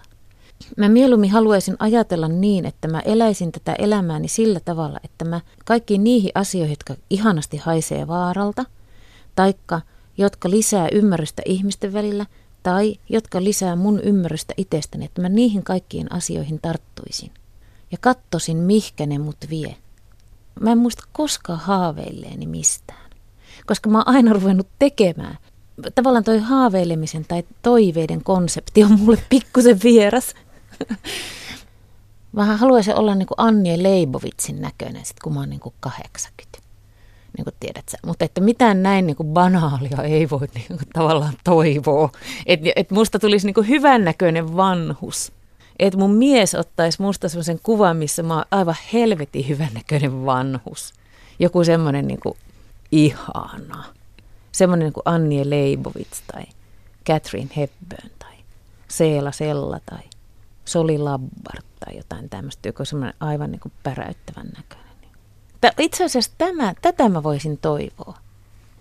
Mä 0.76 0.88
mieluummin 0.88 1.30
haluaisin 1.30 1.76
ajatella 1.78 2.28
niin, 2.28 2.66
että 2.66 2.88
mä 2.88 3.00
eläisin 3.00 3.52
tätä 3.52 3.72
elämääni 3.72 4.28
sillä 4.28 4.60
tavalla, 4.60 5.00
että 5.04 5.24
mä 5.24 5.40
kaikkiin 5.64 6.04
niihin 6.04 6.30
asioihin, 6.34 6.72
jotka 6.72 6.94
ihanasti 7.10 7.56
haisee 7.56 8.06
vaaralta, 8.06 8.64
taikka– 9.34 9.80
jotka 10.18 10.50
lisää 10.50 10.88
ymmärrystä 10.92 11.42
ihmisten 11.44 11.92
välillä 11.92 12.26
tai 12.62 12.96
jotka 13.08 13.44
lisää 13.44 13.76
mun 13.76 14.00
ymmärrystä 14.00 14.54
itsestäni, 14.56 15.04
että 15.04 15.22
mä 15.22 15.28
niihin 15.28 15.62
kaikkiin 15.62 16.12
asioihin 16.12 16.60
tarttuisin 16.62 17.30
ja 17.92 17.98
kattosin, 18.00 18.56
mihkä 18.56 19.06
ne 19.06 19.18
mut 19.18 19.36
vie. 19.50 19.76
Mä 20.60 20.72
en 20.72 20.78
muista 20.78 21.04
koskaan 21.12 21.58
haaveilleeni 21.58 22.46
mistään, 22.46 23.10
koska 23.66 23.90
mä 23.90 23.98
oon 23.98 24.08
aina 24.08 24.32
ruvennut 24.32 24.68
tekemään. 24.78 25.36
Tavallaan 25.94 26.24
toi 26.24 26.38
haaveilemisen 26.38 27.24
tai 27.28 27.44
toiveiden 27.62 28.24
konsepti 28.24 28.84
on 28.84 29.00
mulle 29.00 29.22
pikkusen 29.28 29.80
vieras. 29.84 30.34
Mä 32.32 32.56
haluaisin 32.56 32.94
olla 32.94 33.14
niin 33.14 33.26
kuin 33.26 33.40
Annie 33.40 33.82
Leibovitsin 33.82 34.60
näköinen, 34.60 35.04
sit 35.04 35.20
kun 35.20 35.34
mä 35.34 35.40
oon 35.40 35.50
niin 35.50 35.60
kuin 35.60 35.74
80 35.80 36.58
niin 37.36 37.44
kuin 37.44 37.54
tiedät 37.60 37.88
sä. 37.88 37.98
Mutta 38.06 38.24
että 38.24 38.40
mitään 38.40 38.82
näin 38.82 39.06
niin 39.06 39.16
kuin 39.16 39.28
banaalia 39.28 40.02
ei 40.02 40.30
voi 40.30 40.48
niin 40.54 40.66
kuin 40.68 40.88
tavallaan 40.92 41.34
toivoa. 41.44 42.10
Että 42.46 42.72
et 42.76 42.90
musta 42.90 43.18
tulisi 43.18 43.46
niin 43.46 43.54
kuin 43.54 43.68
hyvännäköinen 43.68 44.56
vanhus. 44.56 45.32
Että 45.78 45.98
mun 45.98 46.14
mies 46.14 46.54
ottaisi 46.54 47.02
musta 47.02 47.28
semmoisen 47.28 47.60
kuvan, 47.62 47.96
missä 47.96 48.22
mä 48.22 48.34
oon 48.34 48.44
aivan 48.50 48.76
helvetin 48.92 49.48
hyvännäköinen 49.48 50.26
vanhus. 50.26 50.94
Joku 51.38 51.64
semmoinen 51.64 52.06
niin 52.06 52.20
kuin 52.20 52.36
ihana. 52.92 53.84
Semmoinen 54.52 54.84
niin 54.86 54.92
kuin 54.92 55.02
Annie 55.04 55.50
Leibovitz 55.50 56.20
tai 56.32 56.44
Catherine 57.06 57.50
Hepburn 57.56 58.10
tai 58.18 58.34
Seela 58.88 59.32
Sella 59.32 59.80
tai 59.86 60.02
Soli 60.66 60.98
Labbart 60.98 61.66
tai 61.80 61.96
jotain 61.96 62.28
tämmöistä, 62.28 62.68
joku 62.68 62.84
semmoinen 62.84 63.14
aivan 63.20 63.50
niin 63.50 63.60
kuin 63.60 63.72
päräyttävän 63.82 64.46
näköinen. 64.46 64.86
Itse 65.78 66.04
asiassa 66.04 66.30
tämä, 66.38 66.74
tätä 66.82 67.08
mä 67.08 67.22
voisin 67.22 67.58
toivoa. 67.58 68.18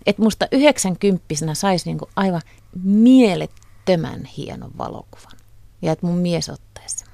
Että 0.06 0.22
musta 0.22 0.48
90 0.52 1.26
saisi 1.54 1.86
niinku 1.86 2.10
aivan 2.16 2.42
mielettömän 2.84 4.26
hienon 4.26 4.72
valokuvan. 4.78 5.38
Ja 5.82 5.92
että 5.92 6.06
mun 6.06 6.18
mies 6.18 6.50
ottaisi 6.50 7.05